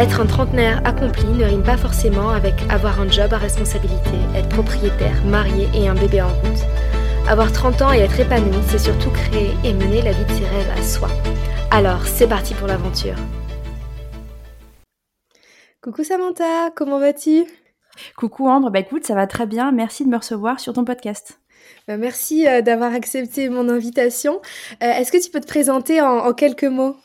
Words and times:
Être 0.00 0.22
un 0.22 0.26
trentenaire 0.26 0.80
accompli 0.86 1.26
ne 1.26 1.44
rime 1.44 1.62
pas 1.62 1.76
forcément 1.76 2.30
avec 2.30 2.54
avoir 2.70 3.02
un 3.02 3.10
job 3.10 3.34
à 3.34 3.36
responsabilité, 3.36 4.16
être 4.34 4.48
propriétaire, 4.48 5.22
marié 5.26 5.68
et 5.74 5.88
un 5.88 5.94
bébé 5.94 6.22
en 6.22 6.28
route. 6.28 6.64
Avoir 7.28 7.52
30 7.52 7.82
ans 7.82 7.92
et 7.92 7.98
être 7.98 8.18
épanoui, 8.18 8.62
c'est 8.68 8.78
surtout 8.78 9.10
créer 9.10 9.50
et 9.62 9.74
mener 9.74 10.00
la 10.00 10.12
vie 10.12 10.24
de 10.24 10.30
ses 10.30 10.46
rêves 10.46 10.70
à 10.74 10.82
soi. 10.82 11.08
Alors, 11.70 12.06
c'est 12.06 12.26
parti 12.26 12.54
pour 12.54 12.66
l'aventure. 12.66 13.16
Coucou 15.82 16.02
Samantha, 16.02 16.70
comment 16.74 16.98
vas-tu? 16.98 17.44
Coucou 18.16 18.48
Ambre, 18.48 18.70
bah 18.70 18.78
écoute, 18.78 19.04
ça 19.04 19.14
va 19.14 19.26
très 19.26 19.44
bien. 19.44 19.70
Merci 19.70 20.06
de 20.06 20.08
me 20.08 20.16
recevoir 20.16 20.60
sur 20.60 20.72
ton 20.72 20.86
podcast. 20.86 21.40
Bah, 21.86 21.98
merci 21.98 22.48
euh, 22.48 22.62
d'avoir 22.62 22.94
accepté 22.94 23.50
mon 23.50 23.68
invitation. 23.68 24.40
Euh, 24.82 24.92
est-ce 24.92 25.12
que 25.12 25.22
tu 25.22 25.30
peux 25.30 25.40
te 25.40 25.46
présenter 25.46 26.00
en 26.00 26.32
quelques 26.32 26.64
mots? 26.64 26.96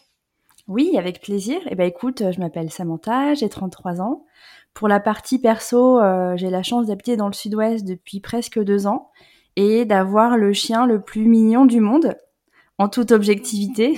Oui, 0.68 0.96
avec 0.98 1.22
plaisir. 1.22 1.60
Eh 1.70 1.76
ben 1.76 1.86
écoute, 1.88 2.24
je 2.32 2.40
m'appelle 2.40 2.72
Samantha, 2.72 3.36
j'ai 3.36 3.50
33 3.50 4.02
ans. 4.02 4.26
Pour 4.74 4.88
la 4.88 5.00
partie 5.00 5.40
perso, 5.40 6.00
euh, 6.00 6.36
j'ai 6.38 6.50
la 6.50 6.64
chance 6.64 6.88
d'habiter 6.88 7.18
dans 7.18 7.28
le 7.28 7.34
sud-ouest 7.34 7.86
depuis 7.86 8.20
presque 8.20 8.60
deux 8.60 8.88
ans 8.88 9.10
et 9.56 9.86
d'avoir 9.86 10.38
le 10.38 10.54
chien 10.54 10.88
le 10.88 11.02
plus 11.02 11.28
mignon 11.28 11.66
du 11.66 11.80
monde, 11.82 12.18
en 12.80 12.90
toute 12.90 13.12
objectivité. 13.12 13.98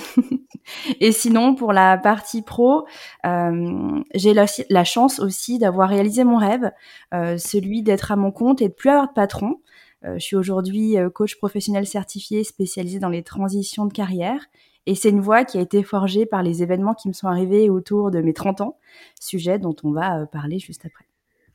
et 0.99 1.13
sinon, 1.13 1.55
pour 1.55 1.71
la 1.71 1.97
partie 1.97 2.41
pro, 2.41 2.85
euh, 3.25 4.01
j'ai 4.13 4.33
la, 4.33 4.83
chance 4.83 5.19
aussi 5.19 5.59
d'avoir 5.59 5.87
réalisé 5.89 6.25
mon 6.25 6.37
rêve, 6.37 6.69
euh, 7.13 7.37
celui 7.37 7.81
d'être 7.81 8.11
à 8.11 8.17
mon 8.17 8.31
compte 8.31 8.61
et 8.61 8.67
de 8.67 8.73
plus 8.73 8.89
avoir 8.89 9.07
de 9.07 9.13
patron. 9.13 9.61
je 10.03 10.19
suis 10.19 10.35
aujourd'hui 10.35 10.97
coach 11.13 11.37
professionnel 11.37 11.87
certifié 11.87 12.43
spécialisé 12.43 12.99
dans 12.99 13.09
les 13.09 13.23
transitions 13.23 13.85
de 13.85 13.93
carrière 13.93 14.47
et 14.87 14.95
c'est 14.95 15.09
une 15.09 15.19
voix 15.19 15.43
qui 15.43 15.57
a 15.59 15.61
été 15.61 15.83
forgée 15.83 16.25
par 16.25 16.41
les 16.41 16.63
événements 16.63 16.93
qui 16.93 17.09
me 17.09 17.13
sont 17.13 17.27
arrivés 17.27 17.69
autour 17.69 18.09
de 18.09 18.21
mes 18.21 18.33
30 18.33 18.61
ans, 18.61 18.77
sujet 19.19 19.59
dont 19.59 19.75
on 19.83 19.91
va 19.91 20.21
euh, 20.21 20.25
parler 20.25 20.59
juste 20.59 20.85
après. 20.85 21.03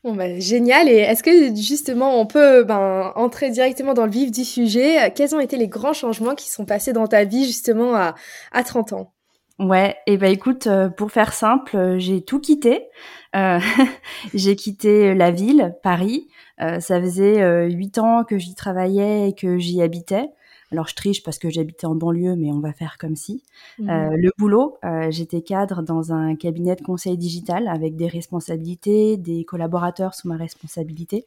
Bon 0.05 0.15
bah, 0.15 0.39
génial. 0.39 0.89
Et 0.89 0.97
est-ce 0.97 1.23
que 1.23 1.55
justement 1.57 2.21
on 2.21 2.27
peut 2.27 2.63
ben, 2.63 3.13
entrer 3.17 3.51
directement 3.51 3.95
dans 3.95 4.05
le 4.05 4.13
vif 4.13 4.31
du 4.31 4.45
sujet? 4.45 5.11
Quels 5.15 5.35
ont 5.35 5.41
été 5.41 5.57
les 5.57 5.69
grands 5.69 5.95
changements 5.95 6.35
qui 6.35 6.51
sont 6.51 6.67
passés 6.67 6.93
dans 6.93 7.07
ta 7.07 7.25
vie 7.25 7.47
justement 7.47 7.95
à, 7.95 8.15
à 8.53 8.65
30 8.65 8.93
ans? 8.93 9.13
Ouais, 9.59 9.97
et 10.07 10.19
bah 10.19 10.29
écoute, 10.29 10.67
euh, 10.67 10.89
pour 10.89 11.11
faire 11.11 11.33
simple, 11.33 11.77
euh, 11.77 11.99
j'ai 11.99 12.23
tout 12.23 12.41
quitté. 12.41 12.89
j'ai 14.35 14.57
quitté 14.57 15.15
la 15.15 15.31
ville, 15.31 15.75
Paris. 15.83 16.29
ça 16.59 17.01
faisait 17.01 17.67
huit 17.71 17.97
ans 17.97 18.25
que 18.25 18.37
j'y 18.37 18.55
travaillais 18.55 19.31
et 19.31 19.35
que 19.35 19.57
j'y 19.57 19.81
habitais. 19.81 20.29
Alors 20.73 20.89
je 20.89 20.95
triche 20.95 21.23
parce 21.23 21.39
que 21.39 21.51
j'habitais 21.51 21.87
en 21.87 21.95
banlieue, 21.95 22.35
mais 22.35 22.51
on 22.51 22.61
va 22.61 22.73
faire 22.73 22.97
comme 22.99 23.15
si. 23.15 23.43
Mmh. 23.79 23.91
Euh, 23.91 24.17
le 24.17 24.31
boulot, 24.39 24.79
euh, 24.85 25.11
j'étais 25.11 25.43
cadre 25.43 25.83
dans 25.83 26.15
un 26.15 26.35
cabinet 26.35 26.77
de 26.77 26.83
conseil 26.83 27.19
digital 27.19 27.69
avec 27.69 27.95
des 27.95 28.09
responsabilités, 28.09 29.19
des 29.19 29.45
collaborateurs 29.45 30.15
sous 30.15 30.29
ma 30.29 30.37
responsabilité. 30.37 31.27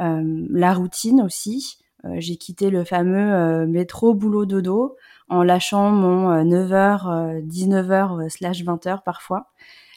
Euh, 0.00 0.46
la 0.50 0.74
routine 0.74 1.22
aussi. 1.22 1.78
J'ai 2.18 2.36
quitté 2.36 2.70
le 2.70 2.84
fameux 2.84 3.66
métro 3.66 4.14
boulot 4.14 4.46
dodo 4.46 4.94
en 5.28 5.42
lâchant 5.42 5.90
mon 5.90 6.30
9h, 6.44 7.44
19h 7.44 8.28
slash 8.28 8.62
20h 8.62 9.02
parfois. 9.02 9.46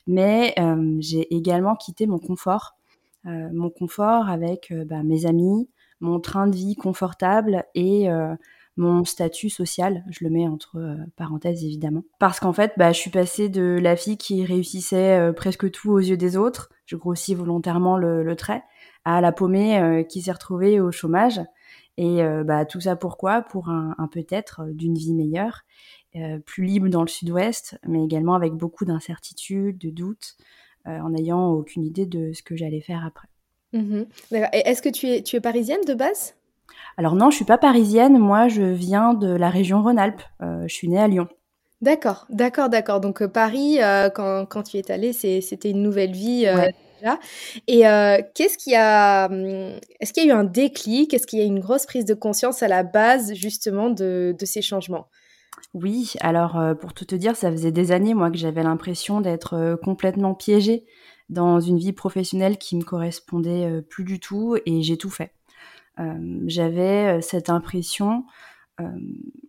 Mais 0.07 0.55
j'ai 1.01 1.31
également 1.35 1.75
quitté 1.75 2.07
mon 2.07 2.17
confort. 2.17 2.77
mon 3.25 3.69
confort 3.69 4.27
avec 4.27 4.73
bah, 4.87 5.03
mes 5.03 5.27
amis, 5.27 5.69
mon 5.99 6.19
train 6.19 6.47
de 6.47 6.55
vie 6.55 6.75
confortable 6.75 7.63
et 7.75 8.09
mon 8.79 9.03
statut 9.03 9.49
social, 9.49 10.05
je 10.09 10.23
le 10.23 10.29
mets 10.29 10.47
entre 10.47 10.77
euh, 10.77 10.95
parenthèses 11.17 11.63
évidemment. 11.65 12.03
Parce 12.17 12.39
qu'en 12.39 12.53
fait, 12.53 12.71
bah, 12.77 12.93
je 12.93 12.97
suis 12.97 13.11
passée 13.11 13.49
de 13.49 13.77
la 13.79 13.97
fille 13.97 14.17
qui 14.17 14.45
réussissait 14.45 15.19
euh, 15.19 15.33
presque 15.33 15.69
tout 15.69 15.91
aux 15.91 15.99
yeux 15.99 16.15
des 16.15 16.37
autres, 16.37 16.69
je 16.85 16.95
grossis 16.95 17.35
volontairement 17.35 17.97
le, 17.97 18.35
trait, 18.35 18.63
à 19.03 19.19
la 19.19 19.33
paumée 19.33 19.79
euh, 19.79 20.03
qui 20.03 20.21
s'est 20.21 20.31
retrouvée 20.31 20.79
au 20.79 20.91
chômage. 20.91 21.41
Et 21.97 22.21
bah, 22.45 22.63
tout 22.63 22.79
ça 22.79 22.95
pourquoi? 22.95 23.41
Pour 23.41 23.67
un, 23.67 23.93
peut-être 24.09 24.61
d'une 24.71 24.97
vie 24.97 25.13
meilleure, 25.13 25.65
plus 26.45 26.63
libre 26.63 26.87
dans 26.87 27.01
le 27.01 27.09
sud-ouest, 27.09 27.77
mais 27.85 28.01
également 28.01 28.35
avec 28.35 28.53
beaucoup 28.53 28.85
d'incertitudes, 28.85 29.77
de 29.77 29.89
doutes, 29.89 30.37
en 30.85 31.09
n'ayant 31.09 31.51
aucune 31.51 31.83
idée 31.83 32.05
de 32.05 32.31
ce 32.31 32.41
que 32.41 32.55
j'allais 32.55 32.79
faire 32.79 33.05
après. 33.05 33.27
Mmh 33.73 34.03
Et 34.31 34.61
est-ce 34.63 34.81
que 34.81 34.87
tu 34.87 35.07
es, 35.07 35.23
tu 35.23 35.35
es 35.35 35.41
parisienne 35.41 35.83
de 35.85 35.93
base? 35.93 36.38
Alors 36.99 37.15
non, 37.15 37.29
je 37.29 37.37
suis 37.37 37.45
pas 37.45 37.57
parisienne. 37.57 38.17
Moi, 38.17 38.49
je 38.49 38.61
viens 38.61 39.13
de 39.13 39.33
la 39.33 39.49
région 39.49 39.81
Rhône-Alpes. 39.81 40.21
Euh, 40.41 40.67
je 40.67 40.73
suis 40.73 40.89
née 40.89 40.99
à 40.99 41.07
Lyon. 41.07 41.29
D'accord, 41.79 42.25
d'accord, 42.29 42.67
d'accord. 42.67 42.99
Donc 42.99 43.21
euh, 43.21 43.29
Paris, 43.29 43.81
euh, 43.81 44.09
quand, 44.09 44.45
quand, 44.45 44.63
tu 44.63 44.75
es 44.75 44.91
allée, 44.91 45.13
c'était 45.13 45.69
une 45.69 45.81
nouvelle 45.81 46.11
vie 46.11 46.41
déjà. 46.41 47.17
Et 47.67 47.83
qu'est-ce 48.35 48.57
qui 48.57 48.75
a, 48.75 49.27
hum, 49.27 49.79
est-ce 50.01 50.11
qu'il 50.11 50.25
y 50.25 50.29
a 50.29 50.33
eu 50.33 50.37
un 50.37 50.43
déclic? 50.43 51.13
Est-ce 51.13 51.25
qu'il 51.25 51.39
y 51.39 51.41
a 51.41 51.45
eu 51.45 51.47
une 51.47 51.61
grosse 51.61 51.85
prise 51.85 52.03
de 52.03 52.13
conscience 52.13 52.63
à 52.63 52.67
la 52.67 52.83
base 52.83 53.33
justement 53.33 53.89
de, 53.89 54.35
de 54.37 54.45
ces 54.45 54.61
changements? 54.61 55.07
Oui. 55.73 56.15
Alors 56.19 56.61
pour 56.81 56.91
tout 56.91 57.05
te 57.05 57.15
dire, 57.15 57.37
ça 57.37 57.49
faisait 57.49 57.71
des 57.71 57.93
années 57.93 58.13
moi 58.13 58.29
que 58.29 58.37
j'avais 58.37 58.63
l'impression 58.63 59.21
d'être 59.21 59.79
complètement 59.81 60.33
piégée 60.33 60.85
dans 61.29 61.61
une 61.61 61.77
vie 61.77 61.93
professionnelle 61.93 62.57
qui 62.57 62.75
me 62.75 62.83
correspondait 62.83 63.81
plus 63.89 64.03
du 64.03 64.19
tout, 64.19 64.57
et 64.65 64.81
j'ai 64.81 64.97
tout 64.97 65.11
fait. 65.11 65.31
Euh, 65.99 66.41
j'avais 66.45 67.17
euh, 67.17 67.21
cette 67.21 67.49
impression 67.49 68.25
euh, 68.79 68.85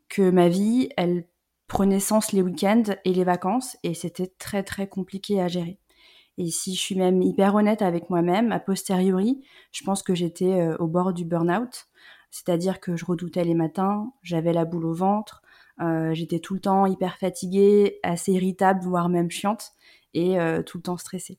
que 0.08 0.30
ma 0.30 0.48
vie, 0.48 0.88
elle 0.96 1.26
prenait 1.68 2.00
sens 2.00 2.32
les 2.32 2.42
week-ends 2.42 2.94
et 3.04 3.14
les 3.14 3.24
vacances, 3.24 3.76
et 3.84 3.94
c'était 3.94 4.32
très 4.38 4.62
très 4.62 4.88
compliqué 4.88 5.40
à 5.40 5.48
gérer. 5.48 5.78
Et 6.38 6.50
si 6.50 6.74
je 6.74 6.80
suis 6.80 6.96
même 6.96 7.22
hyper 7.22 7.54
honnête 7.54 7.82
avec 7.82 8.10
moi-même, 8.10 8.50
a 8.50 8.58
posteriori, 8.58 9.44
je 9.72 9.84
pense 9.84 10.02
que 10.02 10.14
j'étais 10.14 10.68
au 10.78 10.88
bord 10.88 11.12
du 11.12 11.24
burn-out. 11.24 11.86
C'est-à-dire 12.30 12.80
que 12.80 12.96
je 12.96 13.04
redoutais 13.04 13.44
les 13.44 13.54
matins, 13.54 14.12
j'avais 14.22 14.52
la 14.52 14.64
boule 14.64 14.86
au 14.86 14.94
ventre, 14.94 15.42
j'étais 16.12 16.38
tout 16.40 16.54
le 16.54 16.60
temps 16.60 16.86
hyper 16.86 17.18
fatiguée, 17.18 18.00
assez 18.02 18.32
irritable, 18.32 18.80
voire 18.82 19.08
même 19.08 19.30
chiante, 19.30 19.72
et 20.14 20.38
tout 20.64 20.78
le 20.78 20.82
temps 20.82 20.96
stressée. 20.96 21.38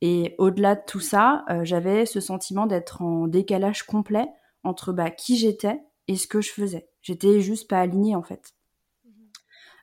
Et 0.00 0.34
au-delà 0.38 0.76
de 0.76 0.82
tout 0.86 1.00
ça, 1.00 1.44
j'avais 1.62 2.06
ce 2.06 2.20
sentiment 2.20 2.66
d'être 2.66 3.02
en 3.02 3.26
décalage 3.26 3.82
complet 3.82 4.28
entre 4.62 4.92
bah, 4.92 5.10
qui 5.10 5.36
j'étais 5.36 5.80
et 6.06 6.16
ce 6.16 6.26
que 6.26 6.40
je 6.40 6.52
faisais. 6.52 6.88
J'étais 7.02 7.40
juste 7.40 7.68
pas 7.68 7.80
alignée 7.80 8.14
en 8.14 8.22
fait. 8.22 8.54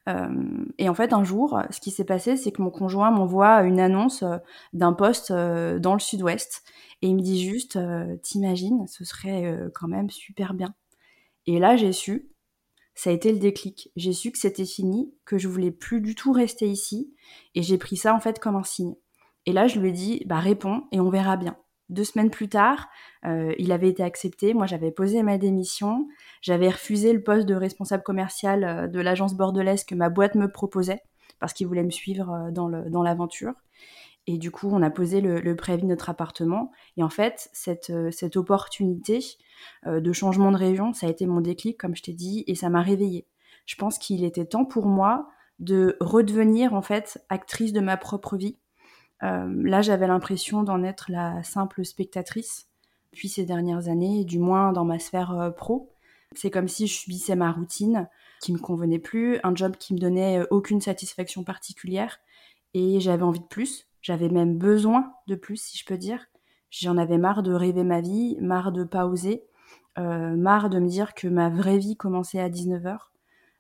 Euh, 0.08 0.66
et 0.78 0.88
en 0.90 0.94
fait, 0.94 1.14
un 1.14 1.24
jour, 1.24 1.60
ce 1.72 1.80
qui 1.80 1.92
s'est 1.92 2.06
passé, 2.06 2.38
c'est 2.38 2.52
que 2.52 2.62
mon 2.62 2.70
conjoint 2.70 3.12
m'envoie 3.12 3.64
une 3.64 3.80
annonce 3.80 4.24
euh, 4.24 4.38
d'un 4.74 4.94
poste 4.94 5.32
euh, 5.32 5.80
dans 5.80 5.94
le 5.94 6.00
sud-ouest 6.00 6.64
et 7.02 7.08
il 7.08 7.16
me 7.16 7.22
dit 7.22 7.44
juste, 7.44 7.78
t'imagines, 8.24 8.88
ce 8.88 9.04
serait 9.04 9.60
quand 9.76 9.88
même 9.88 10.10
super 10.10 10.54
bien. 10.54 10.74
Et 11.46 11.60
là, 11.60 11.76
j'ai 11.76 11.92
su, 11.92 12.32
ça 12.96 13.10
a 13.10 13.14
été 13.14 13.32
le 13.34 13.38
déclic. 13.38 13.92
J'ai 13.96 14.14
su 14.14 14.32
que 14.32 14.38
c'était 14.38 14.66
fini, 14.66 15.14
que 15.26 15.38
je 15.38 15.48
voulais 15.48 15.72
plus 15.72 16.00
du 16.00 16.16
tout 16.16 16.32
rester 16.32 16.68
ici 16.68 17.14
et 17.54 17.62
j'ai 17.62 17.78
pris 17.78 17.98
ça 17.98 18.16
en 18.16 18.20
fait 18.20 18.40
comme 18.40 18.56
un 18.56 18.64
signe. 18.64 18.96
Et 19.46 19.54
là, 19.54 19.68
je 19.68 19.80
lui 19.80 19.90
ai 19.90 19.92
dit, 19.92 20.24
bah 20.26 20.40
réponds 20.40 20.84
et 20.92 21.00
on 21.00 21.10
verra 21.10 21.38
bien. 21.38 21.58
Deux 21.90 22.04
semaines 22.04 22.32
plus 22.32 22.50
tard, 22.50 22.90
euh, 23.26 23.54
il 23.60 23.72
avait 23.72 23.90
été 23.90 24.02
accepté. 24.02 24.56
Moi, 24.56 24.66
j'avais 24.66 24.92
posé 24.92 25.22
ma 25.22 25.38
démission. 25.38 26.08
J'avais 26.42 26.70
refusé 26.70 27.14
le 27.14 27.22
poste 27.22 27.46
de 27.46 27.54
responsable 27.54 28.02
commercial 28.02 28.64
euh, 28.64 28.88
de 28.88 29.00
l'agence 29.00 29.36
bordelaise 29.36 29.84
que 29.84 29.94
ma 29.94 30.10
boîte 30.10 30.34
me 30.36 30.52
proposait 30.52 31.02
parce 31.40 31.54
qu'il 31.54 31.68
voulait 31.68 31.84
me 31.84 31.92
suivre 31.92 32.32
euh, 32.32 32.52
dans 32.52 33.04
l'aventure. 33.04 33.54
et 34.26 34.40
du 34.40 34.50
coup, 34.50 34.70
on 34.72 34.82
a 34.82 34.90
posé 34.90 35.22
le, 35.22 35.56
préavis 35.56 35.84
de 35.84 35.88
notre 35.88 36.10
appartement. 36.10 36.72
Et 36.98 37.04
en 37.04 37.10
fait, 37.10 37.50
cette, 37.54 37.94
cette 38.12 38.38
opportunité 38.38 39.20
de 39.86 40.14
changement 40.14 40.52
de 40.52 40.58
région, 40.58 40.94
ça 40.94 41.06
a 41.06 41.10
été 41.12 41.28
mon 41.28 41.42
déclic, 41.42 41.78
comme 41.80 41.96
je 41.96 42.02
t'ai 42.02 42.14
dit, 42.14 42.44
et 42.48 42.56
ça 42.56 42.70
m'a 42.70 42.82
réveillée. 42.82 43.28
Je 43.68 43.76
pense 43.76 44.00
qu'il 44.00 44.24
était 44.24 44.46
temps 44.46 44.66
pour 44.66 44.88
moi 44.88 45.28
de 45.60 45.96
redevenir 46.00 46.74
en 46.74 46.82
fait 46.82 47.24
actrice 47.30 47.72
de 47.72 47.80
ma 47.82 47.98
propre 47.98 48.36
vie 48.36 48.58
là, 49.64 49.82
j'avais 49.82 50.08
l'impression 50.08 50.64
d'en 50.64 50.84
être 50.84 51.12
la 51.12 51.44
simple 51.44 51.86
spectatrice 51.86 52.68
depuis 53.16 53.30
ces 53.30 53.46
dernières 53.46 53.88
années, 53.88 54.26
du 54.26 54.40
moins 54.40 54.74
dans 54.74 54.84
ma 54.84 55.00
sphère 55.00 55.32
euh, 55.32 55.50
pro. 55.50 55.90
C'est 56.34 56.52
comme 56.52 56.68
si 56.68 56.86
je 56.86 56.94
subissais 56.94 57.36
ma 57.38 57.50
routine 57.50 58.10
qui 58.42 58.52
me 58.52 58.58
convenait 58.58 59.00
plus, 59.00 59.40
un 59.44 59.56
job 59.56 59.78
qui 59.78 59.94
me 59.94 60.00
donnait 60.00 60.40
euh, 60.40 60.48
aucune 60.52 60.82
satisfaction 60.82 61.46
particulière 61.46 62.20
et 62.74 63.00
j'avais 63.00 63.24
envie 63.24 63.40
de 63.40 63.46
plus, 63.46 63.88
j'avais 64.02 64.28
même 64.28 64.58
besoin 64.58 65.14
de 65.28 65.36
plus 65.36 65.56
si 65.56 65.78
je 65.78 65.86
peux 65.86 65.98
dire. 65.98 66.28
J'en 66.72 66.98
avais 66.98 67.18
marre 67.18 67.42
de 67.42 67.54
rêver 67.54 67.86
ma 67.86 68.02
vie, 68.02 68.38
marre 68.42 68.74
de 68.74 68.84
pas 68.84 69.06
oser, 69.06 69.46
marre 69.96 70.70
de 70.70 70.80
me 70.80 70.90
dire 70.90 71.14
que 71.14 71.30
ma 71.30 71.50
vraie 71.50 71.78
vie 71.78 71.96
commençait 71.96 72.42
à 72.42 72.50
19h. 72.50 72.98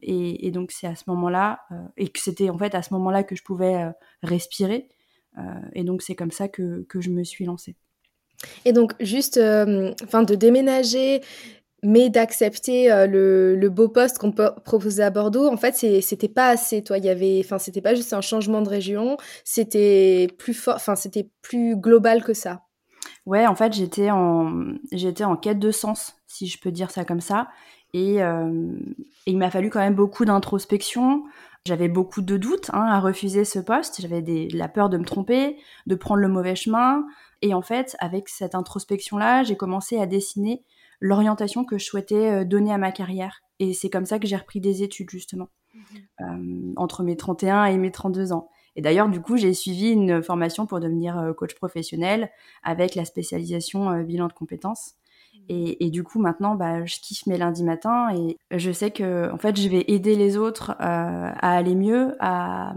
Et, 0.01 0.51
donc 0.51 0.71
c'est 0.71 0.87
à 0.87 0.95
ce 0.95 1.05
moment-là, 1.07 1.61
et 1.95 2.09
que 2.09 2.19
c'était 2.19 2.49
en 2.49 2.57
fait 2.57 2.75
à 2.75 2.81
ce 2.81 2.93
moment-là 2.93 3.23
que 3.23 3.37
je 3.37 3.43
pouvais 3.43 3.89
respirer. 4.21 4.89
Et 5.73 5.83
donc 5.83 6.01
c'est 6.01 6.15
comme 6.15 6.31
ça 6.31 6.47
que, 6.47 6.83
que, 6.83 7.01
je 7.01 7.09
me 7.09 7.23
suis 7.23 7.45
lancée. 7.45 7.75
Et 8.63 8.73
donc 8.73 8.93
juste, 8.99 9.39
enfin 10.03 10.23
de 10.23 10.35
déménager 10.35 11.21
mais 11.83 12.09
d'accepter 12.09 12.87
le, 13.07 13.55
le, 13.55 13.69
beau 13.69 13.87
poste 13.89 14.17
qu'on 14.17 14.31
peut 14.31 14.49
proposer 14.63 15.03
à 15.03 15.11
Bordeaux, 15.11 15.47
en 15.47 15.57
fait, 15.57 15.75
c'était 16.01 16.27
pas 16.27 16.47
assez. 16.47 16.83
Toi, 16.83 16.97
il 16.97 17.05
y 17.05 17.09
avait, 17.09 17.39
enfin, 17.43 17.59
c'était 17.59 17.81
pas 17.81 17.93
juste 17.93 18.11
un 18.13 18.21
changement 18.21 18.63
de 18.63 18.69
région, 18.69 19.17
c'était 19.43 20.27
plus 20.39 20.55
fort, 20.55 20.75
enfin, 20.75 20.95
c'était 20.95 21.29
plus 21.43 21.75
global 21.75 22.23
que 22.23 22.33
ça. 22.33 22.63
Ouais, 23.25 23.45
en 23.45 23.55
fait, 23.55 23.73
j'étais 23.73 24.09
en, 24.09 24.73
j'étais 24.91 25.23
en 25.23 25.35
quête 25.35 25.59
de 25.59 25.69
sens, 25.71 26.15
si 26.27 26.47
je 26.47 26.59
peux 26.59 26.71
dire 26.71 26.89
ça 26.89 27.05
comme 27.05 27.21
ça, 27.21 27.47
et, 27.93 28.19
il 29.27 29.37
m'a 29.37 29.49
fallu 29.49 29.69
quand 29.69 29.79
même 29.79 29.95
beaucoup 29.95 30.25
d'introspection. 30.25 31.23
J'avais 31.65 31.87
beaucoup 31.87 32.21
de 32.21 32.37
doutes 32.37 32.69
hein, 32.73 32.85
à 32.85 32.99
refuser 32.99 33.43
ce 33.43 33.57
poste. 33.57 33.99
J'avais 33.99 34.47
la 34.53 34.67
peur 34.67 34.87
de 34.87 34.97
me 34.97 35.03
tromper, 35.03 35.57
de 35.87 35.95
prendre 35.95 36.21
le 36.21 36.27
mauvais 36.27 36.55
chemin. 36.55 37.03
Et 37.41 37.55
en 37.55 37.63
fait, 37.63 37.95
avec 37.99 38.29
cette 38.29 38.53
introspection-là, 38.53 39.43
j'ai 39.43 39.57
commencé 39.57 39.97
à 39.97 40.05
dessiner 40.05 40.63
l'orientation 40.99 41.65
que 41.65 41.79
je 41.79 41.85
souhaitais 41.85 42.31
euh, 42.31 42.45
donner 42.45 42.71
à 42.71 42.77
ma 42.77 42.91
carrière. 42.91 43.41
Et 43.59 43.73
c'est 43.73 43.89
comme 43.89 44.05
ça 44.05 44.19
que 44.19 44.27
j'ai 44.27 44.35
repris 44.35 44.61
des 44.61 44.83
études, 44.83 45.09
justement, 45.09 45.49
mhm. 45.73 45.81
euh, 46.21 46.73
entre 46.77 47.01
mes 47.01 47.17
31 47.17 47.65
et 47.65 47.77
mes 47.77 47.91
32 47.91 48.31
ans. 48.31 48.49
Et 48.75 48.81
d'ailleurs, 48.81 49.09
du 49.09 49.19
coup, 49.19 49.35
j'ai 49.35 49.53
suivi 49.53 49.89
une 49.89 50.21
formation 50.21 50.67
pour 50.67 50.79
devenir 50.79 51.17
euh, 51.17 51.33
coach 51.33 51.55
professionnel 51.55 52.29
avec 52.61 52.93
la 52.93 53.05
spécialisation 53.05 54.03
bilan 54.03 54.27
de 54.27 54.33
compétences. 54.33 54.95
Mhm. 55.49 55.75
Et, 55.79 55.89
du 55.89 56.03
coup, 56.03 56.19
maintenant, 56.19 56.55
bah, 56.55 56.85
je 56.85 56.97
kiffe 56.99 57.25
mes 57.27 57.37
lundis 57.37 57.63
matins 57.63 58.09
et 58.15 58.37
je 58.57 58.71
sais 58.71 58.91
que, 58.91 59.31
en 59.31 59.37
fait, 59.37 59.59
je 59.59 59.69
vais 59.69 59.85
aider 59.87 60.15
les 60.15 60.37
autres 60.37 60.75
à 60.79 61.55
aller 61.55 61.75
mieux, 61.75 62.15
à, 62.19 62.73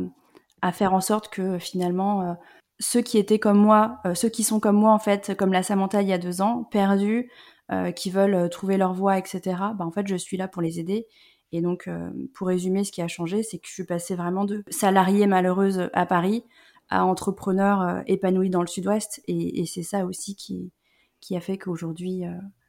à, 0.62 0.72
faire 0.72 0.94
en 0.94 1.00
sorte 1.00 1.28
que 1.28 1.58
finalement, 1.58 2.36
ceux 2.78 3.00
qui 3.00 3.18
étaient 3.18 3.38
comme 3.38 3.58
moi, 3.58 4.00
ceux 4.14 4.28
qui 4.28 4.44
sont 4.44 4.60
comme 4.60 4.76
moi, 4.76 4.92
en 4.92 4.98
fait, 4.98 5.34
comme 5.36 5.52
la 5.52 5.62
Samantha 5.62 6.02
il 6.02 6.08
y 6.08 6.12
a 6.12 6.18
deux 6.18 6.42
ans, 6.42 6.64
perdus, 6.64 7.30
euh, 7.70 7.92
qui 7.92 8.08
veulent 8.08 8.34
euh, 8.34 8.48
trouver 8.48 8.78
leur 8.78 8.94
voie, 8.94 9.18
etc. 9.18 9.42
Bah, 9.78 9.84
en 9.84 9.90
fait, 9.90 10.06
je 10.06 10.16
suis 10.16 10.38
là 10.38 10.48
pour 10.48 10.62
les 10.62 10.80
aider. 10.80 11.06
Et 11.52 11.60
donc, 11.60 11.86
euh, 11.86 12.10
pour 12.34 12.46
résumer, 12.46 12.82
ce 12.82 12.90
qui 12.90 13.02
a 13.02 13.08
changé, 13.08 13.42
c'est 13.42 13.58
que 13.58 13.68
je 13.68 13.74
suis 13.74 13.84
passée 13.84 14.16
vraiment 14.16 14.46
de 14.46 14.64
salariée 14.70 15.26
malheureuse 15.26 15.90
à 15.92 16.06
Paris 16.06 16.44
à 16.88 17.04
entrepreneur 17.04 18.02
épanoui 18.06 18.48
dans 18.48 18.62
le 18.62 18.66
sud-ouest. 18.66 19.20
Et, 19.28 19.66
c'est 19.66 19.82
ça 19.82 20.06
aussi 20.06 20.34
qui, 20.34 20.72
qui 21.20 21.36
a 21.36 21.40
fait 21.40 21.58
qu'aujourd'hui, 21.58 22.24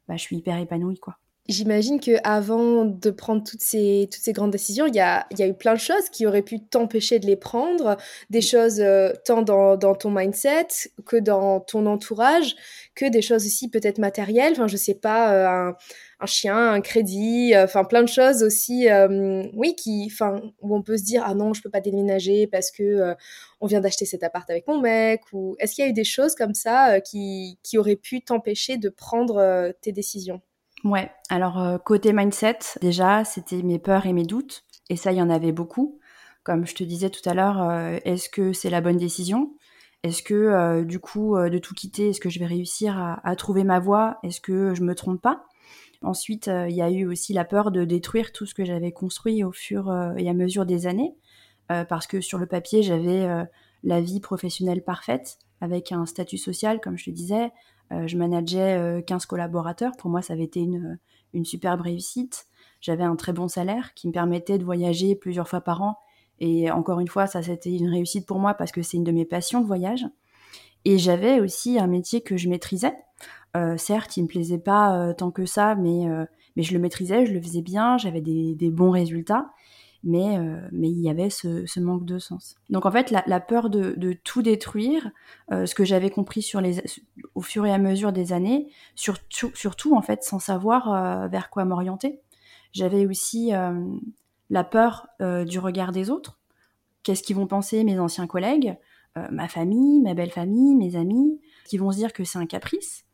bah, 0.10 0.18
je 0.18 0.24
suis 0.24 0.38
hyper 0.38 0.58
épanouie, 0.58 0.98
quoi. 0.98 1.18
J'imagine 1.48 2.00
que 2.00 2.12
avant 2.24 2.86
de 2.86 3.10
prendre 3.10 3.44
toutes 3.44 3.62
ces, 3.62 4.08
toutes 4.12 4.22
ces 4.22 4.34
grandes 4.34 4.52
décisions, 4.52 4.86
il 4.86 4.94
y 4.94 5.00
a, 5.00 5.26
y 5.36 5.42
a 5.42 5.48
eu 5.48 5.56
plein 5.56 5.74
de 5.74 5.80
choses 5.80 6.10
qui 6.12 6.28
auraient 6.28 6.44
pu 6.44 6.60
t'empêcher 6.60 7.18
de 7.18 7.26
les 7.26 7.36
prendre, 7.36 7.98
des 8.30 8.42
choses 8.42 8.80
euh, 8.80 9.14
tant 9.26 9.42
dans, 9.42 9.76
dans, 9.76 9.96
ton 9.96 10.12
mindset 10.12 10.68
que 11.08 11.18
dans 11.18 11.60
ton 11.60 11.88
entourage, 11.88 12.56
que 12.94 13.10
des 13.10 13.24
choses 13.24 13.48
aussi 13.48 13.68
peut-être 13.68 13.98
matérielles. 13.98 14.54
Enfin, 14.54 14.68
je 14.68 14.78
sais 14.78 14.94
pas, 14.94 15.34
euh, 15.34 15.48
un, 15.48 15.76
un, 16.20 16.26
chien, 16.26 16.74
un 16.74 16.82
crédit, 16.82 17.54
euh, 17.56 17.64
enfin 17.64 17.84
plein 17.84 18.04
de 18.04 18.08
choses 18.08 18.44
aussi, 18.44 18.88
oui, 19.54 19.76
qui, 19.76 20.10
enfin, 20.12 20.42
où 20.62 20.76
on 20.76 20.82
peut 20.82 20.98
se 20.98 21.04
dire 21.04 21.24
ah 21.26 21.34
non, 21.34 21.54
je 21.54 21.62
peux 21.62 21.70
pas 21.70 21.82
déménager 21.82 22.48
parce 22.48 22.72
que 22.72 23.16
on 23.62 23.68
vient 23.68 23.82
d'acheter 23.82 24.06
cet 24.06 24.24
appart 24.24 24.50
avec 24.50 24.68
mon 24.68 24.80
mec. 24.80 25.22
Ou 25.34 25.56
est-ce 25.60 25.76
qu'il 25.76 25.84
y 25.84 25.88
a 25.88 25.90
eu 25.90 25.94
des 25.94 26.04
choses 26.04 26.36
comme 26.36 26.54
ça 26.54 27.02
qui, 27.02 27.60
qui 27.64 27.78
auraient 27.78 27.96
pu 27.96 28.22
t'empêcher 28.22 28.78
de 28.78 28.90
prendre 28.90 29.72
tes 29.82 29.92
décisions? 29.92 30.42
Ouais, 30.84 31.12
alors 31.30 31.60
euh, 31.60 31.78
côté 31.78 32.14
mindset, 32.14 32.60
déjà, 32.82 33.26
c'était 33.26 33.62
mes 33.64 33.80
peurs 33.80 34.06
et 34.06 34.14
mes 34.14 34.24
doutes, 34.24 34.64
et 34.90 34.96
ça, 34.96 35.12
il 35.12 35.18
y 35.18 35.22
en 35.22 35.30
avait 35.30 35.52
beaucoup. 35.52 36.00
Comme 36.44 36.66
je 36.66 36.74
te 36.74 36.84
disais 36.84 37.10
tout 37.10 37.28
à 37.30 37.34
l'heure, 37.34 37.62
euh, 37.62 37.98
est-ce 38.06 38.30
que 38.30 38.54
c'est 38.54 38.70
la 38.70 38.80
bonne 38.82 38.98
décision? 38.98 39.56
Est-ce 40.04 40.24
que 40.24 40.34
euh, 40.34 40.86
du 40.86 41.00
coup, 41.00 41.38
de 41.38 41.58
tout 41.58 41.74
quitter, 41.74 42.10
est-ce 42.10 42.22
que 42.22 42.30
je 42.30 42.40
vais 42.40 42.46
réussir 42.46 42.98
à, 43.24 43.36
trouver 43.36 43.66
ma 43.66 43.80
voie? 43.80 44.20
Est-ce 44.24 44.40
que 44.40 44.74
je 44.74 44.82
me 44.82 44.96
trompe 44.96 45.22
pas? 45.22 45.46
Ensuite, 46.02 46.48
il 46.48 46.76
y 46.76 46.82
a 46.82 46.90
eu 46.90 47.06
aussi 47.06 47.34
la 47.34 47.44
peur 47.44 47.72
de 47.72 47.84
détruire 47.84 48.32
tout 48.32 48.46
ce 48.46 48.54
que 48.54 48.64
j'avais 48.64 48.92
construit 48.92 49.44
au 49.44 49.52
fur 49.52 49.94
et 50.18 50.30
à 50.30 50.34
mesure 50.34 50.66
des 50.66 50.88
années, 50.88 51.14
parce 51.68 52.08
que 52.08 52.22
sur 52.22 52.38
le 52.38 52.46
papier, 52.46 52.84
j'avais 52.84 53.28
la 53.84 54.02
vie 54.02 54.20
professionnelle 54.20 54.84
parfaite, 54.84 55.38
avec 55.62 55.92
un 55.92 56.06
statut 56.06 56.38
social, 56.38 56.80
comme 56.80 56.98
je 56.98 57.06
te 57.06 57.10
disais, 57.10 57.52
euh, 57.92 58.08
je 58.08 58.18
manageais 58.18 59.04
15 59.06 59.24
euh, 59.24 59.28
collaborateurs. 59.28 59.94
Pour 59.98 60.10
moi, 60.10 60.22
ça 60.22 60.34
avait 60.34 60.44
été 60.44 60.62
une, 60.62 61.00
une 61.34 61.46
superbe 61.46 61.82
réussite. 61.82 62.48
J'avais 62.82 63.04
un 63.04 63.16
très 63.16 63.34
bon 63.34 63.48
salaire 63.48 63.94
qui 63.94 64.08
me 64.08 64.14
permettait 64.14 64.58
de 64.58 64.64
voyager 64.64 65.16
plusieurs 65.16 65.48
fois 65.48 65.62
par 65.62 65.82
an. 65.82 65.98
Et 66.40 66.72
encore 66.72 67.00
une 67.02 67.10
fois, 67.10 67.28
ça, 67.28 67.42
c'était 67.42 67.76
une 67.76 67.90
réussite 67.90 68.26
pour 68.26 68.40
moi 68.40 68.54
parce 68.54 68.72
que 68.72 68.82
c'est 68.82 68.96
une 68.96 69.04
de 69.04 69.12
mes 69.12 69.26
passions, 69.26 69.60
le 69.60 69.66
voyage. 69.66 70.06
Et 70.86 70.98
j'avais 70.98 71.40
aussi 71.40 71.80
un 71.80 71.88
métier 71.88 72.22
que 72.22 72.38
je 72.38 72.50
maîtrisais. 72.50 72.96
Euh, 73.58 73.78
certes, 73.78 74.18
il 74.18 74.24
me 74.24 74.28
plaisait 74.28 74.60
pas 74.60 75.14
tant 75.16 75.32
que 75.32 75.46
ça, 75.46 75.76
mais, 75.76 76.06
mais 76.56 76.64
je 76.64 76.74
le 76.74 76.80
maîtrisais, 76.80 77.26
je 77.26 77.34
le 77.34 77.42
faisais 77.42 77.62
bien, 77.62 77.98
j'avais 77.98 78.22
des, 78.22 78.56
des, 78.56 78.70
bons 78.70 78.92
résultats 78.92 79.52
mais, 80.04 80.38
euh, 80.38 80.60
mais 80.72 80.90
il 80.90 81.00
y 81.00 81.10
avait 81.10 81.30
ce, 81.30 81.66
ce, 81.66 81.80
manque 81.80 82.06
de 82.06 82.20
sens. 82.20 82.56
Donc 82.70 82.86
en 82.86 82.92
fait, 82.92 83.12
la, 83.12 83.24
la 83.28 83.40
peur 83.40 83.70
de, 83.70 83.94
de, 83.98 84.14
tout 84.14 84.42
détruire, 84.42 85.12
euh, 85.52 85.66
ce 85.66 85.76
que 85.76 85.84
j'avais 85.84 86.10
compris 86.10 86.42
sur 86.42 86.62
les, 86.62 86.82
au 87.36 87.42
fur 87.42 87.66
et 87.66 87.74
à 87.74 87.78
mesure 87.78 88.14
des 88.14 88.32
années, 88.32 88.72
surtout, 88.96 89.52
surtout 89.54 89.96
en 89.96 90.02
fait 90.02 90.24
sans 90.24 90.40
savoir 90.40 90.94
euh, 90.94 91.28
vers 91.28 91.50
quoi 91.50 91.66
m'orienter. 91.66 92.22
J'avais 92.72 93.08
aussi 93.08 93.52
la 94.52 94.64
peur 94.64 95.08
du 95.20 95.58
regard 95.58 95.92
des 95.92 96.12
autres. 96.12 96.38
Qu'est-ce 97.02 97.24
qu'ils 97.24 97.36
vont 97.36 97.48
penser 97.48 97.84
mes 97.84 97.98
anciens 97.98 98.28
collègues, 98.28 98.78
ma 99.32 99.48
famille, 99.48 100.02
ma 100.02 100.14
belle 100.14 100.32
famille, 100.32 100.76
mes 100.76 100.96
amis, 100.96 101.42
qui 101.66 101.78
vont 101.78 101.92
se 101.92 101.98
dire 101.98 102.14
que 102.14 102.24
c'est 102.24 102.40
un 102.40 102.46
caprice 102.46 103.06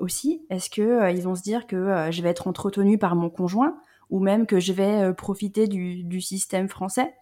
aussi. 0.00 0.44
Est-ce 0.50 0.70
que 0.70 1.12
ils 1.12 1.22
vont 1.22 1.34
se 1.34 1.42
dire 1.42 1.66
que 1.66 2.08
je 2.10 2.22
vais 2.22 2.28
être 2.28 2.48
entretenue 2.48 2.98
par 2.98 3.16
mon 3.16 3.30
conjoint 3.30 3.76
ou 4.10 4.20
même 4.20 4.46
que 4.46 4.60
je 4.60 4.72
vais 4.72 5.02
euh, 5.02 5.12
profiter 5.12 5.66
du, 5.66 6.02
du 6.04 6.20
système 6.20 6.68
français? 6.68 7.14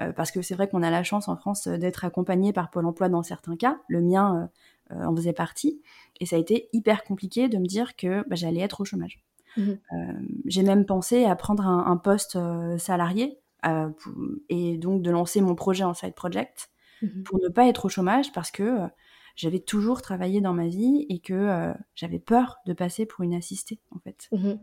Euh, 0.00 0.12
parce 0.12 0.30
que 0.30 0.42
c'est 0.42 0.54
vrai 0.54 0.68
qu'on 0.68 0.82
a 0.82 0.90
la 0.90 1.02
chance 1.02 1.28
en 1.28 1.36
France 1.36 1.66
euh, 1.66 1.78
d'être 1.78 2.04
accompagné 2.04 2.52
par 2.52 2.70
Pôle 2.70 2.86
Emploi 2.86 3.08
dans 3.08 3.22
certains 3.22 3.56
cas. 3.56 3.78
Le 3.88 4.00
mien 4.00 4.50
en 4.90 5.16
faisait 5.16 5.32
partie. 5.32 5.80
Et 6.20 6.26
ça 6.26 6.36
a 6.36 6.38
été 6.38 6.68
hyper 6.74 7.02
compliqué 7.04 7.48
de 7.48 7.56
me 7.56 7.64
dire 7.64 7.96
que 7.96 8.28
bah, 8.28 8.36
j'allais 8.36 8.60
être 8.60 8.82
au 8.82 8.84
chômage. 8.84 9.22
Mmh. 9.56 9.72
J'ai 10.44 10.62
même 10.62 10.84
pensé 10.84 11.24
à 11.24 11.34
prendre 11.34 11.66
un, 11.66 11.86
un 11.86 11.96
poste 11.96 12.36
salarié 12.76 13.38
et 14.50 14.76
donc 14.76 15.00
de 15.00 15.10
lancer 15.10 15.40
mon 15.40 15.54
projet 15.54 15.84
en 15.84 15.94
side 15.94 16.14
project 16.14 16.71
mmh. 17.02 17.22
pour 17.24 17.40
ne 17.40 17.48
pas 17.48 17.68
être 17.68 17.84
au 17.86 17.88
chômage 17.88 18.32
parce 18.32 18.50
que 18.50 18.78
j'avais 19.36 19.60
toujours 19.60 20.02
travaillé 20.02 20.40
dans 20.40 20.52
ma 20.52 20.68
vie 20.68 21.06
et 21.08 21.18
que 21.18 21.72
j'avais 21.94 22.18
peur 22.18 22.58
de 22.66 22.72
passer 22.72 23.06
pour 23.06 23.24
une 23.24 23.34
assistée 23.34 23.80
en 23.90 23.98
fait. 23.98 24.28
Mmh. 24.32 24.54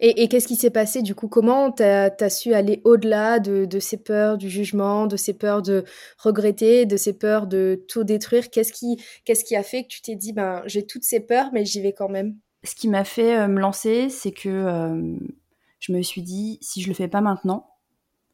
Et, 0.00 0.28
qu'est-ce 0.28 0.48
qui 0.48 0.56
s'est 0.56 0.70
passé 0.70 1.02
du 1.02 1.14
coup? 1.14 1.28
Comment 1.28 1.72
tu 1.72 1.82
as, 1.82 2.30
su 2.30 2.54
aller 2.54 2.80
au-delà 2.84 3.38
de, 3.38 3.78
ces 3.78 3.96
peurs 3.96 4.36
du 4.36 4.50
jugement, 4.50 5.06
de 5.06 5.16
ces 5.16 5.34
peurs 5.34 5.62
de 5.62 5.84
regretter, 6.18 6.86
de 6.86 6.96
ces 6.96 7.16
peurs 7.16 7.46
de 7.46 7.82
tout 7.88 8.04
détruire? 8.04 8.50
Qu'est-ce 8.50 8.72
qui, 8.72 9.00
qui 9.24 9.56
a 9.56 9.62
fait 9.62 9.84
que 9.84 9.88
tu 9.88 10.02
t'es 10.02 10.16
dit, 10.16 10.32
ben, 10.32 10.62
j'ai 10.66 10.86
toutes 10.86 11.04
ces 11.04 11.20
peurs, 11.20 11.50
mais 11.52 11.64
j'y 11.64 11.80
vais 11.80 11.92
quand 11.92 12.08
même? 12.08 12.36
Ce 12.64 12.74
qui 12.74 12.88
m'a 12.88 13.04
fait 13.04 13.38
euh, 13.38 13.48
me 13.48 13.60
lancer, 13.60 14.08
c'est 14.08 14.32
que 14.32 14.48
euh, 14.48 15.16
je 15.78 15.92
me 15.92 16.02
suis 16.02 16.22
dit, 16.22 16.58
si 16.60 16.82
je 16.82 16.88
le 16.88 16.94
fais 16.94 17.08
pas 17.08 17.20
maintenant, 17.20 17.70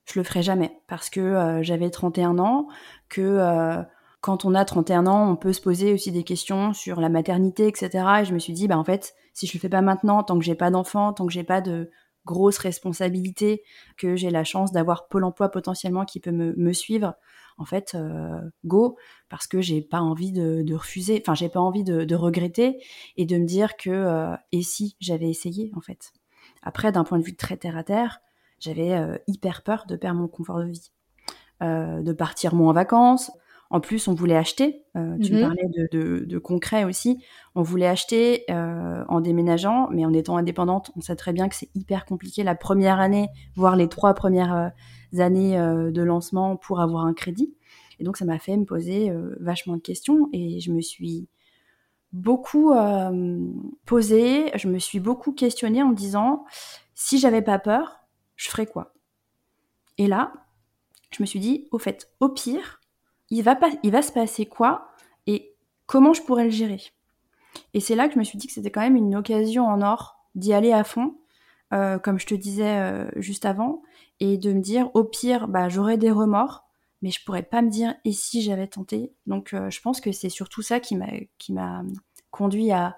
je 0.04 0.18
le 0.18 0.24
ferai 0.24 0.42
jamais. 0.42 0.80
Parce 0.88 1.10
que 1.10 1.20
euh, 1.20 1.62
j'avais 1.62 1.90
31 1.90 2.38
ans, 2.38 2.68
que 3.08 3.84
quand 4.22 4.44
on 4.44 4.54
a 4.54 4.64
31 4.64 5.06
ans, 5.06 5.30
on 5.30 5.36
peut 5.36 5.52
se 5.52 5.60
poser 5.60 5.92
aussi 5.92 6.12
des 6.12 6.22
questions 6.22 6.72
sur 6.72 7.00
la 7.00 7.08
maternité, 7.08 7.66
etc. 7.66 7.90
Et 8.20 8.24
je 8.24 8.32
me 8.32 8.38
suis 8.38 8.52
dit, 8.52 8.68
bah 8.68 8.78
en 8.78 8.84
fait, 8.84 9.14
si 9.34 9.46
je 9.48 9.54
le 9.54 9.58
fais 9.58 9.68
pas 9.68 9.82
maintenant, 9.82 10.22
tant 10.22 10.38
que 10.38 10.44
j'ai 10.44 10.54
pas 10.54 10.70
d'enfant, 10.70 11.12
tant 11.12 11.26
que 11.26 11.32
j'ai 11.32 11.42
pas 11.42 11.60
de 11.60 11.90
grosses 12.24 12.58
responsabilités, 12.58 13.64
que 13.96 14.14
j'ai 14.14 14.30
la 14.30 14.44
chance 14.44 14.70
d'avoir 14.70 15.08
Pôle 15.08 15.24
Emploi 15.24 15.48
potentiellement 15.50 16.04
qui 16.04 16.20
peut 16.20 16.30
me, 16.30 16.54
me 16.56 16.72
suivre, 16.72 17.14
en 17.58 17.64
fait, 17.64 17.96
euh, 17.96 18.40
go, 18.64 18.96
parce 19.28 19.48
que 19.48 19.60
j'ai 19.60 19.82
pas 19.82 20.00
envie 20.00 20.30
de, 20.32 20.72
refuser, 20.74 21.20
enfin 21.20 21.34
j'ai 21.34 21.48
pas 21.48 21.60
envie 21.60 21.84
de, 21.84 22.14
regretter 22.14 22.82
et 23.16 23.26
de 23.26 23.36
me 23.36 23.44
dire 23.44 23.76
que 23.76 23.90
euh, 23.90 24.36
et 24.52 24.62
si 24.62 24.96
j'avais 25.00 25.28
essayé, 25.28 25.72
en 25.76 25.80
fait. 25.80 26.12
Après, 26.62 26.92
d'un 26.92 27.02
point 27.02 27.18
de 27.18 27.24
vue 27.24 27.34
très 27.34 27.56
terre 27.56 27.76
à 27.76 27.82
terre, 27.82 28.20
j'avais 28.62 28.92
euh, 28.92 29.18
hyper 29.26 29.62
peur 29.62 29.84
de 29.86 29.96
perdre 29.96 30.20
mon 30.20 30.28
confort 30.28 30.60
de 30.60 30.66
vie, 30.66 30.92
de 31.60 32.12
partir 32.12 32.56
moins 32.56 32.70
en 32.70 32.72
vacances, 32.72 33.30
en 33.72 33.80
plus, 33.80 34.06
on 34.06 34.12
voulait 34.12 34.36
acheter. 34.36 34.84
Euh, 34.98 35.16
tu 35.18 35.32
me 35.32 35.38
mhm. 35.38 35.46
parlais 35.46 35.66
de, 35.90 36.38
concret 36.38 36.84
aussi. 36.84 37.24
On 37.54 37.62
voulait 37.62 37.86
acheter 37.86 38.44
euh, 38.50 39.02
en 39.08 39.22
déménageant, 39.22 39.88
mais 39.90 40.04
en 40.04 40.12
étant 40.12 40.36
indépendante, 40.36 40.92
on 40.94 41.00
sait 41.00 41.16
très 41.16 41.32
bien 41.32 41.48
que 41.48 41.54
c'est 41.54 41.70
hyper 41.74 42.04
compliqué 42.04 42.44
la 42.44 42.54
première 42.54 43.00
année, 43.00 43.28
voire 43.54 43.74
les 43.74 43.88
trois 43.88 44.12
premières 44.12 44.54
euh, 44.54 45.22
années 45.22 45.56
de 45.56 46.02
lancement 46.02 46.56
pour 46.56 46.82
avoir 46.82 47.06
un 47.06 47.14
crédit. 47.14 47.54
Et 47.98 48.04
donc, 48.04 48.18
ça 48.18 48.26
m'a 48.26 48.38
fait 48.38 48.58
me 48.58 48.66
poser 48.66 49.10
vachement 49.40 49.76
de 49.76 49.82
questions 49.82 50.28
et 50.34 50.60
je 50.60 50.70
me 50.70 50.82
suis 50.82 51.28
beaucoup 52.12 52.74
posée, 53.86 54.50
je 54.54 54.68
me 54.68 54.78
suis 54.78 55.00
beaucoup 55.00 55.32
questionnée 55.32 55.82
en 55.82 55.88
me 55.88 55.94
disant 55.94 56.44
si 56.94 57.18
j'avais 57.18 57.42
pas 57.42 57.58
peur, 57.58 58.01
je 58.42 58.50
ferais 58.50 58.66
quoi? 58.66 58.92
Et 59.98 60.08
là, 60.08 60.32
je 61.10 61.22
me 61.22 61.26
suis 61.26 61.38
dit 61.38 61.68
au 61.70 61.78
fait, 61.78 62.10
au 62.18 62.28
pire, 62.28 62.80
il 63.30 63.42
va, 63.42 63.54
se 63.54 64.12
passer 64.12 64.46
quoi? 64.46 64.88
Et 65.26 65.54
comment 65.86 66.12
je 66.12 66.22
pourrais 66.22 66.44
le 66.44 66.50
gérer? 66.50 66.80
Et 67.72 67.80
c'est 67.80 67.94
là 67.94 68.08
que 68.08 68.14
je 68.14 68.18
me 68.18 68.24
suis 68.24 68.38
dit 68.38 68.48
que 68.48 68.52
c'était 68.52 68.70
quand 68.70 68.80
même 68.80 68.96
une 68.96 69.14
occasion 69.14 69.66
en 69.66 69.80
or 69.80 70.16
d'y 70.34 70.52
aller 70.52 70.72
à 70.72 70.82
fond, 70.84 71.18
comme 71.70 72.18
je 72.18 72.26
te 72.26 72.34
disais 72.34 73.06
juste 73.16 73.46
avant, 73.46 73.82
et 74.20 74.38
de 74.38 74.52
me 74.52 74.60
dire 74.60 74.90
au 74.94 75.04
pire, 75.04 75.46
bah, 75.48 75.68
j'aurais 75.68 75.98
des 75.98 76.10
remords, 76.10 76.64
mais 77.00 77.10
je 77.10 77.24
pourrais 77.24 77.42
pas 77.42 77.62
me 77.62 77.70
dire 77.70 77.94
et 78.04 78.12
si 78.12 78.42
j'avais 78.42 78.66
tenté? 78.66 79.12
Donc 79.26 79.54
euh, 79.54 79.70
je 79.70 79.80
pense 79.80 80.00
que 80.00 80.12
c'est 80.12 80.28
surtout 80.28 80.62
ça 80.62 80.80
qui 80.80 80.96
m'a 80.96 81.82
conduit 82.30 82.72
à, 82.72 82.96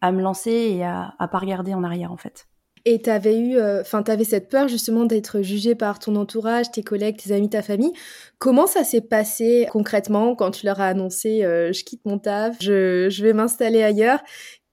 à 0.00 0.12
me 0.12 0.22
lancer 0.22 0.50
et 0.50 0.84
à, 0.84 1.14
à 1.18 1.28
pas 1.28 1.38
regarder 1.38 1.74
en 1.74 1.84
arrière 1.84 2.12
en 2.12 2.16
fait. 2.16 2.48
Et 2.86 3.02
tu 3.02 3.10
avais 3.10 3.38
eu, 3.38 3.58
euh, 3.58 3.82
enfin, 3.82 4.02
tu 4.02 4.10
avais 4.10 4.24
cette 4.24 4.48
peur 4.48 4.68
justement 4.68 5.04
d'être 5.04 5.42
jugé 5.42 5.74
par 5.74 5.98
ton 5.98 6.16
entourage, 6.16 6.70
tes 6.70 6.82
collègues, 6.82 7.18
tes 7.18 7.32
amis, 7.34 7.50
ta 7.50 7.60
famille. 7.60 7.92
Comment 8.38 8.66
ça 8.66 8.82
s'est 8.82 9.02
passé 9.02 9.68
concrètement 9.70 10.34
quand 10.34 10.52
tu 10.52 10.64
leur 10.64 10.80
as 10.80 10.86
annoncé 10.86 11.44
euh, 11.44 11.72
je 11.72 11.84
quitte 11.84 12.06
mon 12.06 12.18
taf, 12.18 12.56
je, 12.62 13.22
vais 13.22 13.34
m'installer 13.34 13.82
ailleurs 13.82 14.20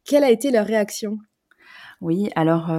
Quelle 0.05 0.23
a 0.23 0.31
été 0.31 0.49
leur 0.51 0.65
réaction? 0.65 1.17
Oui, 1.99 2.29
alors 2.35 2.69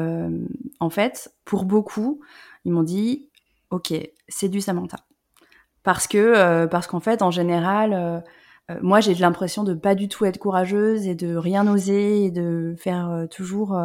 en 0.80 0.90
fait, 0.90 1.32
pour 1.44 1.64
beaucoup, 1.64 2.20
ils 2.64 2.72
m'ont 2.72 2.82
dit 2.82 3.28
ok, 3.70 3.92
c'est 4.28 4.48
du 4.48 4.60
Samantha 4.60 4.98
parce 5.84 6.08
que 6.08 6.18
euh, 6.18 6.66
parce 6.66 6.88
qu'en 6.88 6.98
fait 6.98 7.22
en 7.22 7.30
général 7.30 7.92
euh, 7.92 8.20
euh, 8.70 8.78
moi 8.82 9.00
j'ai 9.00 9.14
l'impression 9.14 9.62
de 9.62 9.74
pas 9.74 9.94
du 9.94 10.08
tout 10.08 10.24
être 10.24 10.38
courageuse 10.38 11.06
et 11.06 11.14
de 11.14 11.36
rien 11.36 11.68
oser 11.68 12.24
et 12.24 12.30
de 12.32 12.74
faire 12.76 13.26
toujours 13.30 13.78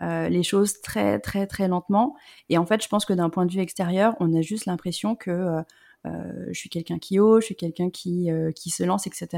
les 0.00 0.42
choses 0.42 0.80
très 0.80 1.18
très 1.18 1.46
très 1.46 1.68
lentement 1.68 2.16
et 2.48 2.56
en 2.56 2.64
fait 2.64 2.82
je 2.82 2.88
pense 2.88 3.04
que 3.04 3.12
d'un 3.12 3.28
point 3.28 3.44
de 3.44 3.52
vue 3.52 3.60
extérieur 3.60 4.16
on 4.18 4.34
a 4.34 4.40
juste 4.40 4.66
l'impression 4.66 5.14
que 5.14 5.62
je 6.04 6.58
suis 6.58 6.70
quelqu'un 6.70 6.98
qui 6.98 7.18
ose, 7.20 7.42
je 7.42 7.46
suis 7.46 7.56
quelqu'un 7.56 7.90
qui 7.90 8.30
qui 8.56 8.70
se 8.70 8.82
lance, 8.82 9.06
etc. 9.06 9.28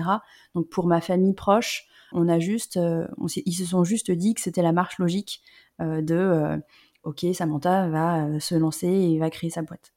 Donc 0.54 0.69
pour 0.69 0.87
ma 0.87 1.00
famille 1.00 1.35
proche, 1.35 1.87
on 2.12 2.28
a 2.28 2.38
juste, 2.38 2.76
on 2.76 3.26
ils 3.26 3.54
se 3.54 3.64
sont 3.64 3.83
juste 3.83 4.12
dit 4.12 4.35
que 4.35 4.40
c'était 4.40 4.62
la 4.62 4.73
marche 4.73 4.99
logique 4.99 5.42
de 5.81 6.62
ok 7.02 7.26
Samantha 7.35 7.88
va 7.88 8.38
se 8.38 8.54
lancer 8.54 8.87
et 8.87 9.19
va 9.19 9.31
créer 9.31 9.50
sa 9.50 9.62
boîte. 9.62 9.92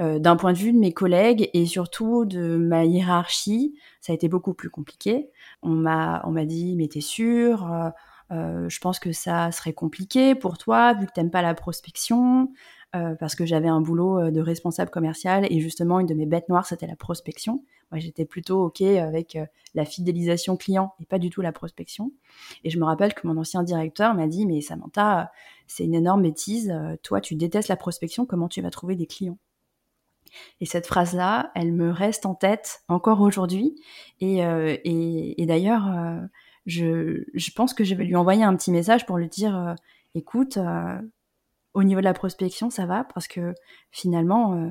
Euh, 0.00 0.18
d'un 0.18 0.34
point 0.34 0.52
de 0.52 0.58
vue 0.58 0.72
de 0.72 0.78
mes 0.78 0.92
collègues 0.92 1.50
et 1.54 1.66
surtout 1.66 2.24
de 2.24 2.56
ma 2.56 2.84
hiérarchie, 2.84 3.76
ça 4.00 4.12
a 4.12 4.14
été 4.14 4.28
beaucoup 4.28 4.52
plus 4.52 4.68
compliqué. 4.68 5.30
On 5.62 5.70
m'a, 5.70 6.20
on 6.24 6.32
m'a 6.32 6.44
dit, 6.44 6.74
mais 6.74 6.88
t'es 6.88 7.00
sûr 7.00 7.64
euh, 8.34 8.64
euh, 8.64 8.68
Je 8.68 8.78
pense 8.80 8.98
que 8.98 9.12
ça 9.12 9.52
serait 9.52 9.72
compliqué 9.72 10.34
pour 10.34 10.58
toi 10.58 10.94
vu 10.94 11.06
que 11.06 11.12
t'aimes 11.12 11.30
pas 11.30 11.42
la 11.42 11.54
prospection. 11.54 12.52
parce 13.18 13.34
que 13.34 13.44
j'avais 13.44 13.66
un 13.66 13.80
boulot 13.80 14.30
de 14.30 14.40
responsable 14.40 14.88
commercial 14.88 15.48
et 15.50 15.58
justement 15.58 15.98
une 15.98 16.06
de 16.06 16.14
mes 16.14 16.26
bêtes 16.26 16.48
noires 16.48 16.64
c'était 16.64 16.86
la 16.86 16.94
prospection. 16.94 17.64
Moi 17.90 17.98
j'étais 17.98 18.24
plutôt 18.24 18.66
ok 18.66 18.82
avec 18.82 19.36
la 19.74 19.84
fidélisation 19.84 20.56
client 20.56 20.94
et 21.00 21.04
pas 21.04 21.18
du 21.18 21.28
tout 21.28 21.40
la 21.40 21.50
prospection. 21.50 22.12
Et 22.62 22.70
je 22.70 22.78
me 22.78 22.84
rappelle 22.84 23.12
que 23.12 23.26
mon 23.26 23.36
ancien 23.36 23.64
directeur 23.64 24.14
m'a 24.14 24.28
dit 24.28 24.46
mais 24.46 24.60
Samantha 24.60 25.32
c'est 25.66 25.84
une 25.84 25.96
énorme 25.96 26.22
bêtise. 26.22 26.72
Toi 27.02 27.20
tu 27.20 27.34
détestes 27.34 27.68
la 27.68 27.76
prospection, 27.76 28.26
comment 28.26 28.48
tu 28.48 28.62
vas 28.62 28.70
trouver 28.70 28.94
des 28.94 29.06
clients? 29.06 29.38
Et 30.60 30.66
cette 30.66 30.86
phrase-là, 30.86 31.50
elle 31.54 31.72
me 31.72 31.90
reste 31.90 32.26
en 32.26 32.34
tête 32.34 32.82
encore 32.88 33.20
aujourd'hui. 33.20 33.74
Et, 34.20 34.44
euh, 34.44 34.76
et, 34.84 35.44
d'ailleurs, 35.46 35.88
euh, 35.88 36.20
je, 36.66 37.50
pense 37.54 37.74
que 37.74 37.84
je 37.84 37.94
vais 37.94 38.04
lui 38.04 38.16
envoyer 38.16 38.44
un 38.44 38.54
petit 38.56 38.70
message 38.70 39.06
pour 39.06 39.18
lui 39.18 39.28
dire, 39.28 39.56
euh, 39.56 39.74
écoute, 40.14 40.58
au 41.74 41.82
niveau 41.82 42.00
de 42.00 42.04
la 42.04 42.14
prospection, 42.14 42.70
ça 42.70 42.86
va 42.86 43.04
parce 43.04 43.26
que 43.26 43.54
finalement, 43.90 44.70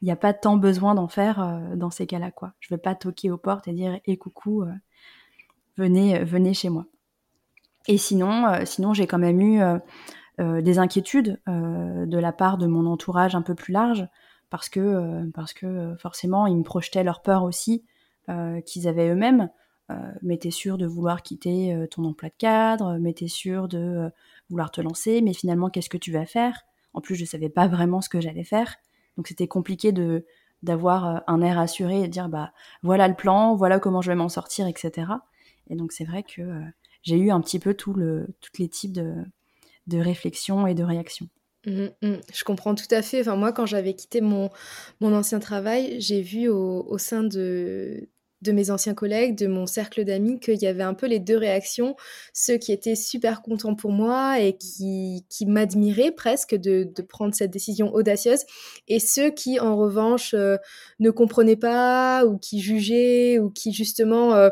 il 0.00 0.04
n'y 0.04 0.12
a 0.12 0.16
pas 0.16 0.32
tant 0.32 0.56
besoin 0.56 0.94
d'en 0.94 1.08
faire 1.08 1.60
dans 1.74 1.90
ces 1.90 2.06
cas-là. 2.06 2.30
quoi. 2.30 2.52
Je 2.60 2.72
ne 2.72 2.76
vais 2.76 2.82
pas 2.82 2.94
toquer 2.94 3.30
aux 3.30 3.38
portes 3.38 3.66
et 3.66 3.72
dire, 3.72 3.98
et 4.04 4.16
coucou, 4.16 4.64
venez, 5.76 6.22
venez 6.22 6.54
chez 6.54 6.68
moi. 6.68 6.86
Et 7.88 7.98
sinon, 7.98 8.64
sinon 8.64 8.94
j'ai 8.94 9.08
quand 9.08 9.18
même 9.18 9.40
eu 9.40 9.60
des 10.38 10.78
inquiétudes 10.78 11.40
de 11.46 12.18
la 12.18 12.32
part 12.32 12.58
de 12.58 12.68
mon 12.68 12.86
entourage 12.86 13.34
un 13.34 13.42
peu 13.42 13.56
plus 13.56 13.72
large 13.72 14.08
parce 14.50 14.68
que, 14.68 14.80
euh, 14.80 15.30
parce 15.34 15.52
que 15.52 15.66
euh, 15.66 15.96
forcément, 15.96 16.46
ils 16.46 16.56
me 16.56 16.62
projetaient 16.62 17.04
leur 17.04 17.22
peur 17.22 17.42
aussi 17.42 17.84
euh, 18.28 18.60
qu'ils 18.60 18.88
avaient 18.88 19.08
eux-mêmes. 19.08 19.50
Mais 20.22 20.36
t'es 20.38 20.50
sûr 20.50 20.78
de 20.78 20.86
vouloir 20.86 21.22
quitter 21.22 21.86
ton 21.90 22.04
emploi 22.04 22.28
de 22.28 22.34
cadre, 22.36 22.98
mais 23.00 23.12
t'es 23.12 23.28
sûr 23.28 23.68
de 23.68 24.10
vouloir 24.50 24.70
te 24.70 24.80
lancer, 24.80 25.20
mais 25.22 25.32
finalement, 25.32 25.70
qu'est-ce 25.70 25.88
que 25.88 25.96
tu 25.96 26.12
vas 26.12 26.26
faire? 26.26 26.62
En 26.92 27.00
plus, 27.00 27.14
je 27.14 27.24
savais 27.24 27.48
pas 27.48 27.68
vraiment 27.68 28.00
ce 28.00 28.08
que 28.08 28.20
j'allais 28.20 28.44
faire. 28.44 28.76
Donc 29.16 29.28
c'était 29.28 29.48
compliqué 29.48 29.92
de 29.92 30.24
d'avoir 30.62 31.22
un 31.26 31.42
air 31.42 31.58
assuré 31.58 32.00
et 32.00 32.06
de 32.06 32.12
dire 32.12 32.28
bah 32.28 32.52
voilà 32.82 33.06
le 33.08 33.14
plan, 33.14 33.54
voilà 33.54 33.78
comment 33.78 34.00
je 34.00 34.10
vais 34.10 34.16
m'en 34.16 34.28
sortir, 34.28 34.66
etc. 34.66 35.12
Et 35.68 35.76
donc 35.76 35.92
c'est 35.92 36.04
vrai 36.04 36.22
que 36.22 36.42
j'ai 37.02 37.16
eu 37.16 37.30
un 37.30 37.40
petit 37.40 37.58
peu 37.58 37.74
tous 37.74 37.94
les 37.94 38.68
types 38.68 38.92
de, 38.92 39.14
de 39.86 39.98
réflexions 39.98 40.66
et 40.66 40.74
de 40.74 40.82
réactions. 40.82 41.28
Mmh, 41.66 41.86
mmh. 42.02 42.14
Je 42.32 42.44
comprends 42.44 42.74
tout 42.74 42.86
à 42.90 43.02
fait. 43.02 43.20
Enfin, 43.20 43.36
moi, 43.36 43.52
quand 43.52 43.66
j'avais 43.66 43.94
quitté 43.94 44.20
mon, 44.20 44.50
mon 45.00 45.14
ancien 45.14 45.40
travail, 45.40 46.00
j'ai 46.00 46.22
vu 46.22 46.48
au 46.48 46.98
sein 46.98 47.22
de, 47.22 48.08
de 48.46 48.52
mes 48.52 48.70
anciens 48.70 48.94
collègues, 48.94 49.36
de 49.36 49.46
mon 49.46 49.66
cercle 49.66 50.04
d'amis, 50.04 50.40
qu'il 50.40 50.60
y 50.62 50.66
avait 50.66 50.82
un 50.82 50.94
peu 50.94 51.06
les 51.06 51.18
deux 51.18 51.36
réactions. 51.36 51.96
Ceux 52.32 52.56
qui 52.56 52.72
étaient 52.72 52.96
super 52.96 53.42
contents 53.42 53.74
pour 53.74 53.92
moi 53.92 54.40
et 54.40 54.56
qui, 54.56 55.26
qui 55.28 55.46
m'admiraient 55.46 56.12
presque 56.12 56.54
de, 56.54 56.84
de, 56.84 57.02
prendre 57.02 57.34
cette 57.34 57.50
décision 57.50 57.92
audacieuse, 57.94 58.44
et 58.88 58.98
ceux 58.98 59.30
qui, 59.30 59.60
en 59.60 59.76
revanche, 59.76 60.34
euh, 60.34 60.56
ne 61.00 61.10
comprenaient 61.10 61.56
pas 61.56 62.24
ou 62.24 62.38
qui 62.38 62.60
jugeaient 62.60 63.38
ou 63.38 63.50
qui, 63.50 63.72
justement, 63.72 64.34
euh, 64.34 64.50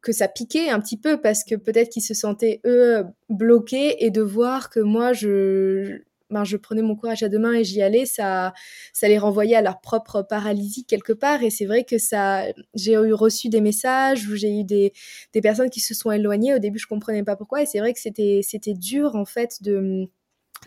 que 0.00 0.12
ça 0.12 0.28
piquait 0.28 0.70
un 0.70 0.80
petit 0.80 0.96
peu 0.96 1.20
parce 1.20 1.44
que 1.44 1.54
peut-être 1.54 1.90
qu'ils 1.90 2.02
se 2.02 2.14
sentaient 2.14 2.60
eux 2.64 3.04
bloqués 3.28 4.04
et 4.04 4.10
de 4.10 4.22
voir 4.22 4.70
que 4.70 4.80
moi 4.80 5.12
je 5.12 6.00
ben, 6.30 6.44
je 6.44 6.56
prenais 6.56 6.82
mon 6.82 6.96
courage 6.96 7.22
à 7.22 7.28
deux 7.28 7.38
mains 7.38 7.54
et 7.54 7.64
j'y 7.64 7.82
allais, 7.82 8.06
ça, 8.06 8.52
ça 8.92 9.08
les 9.08 9.18
renvoyait 9.18 9.56
à 9.56 9.62
leur 9.62 9.80
propre 9.80 10.22
paralysie 10.22 10.84
quelque 10.84 11.12
part. 11.12 11.42
Et 11.42 11.50
c'est 11.50 11.66
vrai 11.66 11.84
que 11.84 11.98
ça, 11.98 12.44
j'ai 12.74 12.92
eu 12.94 13.12
reçu 13.12 13.48
des 13.48 13.60
messages 13.60 14.28
où 14.28 14.36
j'ai 14.36 14.60
eu 14.60 14.64
des, 14.64 14.92
des 15.32 15.40
personnes 15.40 15.70
qui 15.70 15.80
se 15.80 15.94
sont 15.94 16.10
éloignées. 16.10 16.54
Au 16.54 16.58
début, 16.58 16.78
je 16.78 16.86
comprenais 16.86 17.22
pas 17.22 17.36
pourquoi. 17.36 17.62
Et 17.62 17.66
c'est 17.66 17.78
vrai 17.78 17.92
que 17.92 18.00
c'était, 18.00 18.40
c'était 18.42 18.74
dur, 18.74 19.14
en 19.14 19.24
fait, 19.24 19.62
de, 19.62 20.08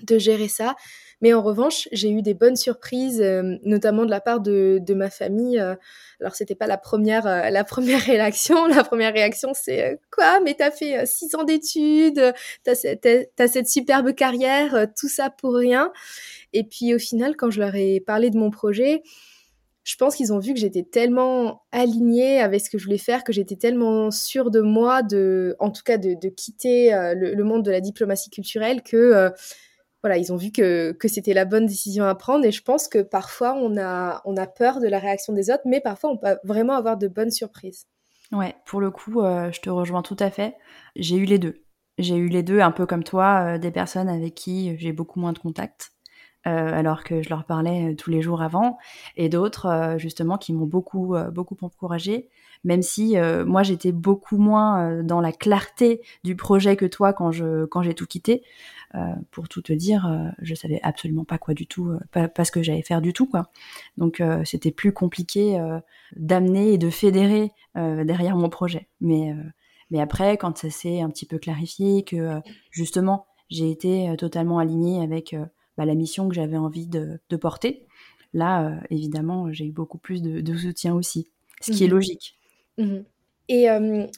de 0.03 0.17
gérer 0.17 0.47
ça. 0.47 0.75
Mais 1.21 1.33
en 1.33 1.41
revanche, 1.41 1.89
j'ai 1.91 2.09
eu 2.09 2.21
des 2.21 2.33
bonnes 2.33 2.55
surprises, 2.55 3.21
euh, 3.21 3.57
notamment 3.63 4.05
de 4.05 4.09
la 4.09 4.21
part 4.21 4.39
de, 4.39 4.81
ma 4.93 5.09
famille. 5.09 5.59
Euh, 5.59 5.75
alors, 6.21 6.35
c'était 6.35 6.55
pas 6.55 6.67
la 6.67 6.77
première, 6.77 7.27
euh, 7.27 7.49
la 7.49 7.63
première 7.63 8.01
réaction. 8.05 8.67
La 8.67 8.83
première 8.83 9.13
réaction, 9.13 9.51
c'est 9.53 9.99
quoi? 10.11 10.39
Mais 10.39 10.53
t'as 10.53 10.71
fait 10.71 11.05
six 11.05 11.35
ans 11.35 11.43
d'études, 11.43 12.33
t'as, 12.63 12.73
as 13.37 13.47
cette 13.47 13.69
superbe 13.69 14.13
carrière, 14.13 14.87
tout 14.97 15.09
ça 15.09 15.29
pour 15.29 15.55
rien. 15.55 15.91
Et 16.53 16.63
puis, 16.63 16.95
au 16.95 16.99
final, 16.99 17.35
quand 17.35 17.51
je 17.51 17.59
leur 17.59 17.75
ai 17.75 17.99
parlé 17.99 18.29
de 18.29 18.37
mon 18.37 18.49
projet, 18.49 19.03
je 19.83 19.95
pense 19.97 20.15
qu'ils 20.15 20.31
ont 20.31 20.39
vu 20.39 20.53
que 20.53 20.59
j'étais 20.59 20.83
tellement 20.83 21.63
alignée 21.71 22.39
avec 22.39 22.61
ce 22.61 22.69
que 22.69 22.77
je 22.77 22.85
voulais 22.85 22.97
faire, 22.97 23.23
que 23.23 23.33
j'étais 23.33 23.55
tellement 23.55 24.11
sûre 24.11 24.51
de 24.51 24.61
moi, 24.61 25.01
de, 25.03 25.55
en 25.59 25.71
tout 25.71 25.83
cas 25.83 25.97
de, 25.97 26.29
quitter 26.29 26.91
le, 27.15 27.43
monde 27.43 27.63
de 27.63 27.71
la 27.71 27.81
diplomatie 27.81 28.29
culturelle, 28.29 28.83
que 28.83 29.31
voilà, 30.01 30.17
ils 30.17 30.31
ont 30.31 30.37
vu 30.37 30.51
que, 30.51 30.91
que 30.93 31.07
c'était 31.07 31.33
la 31.33 31.45
bonne 31.45 31.65
décision 31.65 32.05
à 32.05 32.15
prendre. 32.15 32.45
Et 32.45 32.51
je 32.51 32.63
pense 32.63 32.87
que 32.87 32.99
parfois, 32.99 33.55
on 33.55 33.77
a, 33.77 34.21
on 34.25 34.37
a 34.37 34.47
peur 34.47 34.79
de 34.79 34.87
la 34.87 34.99
réaction 34.99 35.33
des 35.33 35.49
autres, 35.49 35.63
mais 35.65 35.81
parfois, 35.81 36.11
on 36.11 36.17
peut 36.17 36.37
vraiment 36.43 36.73
avoir 36.73 36.97
de 36.97 37.07
bonnes 37.07 37.31
surprises. 37.31 37.85
Ouais, 38.31 38.55
pour 38.65 38.79
le 38.79 38.91
coup, 38.91 39.21
euh, 39.21 39.51
je 39.51 39.59
te 39.59 39.69
rejoins 39.69 40.01
tout 40.01 40.17
à 40.19 40.29
fait. 40.29 40.55
J'ai 40.95 41.17
eu 41.17 41.25
les 41.25 41.39
deux. 41.39 41.63
J'ai 41.97 42.15
eu 42.15 42.29
les 42.29 42.43
deux, 42.43 42.59
un 42.59 42.71
peu 42.71 42.85
comme 42.85 43.03
toi, 43.03 43.55
euh, 43.55 43.57
des 43.57 43.71
personnes 43.71 44.07
avec 44.07 44.35
qui 44.35 44.77
j'ai 44.77 44.93
beaucoup 44.93 45.19
moins 45.19 45.33
de 45.33 45.39
contact, 45.39 45.91
euh, 46.47 46.73
alors 46.73 47.03
que 47.03 47.21
je 47.21 47.29
leur 47.29 47.43
parlais 47.43 47.95
tous 47.95 48.09
les 48.09 48.21
jours 48.21 48.41
avant, 48.41 48.77
et 49.17 49.27
d'autres, 49.27 49.95
justement, 49.97 50.37
qui 50.37 50.53
m'ont 50.53 50.67
beaucoup, 50.67 51.15
beaucoup 51.33 51.57
encouragé, 51.61 52.29
même 52.63 52.81
si 52.81 53.15
moi, 53.45 53.63
j'étais 53.63 53.91
beaucoup 53.91 54.37
moins 54.37 55.03
dans 55.03 55.21
la 55.21 55.31
clarté 55.31 56.01
du 56.23 56.35
projet 56.35 56.75
que 56.75 56.85
toi 56.85 57.13
quand 57.13 57.31
je 57.31 57.65
quand 57.65 57.81
j'ai 57.81 57.93
tout 57.93 58.05
quitté. 58.07 58.43
Euh, 58.95 59.13
pour 59.29 59.47
tout 59.47 59.61
te 59.61 59.71
dire, 59.71 60.07
euh, 60.07 60.29
je 60.41 60.55
savais 60.55 60.79
absolument 60.81 61.23
pas 61.23 61.37
quoi 61.37 61.53
du 61.53 61.67
tout, 61.67 61.89
euh, 61.89 61.99
pas, 62.11 62.27
pas, 62.27 62.43
ce 62.43 62.51
que 62.51 62.63
j'allais 62.63 62.81
faire 62.81 63.01
du 63.01 63.13
tout, 63.13 63.27
quoi. 63.27 63.51
Donc 63.97 64.21
c'était 64.45 64.71
plus 64.71 64.93
compliqué 64.93 65.59
d'amener 66.15 66.73
et 66.73 66.77
de 66.77 66.89
fédérer 66.89 67.51
derrière 67.75 68.35
mon 68.35 68.49
projet. 68.49 68.87
Mais 69.01 69.35
mais 69.91 69.99
après, 69.99 70.37
quand 70.37 70.57
ça 70.57 70.69
s'est 70.69 71.01
un 71.01 71.09
petit 71.09 71.25
peu 71.25 71.37
clarifié, 71.37 72.03
que 72.03 72.41
justement 72.71 73.25
j'ai 73.49 73.69
été 73.71 74.13
totalement 74.17 74.59
alignée 74.59 75.01
avec 75.01 75.35
bah, 75.77 75.85
la 75.85 75.95
mission 75.95 76.29
que 76.29 76.35
j'avais 76.35 76.57
envie 76.57 76.87
de, 76.87 77.19
de, 77.29 77.37
porter, 77.37 77.85
là, 78.33 78.79
évidemment, 78.89 79.51
j'ai 79.51 79.65
eu 79.65 79.71
beaucoup 79.71 79.97
plus 79.97 80.21
de, 80.21 80.41
de, 80.41 80.57
soutien 80.57 80.93
aussi, 80.93 81.29
ce 81.61 81.71
qui 81.71 81.83
est 81.83 81.87
mmh 81.87 81.91
logique. 81.91 82.38
Mmh 82.79 83.03
Et 83.49 83.67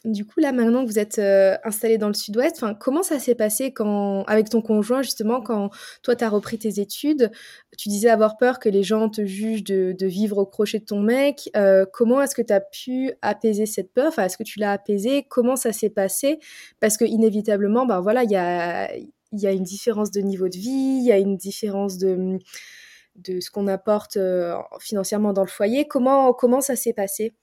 du 0.06 0.26
coup, 0.26 0.40
là, 0.40 0.52
maintenant 0.52 0.84
que 0.84 0.90
vous 0.90 1.00
êtes 1.00 1.20
installé 1.64 1.98
dans 1.98 2.10
le 2.10 2.14
sud-ouest, 2.14 2.64
comment 2.80 3.02
ça 3.02 3.18
s'est 3.18 3.36
passé 3.36 3.72
quand, 3.74 4.24
avec 4.26 4.50
ton 4.50 4.62
conjoint, 4.62 5.02
justement, 5.02 5.42
quand 5.42 5.70
toi, 6.04 6.16
tu 6.16 6.24
as 6.24 6.30
repris 6.30 6.58
tes 6.58 6.80
études? 6.80 7.32
Tu 7.78 7.90
disais 7.90 8.10
avoir 8.10 8.38
peur 8.38 8.60
que 8.60 8.70
les 8.70 8.84
gens 8.84 9.10
te 9.10 9.26
jugent 9.26 9.64
de, 9.64 10.06
vivre 10.06 10.38
au 10.38 10.46
crochet 10.46 10.80
de 10.80 10.86
ton 10.86 11.00
mec. 11.02 11.50
comment 11.94 12.22
est-ce 12.22 12.36
que 12.36 12.42
tu 12.42 12.54
as 12.54 12.62
pu 12.62 13.14
apaiser 13.22 13.66
cette 13.66 13.94
peur? 13.94 14.18
Est-ce 14.20 14.38
que 14.38 14.44
tu 14.44 14.60
l'as 14.60 14.74
apaisée? 14.74 15.26
Comment 15.30 15.56
ça 15.56 15.72
s'est 15.74 15.90
passé? 15.90 16.40
Parce 16.80 16.98
que 16.98 17.06
inévitablement, 17.06 17.86
ben 17.86 18.02
voilà, 18.02 18.24
il 18.24 18.32
y 18.32 18.36
a, 18.36 18.92
une 19.52 19.64
différence 19.64 20.12
de 20.12 20.22
niveau 20.22 20.50
de 20.50 20.58
vie, 20.58 21.00
il 21.02 21.06
y 21.06 21.12
a 21.12 21.18
une 21.18 21.38
différence 21.38 21.98
de 21.98 22.38
de 23.16 23.42
ce 23.42 23.52
qu'on 23.52 23.68
apporte 23.68 24.18
financièrement 24.80 25.34
dans 25.34 25.44
le 25.44 25.50
foyer. 25.50 25.86
Comment, 25.88 26.34
comment 26.34 26.62
ça 26.62 26.76
s'est 26.76 26.94
passé? 26.94 27.34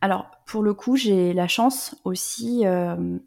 Alors, 0.00 0.30
pour 0.46 0.62
le 0.62 0.74
coup, 0.74 0.96
j'ai 0.96 1.32
la 1.32 1.48
chance 1.48 1.96
aussi, 2.04 2.66
euh, 2.66 3.18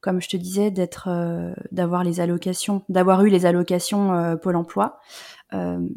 comme 0.00 0.20
je 0.20 0.28
te 0.28 0.36
disais, 0.36 0.72
euh, 1.06 1.54
d'avoir 1.70 2.02
eu 2.04 3.30
les 3.30 3.46
allocations 3.46 4.12
euh, 4.12 4.36
Pôle 4.36 4.56
Emploi. 4.56 4.98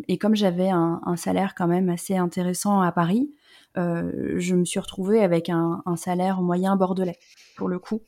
et 0.08 0.18
comme 0.18 0.36
j'avais 0.36 0.70
un, 0.70 1.16
salaire 1.16 1.56
quand 1.56 1.68
même 1.68 1.90
assez 1.90 2.16
intéressant 2.16 2.82
à 2.82 2.92
Paris, 2.92 3.34
je 3.76 4.56
me 4.56 4.66
suis 4.66 4.80
retrouvée 4.80 5.22
avec 5.22 5.50
un, 5.50 5.82
salaire 5.96 6.42
moyen 6.42 6.76
bordelais, 6.76 7.18
pour 7.58 7.68
le 7.68 7.80
coup. 7.80 8.04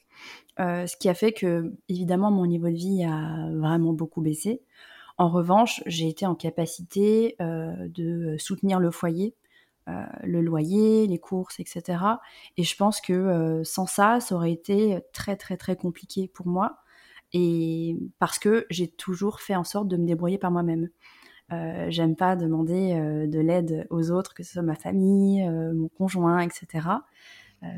ce 0.60 0.98
qui 0.98 1.10
a 1.10 1.13
fait 1.13 1.34
que, 1.34 1.74
évidemment, 1.89 2.32
mon 2.32 2.46
niveau 2.46 2.70
de 2.70 2.75
vie 2.75 3.03
a 3.03 3.50
vraiment 3.56 3.94
beaucoup 3.94 4.22
baissé. 4.22 4.62
En 5.18 5.30
revanche, 5.30 5.82
j'ai 5.88 6.08
été 6.08 6.25
en 6.25 6.36
capacité 6.36 7.36
de 7.39 8.36
soutenir 8.38 8.80
le 8.80 8.91
foyer 8.91 9.36
le 10.24 10.41
loyer, 10.41 11.07
les 11.07 11.19
courses, 11.19 11.60
etc. 11.60 12.00
Et 12.57 12.63
je 12.63 12.75
pense 12.75 13.01
que 13.01 13.13
euh, 13.13 13.63
sans 13.63 13.86
ça, 13.88 14.19
ça 14.19 14.36
aurait 14.36 14.51
été 14.51 15.00
très 15.13 15.36
très 15.36 15.57
très 15.57 15.75
compliqué 15.75 16.27
pour 16.27 16.48
moi. 16.48 16.77
Et 17.33 17.98
parce 18.19 18.39
que 18.39 18.65
j'ai 18.69 18.88
toujours 18.88 19.39
fait 19.41 19.55
en 19.55 19.63
sorte 19.63 19.88
de 19.88 19.98
me 19.98 20.05
débrouiller 20.05 20.38
par 20.38 20.51
moi-même. 20.51 20.89
Euh, 21.53 21.88
j'aime 21.89 22.15
pas 22.15 22.36
demander 22.36 22.93
de 23.27 23.39
l'aide 23.39 23.88
aux 23.89 24.12
autres, 24.12 24.33
que 24.33 24.43
ce 24.43 24.53
soit 24.53 24.62
ma 24.62 24.75
famille, 24.75 25.48
mon 25.50 25.89
conjoint, 25.89 26.39
etc. 26.41 26.88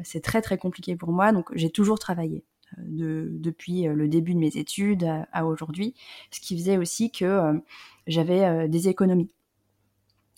c'est 0.04 0.24
très 0.24 0.42
très 0.42 0.58
compliqué 0.58 0.96
pour 0.96 1.12
moi, 1.12 1.32
donc 1.32 1.50
j'ai 1.56 1.70
toujours 1.70 2.00
travaillé. 2.00 2.44
depuis 2.78 3.84
le 3.84 4.08
début 4.08 4.34
de 4.34 4.40
mes 4.40 4.58
études 4.58 5.08
à 5.32 5.46
aujourd'hui, 5.46 5.96
ce 6.32 6.40
qui 6.40 6.58
faisait 6.58 6.78
aussi 6.78 7.12
que 7.12 7.62
j'avais 8.08 8.68
des 8.70 8.90
économies 8.90 9.32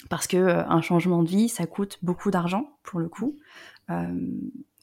parce 0.09 0.27
que 0.27 0.37
euh, 0.37 0.67
un 0.67 0.81
changement 0.81 1.23
de 1.23 1.29
vie, 1.29 1.49
ça 1.49 1.65
coûte 1.65 1.99
beaucoup 2.01 2.31
d'argent 2.31 2.69
pour 2.83 2.99
le 2.99 3.09
coup. 3.09 3.35
Euh, 3.89 4.13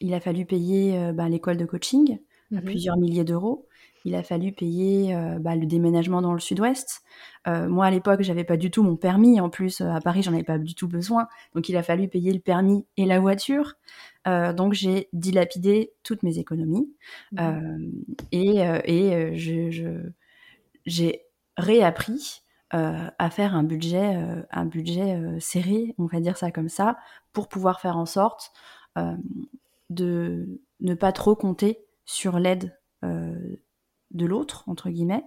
il 0.00 0.14
a 0.14 0.20
fallu 0.20 0.44
payer 0.46 0.98
euh, 0.98 1.12
bah, 1.12 1.28
l'école 1.28 1.56
de 1.56 1.64
coaching 1.64 2.18
à 2.52 2.56
mhm. 2.56 2.64
plusieurs 2.64 2.96
milliers 2.96 3.24
d'euros. 3.24 3.66
Il 4.04 4.16
a 4.16 4.24
fallu 4.24 4.50
payer 4.50 5.16
bah, 5.38 5.54
le 5.54 5.64
déménagement 5.64 6.22
dans 6.22 6.32
le 6.32 6.40
sud-ouest. 6.40 7.02
moi, 7.46 7.86
à 7.86 7.90
l'époque, 7.92 8.22
j'avais 8.22 8.42
pas 8.42 8.56
du 8.56 8.68
tout 8.68 8.82
mon 8.82 8.96
permis. 8.96 9.40
En 9.40 9.48
plus, 9.48 9.80
à 9.80 10.00
Paris, 10.00 10.24
j'en 10.24 10.32
avais 10.32 10.42
pas 10.42 10.58
du 10.58 10.74
tout 10.74 10.88
besoin. 10.88 11.28
Donc, 11.54 11.68
il 11.68 11.76
a 11.76 11.84
fallu 11.84 12.08
payer 12.08 12.32
le 12.32 12.40
permis 12.40 12.84
et 12.96 13.06
la 13.06 13.20
voiture. 13.20 13.74
donc, 14.26 14.72
j'ai 14.72 15.08
dilapidé 15.12 15.92
toutes 16.02 16.24
mes 16.24 16.40
économies. 16.40 16.92
Mhm. 17.30 17.92
et, 18.32 18.56
et 18.86 19.36
je, 19.36 20.10
j'ai 20.84 21.22
réappris 21.56 22.42
euh, 22.74 23.10
à 23.18 23.28
faire 23.28 23.54
un 23.54 23.64
budget, 23.64 24.16
euh, 24.16 24.42
un 24.50 24.64
budget 24.64 25.14
euh, 25.14 25.38
serré, 25.40 25.94
on 25.98 26.06
va 26.06 26.20
dire 26.20 26.38
ça 26.38 26.50
comme 26.50 26.70
ça, 26.70 26.96
pour 27.34 27.48
pouvoir 27.48 27.80
faire 27.80 27.98
en 27.98 28.06
sorte 28.06 28.52
de 29.88 30.60
ne 30.80 30.94
pas 30.94 31.12
trop 31.12 31.34
compter 31.34 31.78
sur 32.04 32.38
l'aide 32.38 32.78
de 33.02 34.26
l'autre, 34.26 34.64
entre 34.66 34.90
guillemets, 34.90 35.24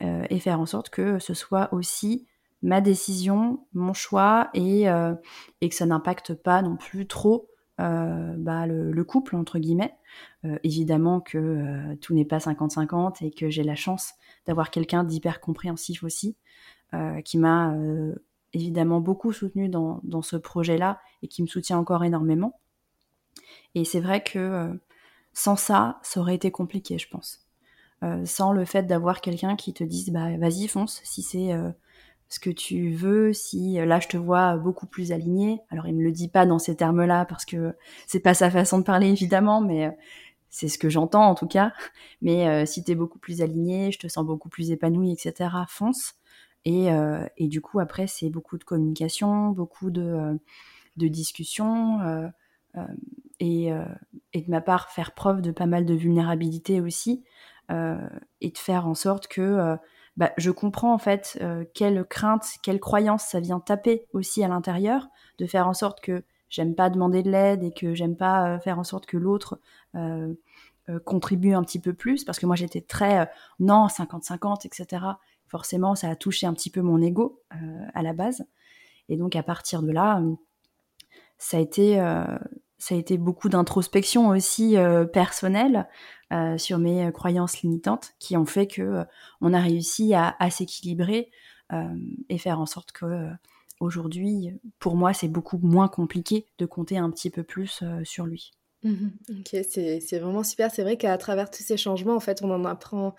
et 0.00 0.40
faire 0.40 0.58
en 0.60 0.64
sorte 0.64 0.88
que 0.88 1.18
ce 1.18 1.34
soit 1.34 1.68
aussi 1.74 2.26
ma 2.62 2.80
décision, 2.80 3.66
mon 3.74 3.92
choix, 3.92 4.48
et, 4.54 4.84
et 5.60 5.68
que 5.68 5.74
ça 5.74 5.84
n'impacte 5.84 6.32
pas 6.32 6.62
non 6.62 6.76
plus 6.78 7.06
trop 7.06 7.50
bah, 7.76 8.66
le, 8.66 9.04
couple, 9.04 9.36
entre 9.36 9.58
guillemets. 9.58 9.94
évidemment 10.62 11.20
que 11.20 11.94
tout 11.96 12.14
n'est 12.14 12.24
pas 12.24 12.38
50-50 12.38 13.22
et 13.22 13.30
que 13.30 13.50
j'ai 13.50 13.62
la 13.62 13.76
chance 13.76 14.14
d'avoir 14.46 14.70
quelqu'un 14.70 15.04
d'hyper 15.04 15.42
compréhensif 15.42 16.02
aussi, 16.02 16.38
qui 17.24 17.38
m'a 17.38 17.74
euh, 17.74 18.14
évidemment 18.52 19.00
beaucoup 19.00 19.32
soutenu 19.32 19.68
dans, 19.68 20.00
dans 20.02 20.22
ce 20.22 20.36
projet-là 20.36 21.00
et 21.22 21.28
qui 21.28 21.42
me 21.42 21.46
soutient 21.46 21.78
encore 21.78 22.04
énormément. 22.04 22.58
Et 23.74 23.84
c'est 23.84 24.00
vrai 24.00 24.22
que 24.22 24.38
euh, 24.38 24.74
sans 25.32 25.56
ça, 25.56 25.98
ça 26.02 26.20
aurait 26.20 26.34
été 26.34 26.50
compliqué, 26.50 26.98
je 26.98 27.08
pense. 27.08 27.46
sans 28.24 28.52
le 28.52 28.64
fait 28.64 28.82
d'avoir 28.82 29.20
quelqu'un 29.20 29.56
qui 29.56 29.72
te 29.72 29.84
dise 29.84 30.10
bah 30.10 30.36
vas-y 30.36 30.68
fonce 30.68 31.00
si 31.04 31.22
c'est 31.22 31.52
ce 32.28 32.40
que 32.40 32.50
tu 32.50 32.90
veux, 32.90 33.32
si 33.32 33.74
là 33.74 34.00
je 34.00 34.08
te 34.08 34.16
vois 34.18 34.56
beaucoup 34.56 34.86
plus 34.86 35.12
aligné. 35.12 35.60
Alors 35.70 35.86
il 35.86 35.94
me 35.94 36.02
le 36.02 36.12
dit 36.12 36.28
pas 36.28 36.44
dans 36.44 36.58
ces 36.58 36.76
termes-là 36.76 37.24
parce 37.24 37.46
que 37.46 37.74
c'est 38.06 38.20
pas 38.20 38.34
sa 38.34 38.50
façon 38.50 38.78
de 38.78 38.84
parler 38.84 39.08
évidemment, 39.08 39.62
mais 39.62 39.96
c'est 40.50 40.68
ce 40.68 40.76
que 40.78 40.90
j'entends 40.90 41.24
en 41.24 41.34
tout 41.34 41.46
cas. 41.48 41.72
Mais 42.20 42.66
si 42.66 42.84
tu 42.84 42.92
es 42.92 42.94
beaucoup 42.94 43.18
plus 43.18 43.40
aligné, 43.40 43.92
je 43.92 43.98
te 43.98 44.08
sens 44.08 44.26
beaucoup 44.26 44.50
plus 44.50 44.70
épanoui, 44.70 45.12
etc. 45.12 45.48
Fonce. 45.68 46.16
Euh, 46.66 47.26
et, 47.36 47.48
du 47.48 47.60
coup, 47.60 47.80
après, 47.80 48.06
c'est 48.06 48.30
beaucoup 48.30 48.58
de 48.58 48.64
communication, 48.64 49.48
beaucoup 49.50 49.90
de, 49.90 50.02
euh, 50.02 50.34
de 50.96 51.08
discussions. 51.08 52.00
Euh, 52.00 52.28
et, 53.40 53.70
de 53.70 54.50
ma 54.50 54.60
part, 54.60 54.90
faire 54.90 55.12
preuve 55.12 55.42
de 55.42 55.50
pas 55.50 55.66
mal 55.66 55.84
de 55.84 55.94
vulnérabilité 55.94 56.80
aussi. 56.80 57.24
et 58.40 58.50
de 58.50 58.58
faire 58.58 58.86
en 58.86 58.94
sorte 58.94 59.28
que 59.28 59.76
bah, 60.18 60.32
je 60.36 60.50
comprends 60.50 60.92
en 60.92 60.98
fait 60.98 61.42
quelle 61.74 62.04
crainte, 62.04 62.46
quelle 62.62 62.80
croyance 62.80 63.24
ça 63.24 63.40
vient 63.40 63.60
taper 63.60 64.06
aussi 64.12 64.44
à 64.44 64.48
l'intérieur. 64.48 65.08
De 65.38 65.46
faire 65.46 65.68
en 65.68 65.74
sorte 65.74 66.00
que 66.00 66.22
j'aime 66.50 66.74
pas 66.74 66.90
demander 66.90 67.22
de 67.22 67.30
l'aide 67.30 67.64
et 67.64 67.72
que 67.72 67.94
j'aime 67.94 68.16
pas 68.16 68.58
faire 68.60 68.78
en 68.78 68.84
sorte 68.84 69.06
que 69.06 69.16
l'autre 69.16 69.58
contribue 71.04 71.54
un 71.54 71.62
petit 71.62 71.80
peu 71.80 71.94
plus. 71.94 72.24
Parce 72.24 72.38
que 72.38 72.46
moi, 72.46 72.56
j'étais 72.56 72.82
très 72.82 73.30
non, 73.58 73.86
50-50, 73.86 74.66
etc 74.66 75.00
forcément, 75.52 75.94
ça 75.94 76.08
a 76.08 76.16
touché 76.16 76.46
un 76.46 76.54
petit 76.54 76.70
peu 76.70 76.80
mon 76.80 77.02
ego 77.02 77.42
euh, 77.52 77.86
à 77.92 78.02
la 78.02 78.14
base. 78.14 78.46
Et 79.10 79.18
donc, 79.18 79.36
à 79.36 79.42
partir 79.42 79.82
de 79.82 79.92
là, 79.92 80.18
euh, 80.18 80.34
ça 81.36 81.58
a 81.58 81.60
été, 81.60 82.00
euh, 82.00 82.24
ça 82.78 82.94
a 82.94 82.98
été 82.98 83.18
beaucoup 83.18 83.50
d'introspection 83.50 84.30
aussi 84.30 84.76
personnelle 85.12 85.88
sur 86.56 86.78
mes 86.78 87.12
croyances 87.12 87.60
limitantes 87.60 88.14
qui 88.18 88.36
ont 88.36 88.46
fait 88.46 88.66
que 88.66 89.04
on 89.40 89.52
a 89.52 89.60
réussi 89.60 90.14
à, 90.14 90.50
s'équilibrer 90.50 91.30
et 92.28 92.38
faire 92.38 92.58
en 92.58 92.66
sorte 92.66 92.90
que 92.90 93.28
aujourd'hui, 93.78 94.58
pour 94.80 94.96
moi, 94.96 95.12
c'est 95.12 95.28
beaucoup 95.28 95.58
moins 95.58 95.88
compliqué 95.88 96.46
de 96.58 96.66
compter 96.66 96.98
un 96.98 97.10
petit 97.10 97.30
peu 97.30 97.44
plus 97.44 97.84
sur 98.02 98.26
lui. 98.26 98.52
Mmh 98.84 99.10
ok, 99.30 99.64
c'est 99.70 100.18
vraiment 100.18 100.42
super. 100.42 100.70
C'est 100.72 100.82
vrai 100.82 100.96
qu'à 100.96 101.16
travers 101.16 101.50
tous 101.50 101.62
ces 101.62 101.76
changements, 101.76 102.16
en 102.16 102.20
fait, 102.20 102.42
on 102.42 102.50
en 102.50 102.64
apprend 102.64 103.14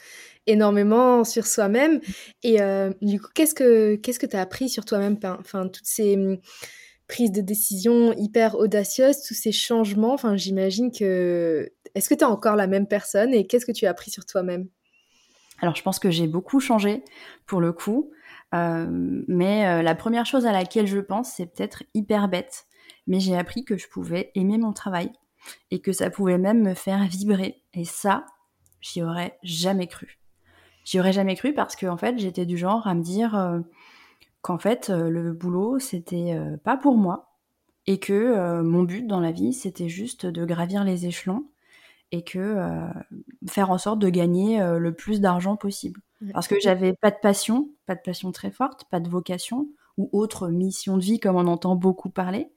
énormément 0.46 1.24
sur 1.24 1.48
soi-même. 1.48 2.02
Et 2.44 2.62
euh, 2.62 2.92
du 3.02 3.22
coup, 3.22 3.30
qu'est-ce 3.34 3.56
que 3.56 3.96
qu'est-ce 3.96 4.20
que 4.20 4.26
tu 4.26 4.36
as 4.36 4.42
appris 4.42 4.68
sur 4.68 4.84
toi-même? 4.84 5.18
Enfin, 5.24 5.70
toutes 5.70 5.86
ces 5.86 6.18
mmh, 6.18 6.38
prises 7.08 7.32
de 7.32 7.40
décision 7.40 8.14
hyper 8.18 8.56
audacieuses, 8.56 9.22
tous 9.22 9.36
ces 9.36 9.54
changements? 9.54 10.14
Enfin, 10.14 10.36
j'imagine 10.36 10.92
que. 10.92 11.72
Est-ce 11.96 12.10
que 12.10 12.16
tu 12.16 12.22
es 12.22 12.28
encore 12.28 12.58
la 12.58 12.68
même 12.68 12.88
personne 12.88 13.34
et 13.34 13.48
qu'est-ce 13.48 13.66
que 13.66 13.72
tu 13.72 13.86
as 13.86 13.92
appris 13.92 14.12
sur 14.12 14.26
toi-même? 14.26 14.68
Alors, 15.62 15.76
je 15.76 15.84
pense 15.84 16.00
que 16.00 16.12
j'ai 16.12 16.28
beaucoup 16.28 16.60
changé 16.60 17.04
pour 17.46 17.62
le 17.62 17.72
coup. 17.72 18.12
Euh, 18.54 18.88
mais 19.28 19.66
euh, 19.68 19.82
la 19.82 19.96
première 19.96 20.26
chose 20.26 20.46
à 20.46 20.52
laquelle 20.52 20.88
je 20.88 21.00
pense, 21.00 21.32
c'est 21.38 21.46
peut-être 21.46 21.84
hyper 21.94 22.28
bête. 22.28 22.66
Mais 23.08 23.20
j'ai 23.20 23.38
appris 23.38 23.64
que 23.64 23.78
je 23.78 23.88
pouvais 23.88 24.32
aimer 24.36 24.58
mon 24.58 24.74
travail 24.74 25.12
et 25.72 25.80
que 25.80 25.92
ça 25.92 26.10
pouvait 26.10 26.38
même 26.38 26.62
me 26.62 26.74
faire 26.74 27.04
vibrer. 27.08 27.62
Et 27.74 27.86
ça, 27.86 28.26
j'y 28.82 29.04
aurais 29.04 29.38
jamais 29.44 29.88
cru. 29.88 30.20
J'y 30.86 31.00
aurais 31.00 31.14
jamais 31.14 31.36
cru 31.36 31.54
parce 31.54 31.76
que 31.76 31.86
en 31.86 31.98
fait, 31.98 32.18
j'étais 32.18 32.46
du 32.46 32.58
genre 32.58 32.88
à 32.88 32.94
me 32.94 33.02
dire 33.02 33.36
euh, 33.36 33.60
qu'en 34.42 34.58
fait, 34.58 34.90
euh, 34.90 35.10
le 35.10 35.32
boulot, 35.32 35.80
c'était 35.80 36.34
euh, 36.34 36.58
pas 36.58 36.78
pour 36.78 36.98
moi 36.98 37.30
et 37.86 38.00
que 38.00 38.62
mon 38.62 38.84
but 38.84 39.06
dans 39.08 39.20
la 39.20 39.34
vie, 39.34 39.52
c'était 39.52 39.90
juste 39.90 40.26
de 40.26 40.46
gravir 40.46 40.86
les 40.86 41.06
échelons 41.06 41.44
et 42.14 42.24
que 42.24 42.58
faire 43.50 43.72
en 43.72 43.78
sorte 43.78 44.00
de 44.00 44.08
gagner 44.08 44.66
le 44.80 44.94
plus 44.94 45.20
d'argent 45.20 45.58
possible. 45.58 46.00
Parce 46.32 46.48
que 46.48 46.56
j'avais 46.62 46.94
pas 46.94 47.12
de 47.12 47.18
passion, 47.22 47.68
pas 47.86 47.96
de 47.96 48.00
passion 48.00 48.32
très 48.32 48.52
forte, 48.52 48.86
pas 48.90 49.02
de 49.02 49.10
vocation 49.10 49.68
ou 49.98 50.10
autre 50.14 50.48
mission 50.48 50.96
de 50.96 51.04
vie 51.04 51.20
comme 51.20 51.36
on 51.36 51.46
entend 51.46 51.76
beaucoup 51.76 52.10
parler. 52.10 52.53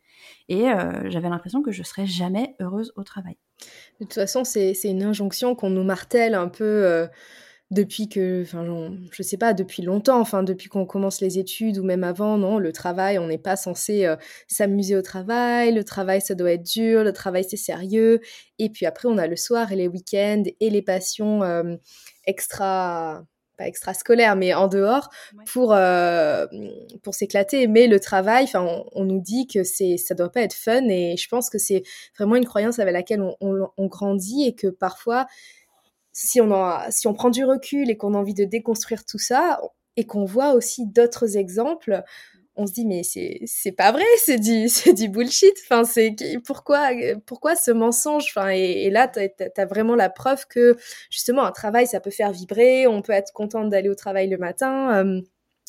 Et 0.49 0.69
euh, 0.69 1.11
j'avais 1.11 1.29
l'impression 1.29 1.63
que 1.63 1.73
je 1.73 1.83
serais 1.83 2.07
jamais 2.07 2.55
heureuse 2.61 2.93
au 2.97 3.03
travail. 3.03 3.37
De 4.01 4.05
toute 4.05 4.15
façon, 4.15 4.45
c'est 4.45 4.75
une 4.85 5.03
injonction 5.03 5.55
qu'on 5.55 5.71
nous 5.71 5.85
martèle 5.85 6.35
un 6.35 6.49
peu. 6.49 6.65
Euh, 6.65 7.07
depuis 7.73 8.09
que, 8.09 8.43
enfin, 8.43 8.65
je 9.11 9.23
sais 9.25 9.37
pas, 9.37 9.53
depuis 9.53 9.83
longtemps, 9.83 10.21
enfin, 10.21 10.45
depuis 10.45 10.69
qu'on 10.69 10.87
commence 10.87 11.21
les 11.21 11.41
études 11.41 11.79
ou 11.79 11.83
même 11.83 12.05
avant, 12.05 12.39
non, 12.39 12.61
le 12.61 12.71
travail, 12.71 13.19
on 13.19 13.27
n'est 13.27 13.39
pas 13.39 13.57
censé 13.57 14.07
euh, 14.07 14.15
s'amuser 14.47 14.95
au 14.95 15.03
travail, 15.03 15.75
le 15.75 15.83
travail, 15.83 16.21
ça 16.21 16.37
doit 16.37 16.53
être 16.53 16.63
dur, 16.63 17.03
le 17.03 17.13
travail, 17.13 17.43
c'est 17.43 17.57
sérieux. 17.57 18.21
Et 18.61 18.71
puis 18.71 18.87
après, 18.87 19.09
on 19.09 19.19
a 19.19 19.27
le 19.27 19.35
soir 19.35 19.73
et 19.73 19.77
les 19.77 19.89
week-ends 19.89 20.45
et 20.61 20.71
les 20.71 20.83
passions 20.83 21.43
extra, 22.25 23.25
pas 23.57 23.67
extra-scolaires, 23.67 24.37
mais 24.37 24.55
en 24.55 24.69
dehors 24.69 25.11
pour, 25.53 25.73
euh, 25.73 26.47
pour 27.03 27.15
s'éclater. 27.15 27.67
Mais 27.67 27.87
le 27.87 28.01
travail, 28.01 28.45
enfin, 28.45 28.85
on, 28.93 29.05
nous 29.05 29.21
dit 29.21 29.47
que 29.47 29.65
c'est, 29.65 29.97
ça 29.97 30.15
doit 30.15 30.31
pas 30.31 30.43
être 30.43 30.55
fun 30.55 30.85
et 30.89 31.17
je 31.17 31.29
pense 31.29 31.51
que 31.51 31.59
c'est 31.59 31.83
vraiment 32.19 32.37
une 32.37 32.47
croyance 32.47 32.79
avec 32.79 32.93
laquelle 32.93 33.23
on, 33.23 33.69
on 33.77 33.87
grandit 33.87 34.45
et 34.47 34.55
que 34.55 34.69
parfois, 34.69 35.27
si 36.13 36.41
on, 36.41 36.51
si 36.91 37.07
on 37.07 37.13
prend 37.13 37.29
du 37.31 37.45
recul 37.45 37.91
et 37.91 37.97
qu'on 37.97 38.15
a 38.15 38.19
envie 38.19 38.35
de 38.35 38.45
déconstruire 38.45 39.05
tout 39.05 39.19
ça 39.19 39.61
et 39.97 40.07
qu'on 40.07 40.25
voit 40.25 40.55
aussi 40.55 40.87
d'autres 40.87 41.37
exemples, 41.37 42.03
on 42.57 42.67
se 42.67 42.73
dit 42.73 42.87
mais 42.87 43.03
c'est 43.03 43.73
pas 43.73 43.93
vrai, 43.93 44.05
c'est 44.25 44.39
du 44.39 44.69
c'est 44.69 44.93
du 44.93 45.09
bullshit. 45.09 45.55
Enfin 45.65 45.85
c'est 45.85 46.15
pourquoi 46.45 46.91
pourquoi 47.27 47.55
ce 47.57 47.71
mensonge? 47.71 48.25
Enfin 48.29 48.49
et, 48.49 48.91
là 48.91 49.09
tu 49.09 49.21
as, 49.57 49.67
vraiment 49.67 49.95
la 49.95 50.11
preuve 50.11 50.47
que 50.47 50.77
justement 51.11 51.45
un 51.45 51.53
travail 51.53 51.87
ça 51.87 52.01
peut 52.01 52.11
faire 52.11 52.33
vibrer, 52.33 52.87
on 52.87 53.03
peut 53.03 53.13
être 53.13 53.33
content 53.33 53.65
d'aller 53.65 53.89
au 53.89 53.95
travail 53.95 54.29
le 54.29 54.39
matin, 54.39 55.05
euh, 55.05 55.21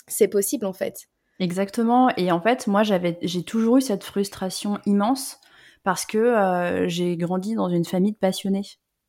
c'est 0.07 0.27
possible 0.27 0.65
en 0.65 0.73
fait. 0.73 1.07
Exactement. 1.39 2.09
Et 2.17 2.31
en 2.31 2.41
fait 2.41 2.67
moi 2.67 2.83
j'avais 2.83 3.17
j'ai 3.21 3.43
toujours 3.43 3.77
eu 3.77 3.81
cette 3.81 4.03
frustration 4.03 4.79
immense 4.85 5.39
parce 5.83 6.05
que 6.05 6.17
euh, 6.17 6.87
j'ai 6.87 7.17
grandi 7.17 7.55
dans 7.55 7.69
une 7.69 7.85
famille 7.85 8.11
de 8.11 8.17
passionnés. 8.17 8.63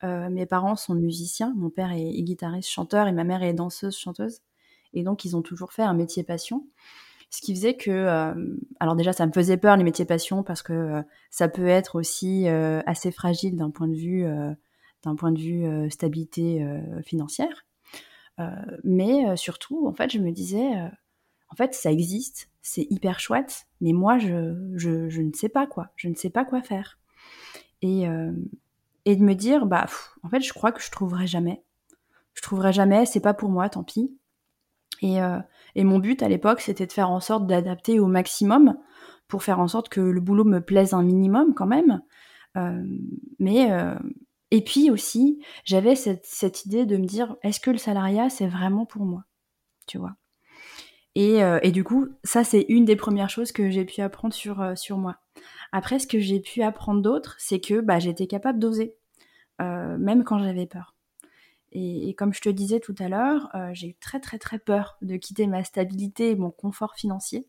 Euh, 0.04 0.30
mes 0.30 0.46
parents 0.46 0.76
sont 0.76 0.94
musiciens. 0.94 1.52
Mon 1.56 1.70
père 1.70 1.92
est, 1.92 2.22
guitariste, 2.22 2.68
chanteur, 2.68 3.08
et 3.08 3.12
ma 3.12 3.24
mère 3.24 3.42
est 3.42 3.52
danseuse, 3.54 3.96
chanteuse. 3.96 4.40
Et 4.94 5.02
donc, 5.02 5.24
ils 5.24 5.36
ont 5.36 5.42
toujours 5.42 5.72
fait 5.72 5.82
un 5.82 5.94
métier 5.94 6.22
passion. 6.22 6.66
Ce 7.30 7.40
qui 7.42 7.54
faisait 7.54 7.76
que, 7.76 7.90
euh, 7.90 8.56
alors 8.80 8.96
déjà, 8.96 9.12
ça 9.12 9.26
me 9.26 9.32
faisait 9.32 9.58
peur 9.58 9.76
les 9.76 9.84
métiers 9.84 10.06
passion 10.06 10.42
parce 10.42 10.62
que 10.62 10.72
euh, 10.72 11.02
ça 11.30 11.48
peut 11.48 11.66
être 11.66 11.96
aussi 11.96 12.48
assez 12.48 13.10
fragile 13.10 13.56
d'un 13.56 13.70
point 13.70 13.88
de 13.88 13.96
vue, 13.96 14.24
d'un 15.02 15.14
point 15.16 15.32
de 15.32 15.38
vue 15.38 15.90
stabilité 15.90 16.66
financière. 17.04 17.66
mais 18.84 19.36
surtout, 19.36 19.86
en 19.86 19.92
fait, 19.92 20.10
je 20.10 20.18
me 20.18 20.30
disais, 20.30 20.70
en 21.50 21.56
fait, 21.56 21.74
ça 21.74 21.92
existe, 21.92 22.50
c'est 22.62 22.86
hyper 22.90 23.20
chouette, 23.20 23.66
mais 23.80 23.92
moi, 23.92 24.18
je, 24.18 24.54
je, 24.74 25.08
je, 25.08 25.20
ne 25.20 25.32
sais 25.32 25.48
pas 25.48 25.66
quoi, 25.66 25.90
je 25.96 26.08
ne 26.08 26.14
sais 26.14 26.30
pas 26.30 26.44
quoi 26.44 26.62
faire. 26.62 26.98
Et, 27.82 28.06
et 29.08 29.16
de 29.16 29.24
me 29.24 29.34
dire 29.34 29.64
bah 29.64 29.86
en 30.22 30.28
fait 30.28 30.40
je 30.40 30.52
crois 30.52 30.70
que 30.70 30.82
je 30.82 30.90
trouverai 30.90 31.26
jamais 31.26 31.64
je 32.34 32.42
trouverai 32.42 32.74
jamais 32.74 33.06
c'est 33.06 33.20
pas 33.20 33.32
pour 33.32 33.48
moi 33.48 33.70
tant 33.70 33.82
pis 33.82 34.14
et, 35.02 35.22
euh, 35.22 35.38
et 35.74 35.84
mon 35.84 35.98
but 35.98 36.22
à 36.22 36.28
l'époque 36.28 36.60
c'était 36.60 36.86
de 36.86 36.92
faire 36.92 37.10
en 37.10 37.20
sorte 37.20 37.46
d'adapter 37.46 38.00
au 38.00 38.06
maximum 38.06 38.76
pour 39.26 39.42
faire 39.42 39.60
en 39.60 39.68
sorte 39.68 39.88
que 39.88 40.00
le 40.00 40.20
boulot 40.20 40.44
me 40.44 40.60
plaise 40.60 40.94
un 40.94 41.02
minimum 41.02 41.54
quand 41.54 41.66
même. 41.66 42.02
Euh, 42.56 42.82
mais 43.38 43.70
euh, 43.72 43.94
et 44.50 44.64
puis 44.64 44.90
aussi 44.90 45.42
j'avais 45.64 45.94
cette, 45.94 46.64
idée 46.64 46.86
de 46.86 46.96
me 46.96 47.04
dire 47.04 47.36
est-ce 47.42 47.60
que 47.60 47.70
le 47.70 47.78
salariat 47.78 48.30
c'est 48.30 48.48
vraiment 48.48 48.86
pour 48.86 49.04
moi 49.04 49.24
tu 49.86 49.98
vois? 49.98 50.14
Et, 51.14 51.72
du 51.72 51.82
coup 51.82 52.06
ça 52.22 52.44
c'est 52.44 52.64
une 52.68 52.84
des 52.84 52.94
premières 52.94 53.30
choses 53.30 53.50
que 53.50 53.70
j'ai 53.70 53.84
pu 53.84 54.00
apprendre 54.00 54.34
sur, 54.34 54.98
moi. 54.98 55.16
Après, 55.72 55.98
ce 55.98 56.06
que 56.06 56.20
j'ai 56.20 56.38
pu 56.38 56.62
apprendre 56.62 57.02
d'autre, 57.02 57.34
c'est 57.38 57.60
que 57.60 57.80
bah, 57.80 57.98
j'étais 57.98 58.28
capable 58.28 58.60
d'oser, 58.60 58.94
même 59.58 60.22
quand 60.24 60.38
j'avais 60.38 60.66
peur. 60.66 60.94
Et, 61.72 62.14
comme 62.14 62.32
je 62.32 62.40
te 62.40 62.48
disais 62.48 62.80
tout 62.80 62.94
à 62.98 63.08
l'heure, 63.08 63.48
euh, 63.54 63.70
j'ai 63.72 63.88
eu 63.88 63.94
très 63.94 64.20
très 64.20 64.38
très 64.38 64.58
peur 64.58 64.96
de 65.02 65.16
quitter 65.16 65.46
ma 65.46 65.64
stabilité 65.64 66.30
et 66.30 66.36
mon 66.36 66.50
confort 66.50 66.94
financier 66.94 67.46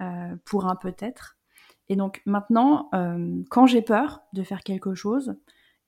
euh, 0.00 0.34
pour 0.44 0.66
un 0.66 0.76
peut-être. 0.76 1.36
Et 1.88 1.96
donc 1.96 2.22
maintenant, 2.24 2.88
quand 3.50 3.66
j'ai 3.66 3.82
peur 3.82 4.22
de 4.32 4.44
faire 4.44 4.62
quelque 4.62 4.94
chose, 4.94 5.34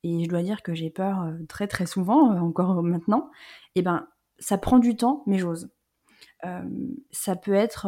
et 0.03 0.25
je 0.25 0.29
dois 0.29 0.43
dire 0.43 0.63
que 0.63 0.75
j'ai 0.75 0.91
peur 0.91 1.33
très 1.49 1.69
très 1.69 1.87
souvent, 1.87 2.37
encore 2.41 2.83
maintenant, 2.83 3.31
et 3.77 3.81
eh 3.81 3.83
ben 3.83 4.09
ça 4.41 4.59
prend 4.59 4.81
du 4.81 4.97
temps, 4.97 5.23
mais 5.27 5.39
j'ose. 5.39 5.71
ça 7.13 7.37
peut 7.37 7.55
être 7.55 7.87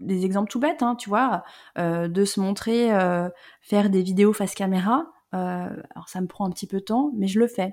des 0.00 0.24
exemples 0.24 0.50
tout 0.50 0.60
bêtes, 0.60 0.82
hein, 0.82 0.94
tu 0.96 1.08
vois, 1.08 1.44
euh, 1.78 2.08
de 2.08 2.24
se 2.24 2.40
montrer, 2.40 2.92
euh, 2.92 3.28
faire 3.60 3.90
des 3.90 4.02
vidéos 4.02 4.32
face 4.32 4.54
caméra. 4.54 5.06
Euh, 5.34 5.68
alors 5.94 6.08
ça 6.08 6.20
me 6.20 6.26
prend 6.26 6.46
un 6.46 6.50
petit 6.50 6.66
peu 6.66 6.78
de 6.78 6.84
temps, 6.84 7.12
mais 7.16 7.26
je 7.26 7.38
le 7.38 7.46
fais. 7.46 7.72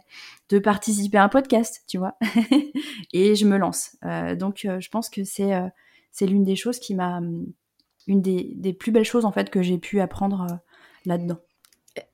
De 0.50 0.60
participer 0.60 1.18
à 1.18 1.24
un 1.24 1.30
podcast, 1.30 1.84
tu 1.88 1.98
vois, 1.98 2.18
et 3.14 3.36
je 3.36 3.46
me 3.46 3.58
lance. 3.58 3.96
donc 4.38 4.60
je 4.64 4.90
pense 4.90 5.10
que 5.10 5.24
c'est 5.24 5.54
c'est 6.12 6.28
l'une 6.28 6.44
des 6.44 6.56
choses 6.56 6.80
qui 6.80 6.96
m'a, 6.96 7.22
une 8.08 8.22
des, 8.22 8.54
des, 8.56 8.74
plus 8.74 8.92
belles 8.92 9.06
choses 9.06 9.26
en 9.26 9.32
fait 9.32 9.50
que 9.50 9.62
j'ai 9.62 9.78
pu 9.78 10.00
apprendre 10.00 10.48
là-dedans. 11.06 11.40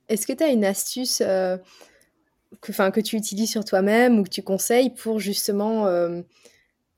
Est-ce 0.10 0.26
que 0.26 0.34
tu 0.34 0.44
as 0.44 0.50
une 0.50 0.66
astuce 0.66 1.20
que, 1.20 2.90
que 2.90 3.00
tu 3.00 3.16
utilises 3.16 3.52
sur 3.52 3.66
toi-même 3.66 4.20
ou 4.20 4.24
que 4.24 4.30
tu 4.30 4.44
conseilles 4.44 4.94
pour 4.94 5.20
justement 5.20 5.88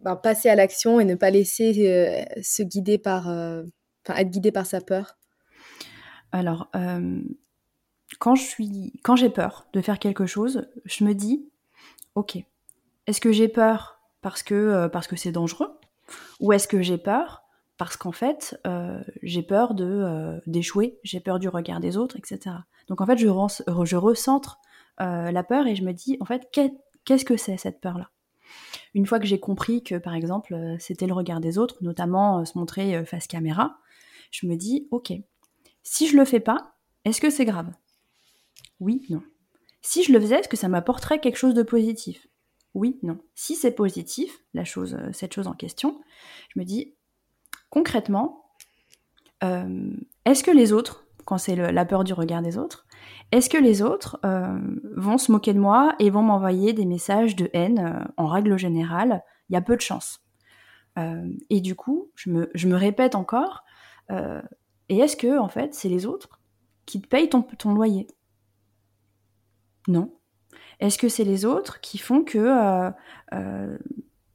ben, 0.03 0.17
passer 0.17 0.49
à 0.49 0.56
l'action 0.56 0.99
et 0.99 1.06
ne 1.06 1.15
pas 1.15 1.29
laisser 1.29 1.73
euh, 1.88 2.41
se 2.41 2.62
guider 2.62 2.97
par, 2.97 3.29
euh, 3.29 3.63
être 4.10 4.29
guidé 4.29 4.51
par 4.51 4.65
sa 4.65 4.82
peur? 4.82 5.17
Alors, 6.34 6.69
euh, 6.75 7.21
quand 8.23 8.36
je 8.36 8.43
suis, 8.43 8.93
quand 9.03 9.17
j'ai 9.17 9.29
peur 9.29 9.67
de 9.73 9.81
faire 9.81 9.99
quelque 9.99 10.25
chose, 10.25 10.69
je 10.86 11.03
me 11.03 11.13
dis, 11.13 11.45
ok, 12.15 12.38
est-ce 13.05 13.19
que 13.19 13.33
j'ai 13.33 13.49
peur 13.49 13.99
parce 14.21 14.43
que 14.43 14.88
parce 14.88 15.07
que 15.07 15.17
c'est 15.17 15.33
dangereux, 15.33 15.77
ou 16.39 16.53
est-ce 16.53 16.69
que 16.69 16.81
j'ai 16.81 16.97
peur 16.97 17.43
parce 17.77 17.97
qu'en 17.97 18.13
fait 18.13 18.57
j'ai 19.23 19.43
peur 19.43 19.73
de 19.73 20.41
d'échouer, 20.47 20.99
j'ai 21.03 21.19
peur 21.19 21.38
du 21.38 21.49
regard 21.49 21.81
des 21.81 21.97
autres, 21.97 22.15
etc. 22.15 22.55
Donc 22.88 23.01
en 23.01 23.05
fait, 23.05 23.17
je, 23.17 23.27
je 23.27 23.95
recentre 23.97 24.59
la 24.99 25.43
peur 25.43 25.67
et 25.67 25.75
je 25.75 25.83
me 25.83 25.91
dis, 25.91 26.15
en 26.21 26.25
fait, 26.25 26.49
qu'est-ce 26.51 27.25
que 27.25 27.36
c'est 27.36 27.57
cette 27.57 27.81
peur-là? 27.81 28.09
Une 28.93 29.05
fois 29.05 29.19
que 29.19 29.25
j'ai 29.25 29.39
compris 29.39 29.83
que, 29.83 29.95
par 29.95 30.13
exemple, 30.13 30.53
euh, 30.53 30.75
c'était 30.79 31.07
le 31.07 31.13
regard 31.13 31.39
des 31.39 31.57
autres, 31.57 31.77
notamment 31.81 32.39
euh, 32.39 32.45
se 32.45 32.57
montrer 32.57 32.95
euh, 32.95 33.05
face 33.05 33.27
caméra, 33.27 33.77
je 34.31 34.45
me 34.45 34.55
dis, 34.55 34.88
ok, 34.91 35.13
si 35.81 36.07
je 36.07 36.17
le 36.17 36.25
fais 36.25 36.39
pas, 36.39 36.75
est-ce 37.05 37.19
que 37.19 37.29
c'est 37.29 37.45
grave? 37.45 37.71
Oui, 38.84 39.06
non. 39.10 39.24
Si 39.82 40.04
je 40.04 40.12
le 40.12 40.19
faisais, 40.19 40.39
est-ce 40.39 40.50
que 40.50 40.58
ça 40.58 40.67
m'apporterait 40.67 41.19
quelque 41.19 41.38
chose 41.38 41.54
de 41.54 41.63
positif? 41.63 42.28
Oui, 42.74 43.00
non. 43.02 43.17
Si 43.34 43.56
c'est 43.56 43.72
positif, 43.72 44.43
chose, 44.65 44.98
cette 45.13 45.34
chose 45.34 45.48
en 45.48 45.54
question, 45.54 46.02
je 46.50 46.60
me 46.60 46.65
dis, 46.65 46.96
concrètement, 47.69 48.46
est-ce 50.26 50.43
que 50.43 50.52
les 50.52 50.74
autres, 50.74 51.06
quand 51.26 51.38
c'est 51.38 51.56
la 51.56 51.86
peur 51.86 52.04
du 52.04 52.13
regard 52.13 52.41
des 52.41 52.58
autres, 52.58 52.86
est-ce 53.32 53.50
que 53.50 53.58
les 53.58 53.82
autres 53.82 54.19
euh, 54.26 54.60
vont 54.96 55.17
se 55.17 55.32
moquer 55.32 55.54
de 55.54 55.60
moi 55.60 55.96
et 56.00 56.10
vont 56.10 56.22
m'envoyer 56.22 56.74
des 56.74 56.86
messages 56.86 57.36
de 57.36 57.50
haine 57.54 57.80
euh, 57.80 58.12
En 58.17 58.28
règle 58.28 58.58
générale, 58.58 59.24
il 59.50 59.54
y 59.54 59.56
a 59.56 59.62
peu 59.62 59.76
de 59.76 59.82
chance. 59.82 60.22
Euh, 61.00 61.28
et 61.50 61.62
du 61.62 61.76
coup, 61.76 62.12
je 62.15 62.30
me, 62.30 62.76
répète 62.76 63.15
encore, 63.15 63.63
et 64.89 64.98
est-ce 65.00 65.15
que, 65.15 65.39
en 65.39 65.48
fait, 65.48 65.74
c'est 65.74 65.89
les 65.89 66.06
autres 66.06 66.41
qui 66.86 67.02
te 67.02 67.08
payent 67.08 67.30
ton 67.30 67.74
loyer? 67.74 68.08
Non. 69.88 70.13
Est-ce 70.80 70.98
que 70.98 71.10
c'est 71.10 71.24
les 71.24 71.46
autres 71.46 71.82
qui 71.82 71.98
font 71.98 72.24
que 72.24 72.91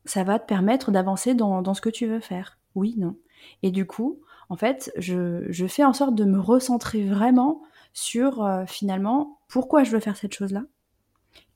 ça 0.05 0.25
va 0.25 0.39
te 0.39 0.47
permettre 0.47 0.91
d'avancer 0.91 1.35
dans, 1.35 1.75
ce 1.75 1.81
que 1.81 1.91
tu 1.91 2.07
veux 2.07 2.21
faire? 2.21 2.59
Oui, 2.75 2.95
non. 2.97 3.17
Et 3.63 3.71
du 3.71 3.87
coup, 3.87 4.21
en 4.49 4.57
fait, 4.57 4.93
je, 4.97 5.67
fais 5.69 5.85
en 5.85 5.93
sorte 5.93 6.15
de 6.15 6.25
me 6.25 6.41
recentrer 6.41 7.05
vraiment 7.05 7.63
sur 7.93 8.45
euh, 8.45 8.65
finalement 8.67 9.41
pourquoi 9.49 9.85
je 9.85 9.91
veux 9.91 10.01
faire 10.01 10.17
cette 10.17 10.35
chose-là, 10.35 10.65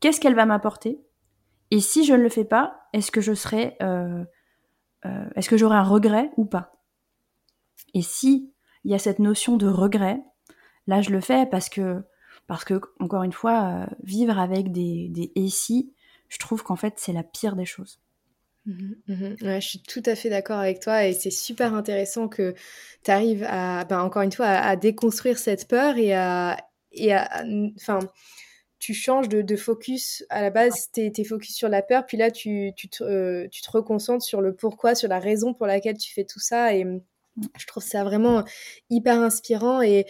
qu'est-ce 0.01 0.21
qu'elle 0.21 0.35
va 0.35 0.47
m'apporter, 0.47 1.01
et 1.71 1.81
si 1.81 2.05
je 2.05 2.13
ne 2.13 2.23
le 2.23 2.29
fais 2.29 2.45
pas, 2.45 2.89
est-ce 2.93 3.11
que 3.11 3.21
je 3.21 3.33
serai, 3.33 3.77
euh, 3.83 4.25
euh, 5.07 5.25
est-ce 5.37 5.49
que 5.49 5.57
j'aurai 5.57 5.77
un 5.77 5.85
regret 5.85 6.31
ou 6.37 6.45
pas? 6.45 6.73
Et 7.95 8.03
si 8.03 8.53
il 8.85 8.91
y 8.91 8.95
a 8.95 8.99
cette 8.99 9.21
notion 9.21 9.57
de 9.57 9.69
regret, 9.69 10.23
là 10.87 11.01
je 11.01 11.11
le 11.11 11.21
fais 11.21 11.47
parce 11.47 11.69
que 11.69 12.03
parce 12.47 12.65
que 12.65 12.81
encore 13.01 13.23
une 13.23 13.33
fois, 13.33 13.87
vivre 14.03 14.39
avec 14.39 14.73
des, 14.73 15.09
des 15.11 15.33
et 15.35 15.49
si, 15.49 15.93
je 16.29 16.39
trouve 16.39 16.63
qu'en 16.63 16.77
fait 16.77 16.95
c'est 16.97 17.13
la 17.13 17.23
pire 17.23 17.57
des 17.57 17.67
choses. 17.67 18.01
Mmh 18.65 18.93
mmh 19.09 19.35
je 19.41 19.61
suis 19.61 19.83
tout 19.83 20.03
à 20.07 20.15
fait 20.15 20.31
d'accord 20.31 20.61
avec 20.61 20.79
toi 20.79 21.05
et 21.05 21.15
c'est 21.15 21.33
super 21.33 21.75
intéressant 21.75 22.29
que 22.29 22.55
tu 23.03 23.11
arrives 23.11 23.45
à, 23.49 23.85
ben, 23.85 24.01
encore 24.01 24.23
une 24.23 24.31
fois, 24.31 24.47
à, 24.47 24.77
déconstruire 24.77 25.37
cette 25.39 25.67
peur 25.67 25.97
et 25.97 26.15
à, 26.15 26.57
et 26.93 27.13
enfin, 27.77 27.99
tu 28.79 28.95
changes 28.95 29.29
de, 29.29 29.57
focus. 29.57 30.25
À 30.29 30.43
la 30.43 30.51
base, 30.51 30.91
tu 30.93 31.01
es, 31.03 31.25
focus 31.25 31.55
sur 31.55 31.69
la 31.69 31.83
peur, 31.83 32.05
puis 32.05 32.17
là, 32.17 32.31
tu, 32.31 32.73
tu, 32.77 32.89
te, 32.89 33.05
euh, 33.05 33.47
tu 33.51 33.63
te 33.63 33.71
reconcentres 33.71 34.25
sur 34.25 34.41
le 34.41 34.55
pourquoi, 34.55 34.95
sur 34.95 35.09
la 35.09 35.21
raison 35.21 35.55
pour 35.55 35.67
laquelle 35.67 35.97
tu 35.97 36.13
fais 36.13 36.25
tout 36.25 36.41
ça. 36.41 36.75
Et 36.75 36.85
mmh, 36.85 37.01
je 37.57 37.67
trouve 37.67 37.83
ça 37.85 38.03
vraiment 38.05 38.45
hyper 38.91 39.21
inspirant. 39.21 39.83
Et 39.83 40.07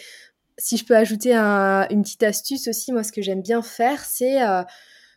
si 0.58 0.76
je 0.76 0.84
peux 0.84 0.96
ajouter 0.96 1.34
une 1.34 2.02
petite 2.02 2.22
astuce 2.22 2.68
aussi, 2.68 2.92
moi, 2.92 3.02
ce 3.02 3.12
que 3.12 3.22
j'aime 3.22 3.42
bien 3.42 3.62
faire, 3.62 4.04
c'est... 4.04 4.42
Euh, 4.42 4.62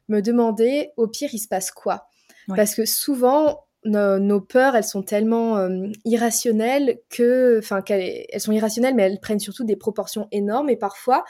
me 0.08 0.22
demander, 0.22 0.92
au 0.98 1.08
pire, 1.08 1.30
il 1.34 1.40
se 1.40 1.48
passe 1.48 1.72
quoi? 1.72 2.08
Parce 2.48 2.76
que 2.76 2.86
souvent, 2.86 3.66
nos, 3.86 4.42
peurs, 4.42 4.76
elles 4.76 4.84
sont 4.84 5.02
tellement 5.02 5.58
euh, 5.58 5.88
irrationnelles 6.06 7.00
que, 7.10 7.58
enfin, 7.60 7.84
elles 7.90 8.40
sont 8.40 8.52
irrationnelles, 8.52 8.96
mais 8.96 9.04
elles 9.04 9.20
prennent 9.20 9.40
surtout 9.40 9.64
des 9.64 9.76
proportions 9.76 10.28
énormes. 10.32 10.70
Et 10.70 10.78
parfois, 10.78 11.24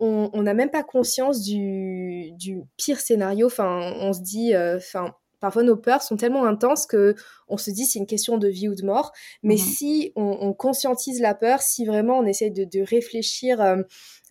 on 0.00 0.42
n'a 0.42 0.54
même 0.54 0.70
pas 0.70 0.82
conscience 0.82 1.42
du, 1.42 2.34
pire 2.76 3.00
scénario. 3.00 3.46
Enfin, 3.46 3.92
on 4.00 4.12
se 4.12 4.20
dit, 4.20 4.54
euh, 4.54 4.76
enfin, 4.76 5.14
parfois 5.46 5.62
nos 5.62 5.76
peurs 5.76 6.02
sont 6.02 6.16
tellement 6.16 6.44
intenses 6.44 6.86
que 6.86 7.14
on 7.48 7.56
se 7.56 7.70
dit 7.70 7.86
c'est 7.86 8.00
une 8.00 8.06
question 8.06 8.36
de 8.36 8.48
vie 8.48 8.68
ou 8.68 8.74
de 8.74 8.84
mort. 8.84 9.12
Mais 9.42 9.54
mmh 9.54 9.58
si 9.58 10.12
on, 10.16 10.52
conscientise 10.52 11.20
la 11.20 11.34
peur, 11.34 11.62
si 11.62 11.86
vraiment 11.86 12.18
on 12.18 12.26
essaie 12.26 12.50
de, 12.50 12.82
réfléchir 12.82 13.60
euh, 13.60 13.82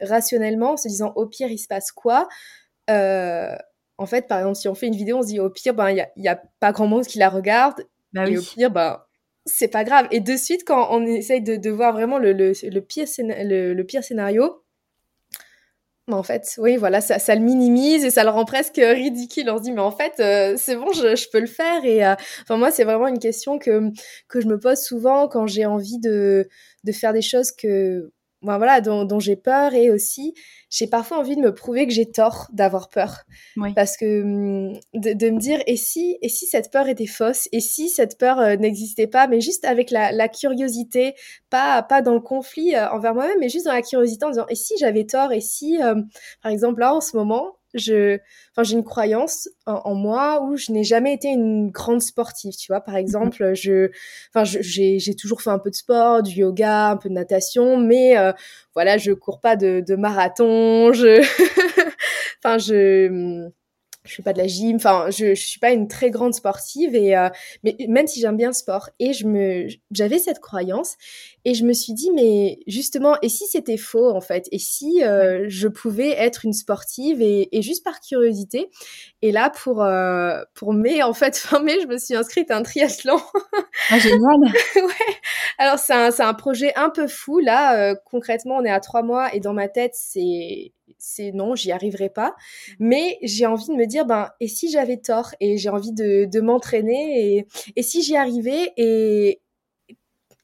rationnellement, 0.01 0.73
en 0.73 0.77
se 0.77 0.87
disant 0.87 1.13
au 1.15 1.25
pire 1.25 1.47
il 1.49 1.57
se 1.57 1.67
passe 1.67 1.91
quoi, 1.91 2.27
en 3.97 4.05
fait, 4.05 4.27
par 4.27 4.39
exemple, 4.39 4.57
si 4.57 4.67
on 4.67 4.75
fait 4.75 4.87
une 4.87 4.95
vidéo, 4.95 5.19
on 5.19 5.21
se 5.21 5.27
dit 5.27 5.39
au 5.39 5.49
pire, 5.49 5.73
ben, 5.73 5.89
il 5.89 6.05
n'y 6.17 6.27
a, 6.27 6.41
pas 6.59 6.71
grand 6.71 6.87
monde 6.87 7.05
qui 7.05 7.17
la 7.17 7.29
regarde. 7.29 7.85
Bah 8.13 8.27
et 8.27 8.37
au 8.37 8.41
pire, 8.41 8.71
ben, 8.71 9.01
c'est 9.45 9.67
pas 9.69 9.83
grave. 9.83 10.07
Et 10.11 10.19
de 10.19 10.35
suite, 10.35 10.63
quand 10.65 10.89
on 10.91 11.05
essaye 11.05 11.41
de, 11.41 11.69
voir 11.69 11.93
vraiment 11.93 12.17
le, 12.17 12.33
le, 12.33 12.53
pire, 12.81 13.05
le, 13.17 13.83
pire 13.83 14.03
scénario, 14.03 14.64
en 16.11 16.23
fait, 16.23 16.55
oui, 16.59 16.77
voilà, 16.77 17.01
ça, 17.01 17.17
ça, 17.17 17.33
le 17.33 17.41
minimise 17.41 18.05
et 18.05 18.11
ça 18.11 18.23
le 18.23 18.29
rend 18.29 18.45
presque 18.45 18.77
ridicule. 18.77 19.49
On 19.49 19.57
se 19.57 19.63
dit, 19.63 19.71
mais 19.71 19.81
en 19.81 19.91
fait, 19.91 20.13
euh, 20.19 20.55
c'est 20.57 20.75
bon, 20.75 20.91
je, 20.93 21.29
peux 21.31 21.39
le 21.39 21.47
faire. 21.47 21.83
Et 21.83 22.05
euh, 22.05 22.13
enfin, 22.43 22.57
moi, 22.57 22.69
c'est 22.69 22.83
vraiment 22.83 23.07
une 23.07 23.17
question 23.19 23.57
que, 23.57 23.89
que 24.27 24.39
je 24.39 24.47
me 24.47 24.59
pose 24.59 24.79
souvent 24.79 25.27
quand 25.27 25.47
j'ai 25.47 25.65
envie 25.65 25.99
de, 25.99 26.47
de 26.83 26.91
faire 26.91 27.11
des 27.11 27.23
choses 27.23 27.51
que, 27.51 28.11
ben, 28.45 28.57
voilà, 28.57 28.81
dont, 28.81 29.05
dont 29.05 29.19
j'ai 29.19 29.35
peur 29.35 29.73
et 29.73 29.91
aussi 29.91 30.33
j'ai 30.69 30.87
parfois 30.87 31.19
envie 31.19 31.35
de 31.35 31.41
me 31.41 31.53
prouver 31.53 31.87
que 31.87 31.93
j'ai 31.93 32.09
tort 32.11 32.47
d'avoir 32.51 32.89
peur. 32.89 33.23
Parce 33.75 33.95
que 33.95 34.23
hum, 34.23 34.73
de, 34.93 35.29
me 35.29 35.39
dire, 35.39 35.59
et 35.67 35.77
si, 35.77 36.17
et 36.21 36.27
si 36.27 36.47
cette 36.47 36.69
peur 36.71 36.89
était 36.89 37.05
fausse? 37.05 37.47
Et 37.53 37.61
si 37.61 37.87
cette 37.89 38.17
peur 38.17 38.39
euh, 38.39 38.55
n'existait 38.57 39.07
pas? 39.07 39.27
Mais 39.27 39.39
juste 39.39 39.63
avec 39.63 39.89
la, 39.91 40.27
curiosité, 40.27 41.13
pas, 41.49 41.81
pas 41.81 42.01
dans 42.01 42.13
le 42.13 42.19
conflit 42.19 42.75
euh, 42.75 42.89
envers 42.89 43.13
moi-même, 43.13 43.39
mais 43.39 43.47
juste 43.49 43.65
dans 43.65 43.73
la 43.73 43.81
curiosité 43.81 44.25
en 44.25 44.31
disant, 44.31 44.47
et 44.49 44.55
si 44.55 44.73
j'avais 44.77 45.05
tort? 45.05 45.31
Et 45.31 45.41
si, 45.41 45.81
euh, 45.81 45.95
par 46.41 46.51
exemple, 46.51 46.81
là, 46.81 46.93
en 46.93 47.01
ce 47.01 47.15
moment, 47.15 47.57
je, 47.75 48.17
enfin, 48.51 48.63
j'ai 48.63 48.73
une 48.75 48.83
croyance 48.83 49.49
en, 49.65 49.93
moi 49.95 50.41
où 50.43 50.57
je 50.57 50.71
n'ai 50.71 50.83
jamais 50.83 51.13
été 51.13 51.27
une 51.27 51.69
grande 51.69 52.01
sportive, 52.01 52.55
tu 52.55 52.71
vois. 52.71 52.81
Par 52.81 52.95
exemple, 52.95 53.53
je, 53.53 53.91
enfin, 54.33 54.43
j'ai, 54.43 54.99
j'ai 54.99 55.15
toujours 55.15 55.41
fait 55.41 55.49
un 55.49 55.59
peu 55.59 55.69
de 55.69 55.75
sport, 55.75 56.23
du 56.23 56.39
yoga, 56.39 56.89
un 56.91 56.97
peu 56.97 57.09
de 57.09 57.13
natation, 57.13 57.77
mais 57.77 58.17
euh, 58.17 58.31
voilà, 58.73 58.97
je 58.97 59.11
cours 59.11 59.39
pas 59.41 59.55
de, 59.55 59.83
de 59.85 59.95
marathon, 59.95 60.93
je, 60.93 61.21
enfin, 62.43 62.57
je, 62.57 63.49
je 64.05 64.15
fais 64.15 64.23
pas 64.23 64.33
de 64.33 64.37
la 64.37 64.47
gym, 64.47 64.75
enfin 64.75 65.07
je, 65.09 65.35
je 65.35 65.45
suis 65.45 65.59
pas 65.59 65.71
une 65.71 65.87
très 65.87 66.11
grande 66.11 66.33
sportive 66.33 66.95
et 66.95 67.17
euh, 67.17 67.29
mais 67.63 67.75
même 67.87 68.07
si 68.07 68.21
j'aime 68.21 68.37
bien 68.37 68.49
le 68.49 68.53
sport 68.53 68.89
et 68.99 69.13
je 69.13 69.25
me 69.25 69.67
j'avais 69.91 70.19
cette 70.19 70.39
croyance 70.39 70.95
et 71.43 71.53
je 71.53 71.63
me 71.63 71.73
suis 71.73 71.93
dit 71.93 72.11
mais 72.13 72.59
justement 72.67 73.17
et 73.21 73.29
si 73.29 73.45
c'était 73.47 73.77
faux 73.77 74.09
en 74.11 74.21
fait? 74.21 74.47
Et 74.51 74.59
si 74.59 75.03
euh, 75.03 75.45
je 75.47 75.67
pouvais 75.67 76.11
être 76.11 76.45
une 76.45 76.53
sportive 76.53 77.21
et, 77.21 77.49
et, 77.55 77.61
juste 77.61 77.83
par 77.83 77.99
curiosité? 77.99 78.69
Et 79.21 79.31
là 79.31 79.49
pour 79.49 79.83
euh, 79.83 80.41
pour 80.53 80.73
mai 80.73 81.01
en 81.01 81.13
fait 81.13 81.35
fin 81.37 81.59
mai 81.59 81.77
je 81.81 81.87
me 81.87 81.97
suis 81.97 82.15
inscrite 82.15 82.51
à 82.51 82.57
un 82.57 82.63
triathlon. 82.63 83.19
Ah 83.89 83.99
génial. 83.99 84.39
ouais. 84.75 85.15
Alors 85.57 85.79
c'est 85.79 85.93
un 85.93 86.11
c'est 86.11 86.23
un 86.23 86.33
projet 86.33 86.73
un 86.75 86.89
peu 86.89 87.07
fou 87.07 87.39
là 87.39 87.95
concrètement 88.05 88.57
on 88.57 88.65
est 88.65 88.71
à 88.71 88.79
trois 88.79 89.01
mois 89.01 89.33
et 89.33 89.39
dans 89.39 89.53
ma 89.53 89.67
tête 89.67 89.93
c'est 89.95 90.71
c'est 90.97 91.31
non, 91.31 91.55
j'y 91.55 91.71
arriverai 91.71 92.09
pas. 92.09 92.29
Mmh. 92.79 92.87
Mais 92.87 93.17
j'ai 93.21 93.45
envie 93.45 93.67
de 93.67 93.73
me 93.73 93.85
dire, 93.85 94.05
ben, 94.05 94.29
et 94.39 94.47
si 94.47 94.69
j'avais 94.69 94.97
tort? 94.97 95.33
Et 95.39 95.57
j'ai 95.57 95.69
envie 95.69 95.93
de, 95.93 96.39
m'entraîner 96.41 97.37
et, 97.37 97.47
et 97.75 97.81
si 97.81 98.03
j'y 98.03 98.15
arrivais 98.15 98.73
et, 98.77 99.41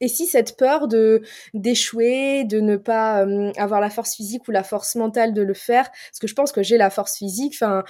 et 0.02 0.08
si 0.08 0.26
cette 0.26 0.56
peur 0.56 0.88
de 0.88 1.22
d'échouer, 1.54 2.44
de 2.44 2.60
ne 2.60 2.76
pas 2.76 3.24
euh, 3.24 3.52
avoir 3.56 3.80
la 3.80 3.88
force 3.88 4.16
physique 4.16 4.48
ou 4.48 4.50
la 4.50 4.64
force 4.64 4.96
mentale 4.96 5.32
de 5.32 5.42
le 5.42 5.54
faire, 5.54 5.90
parce 5.90 6.18
que 6.20 6.26
je 6.26 6.34
pense 6.34 6.50
que 6.50 6.62
j'ai 6.62 6.76
la 6.76 6.90
force 6.90 7.18
physique, 7.18 7.54
enfin, 7.54 7.84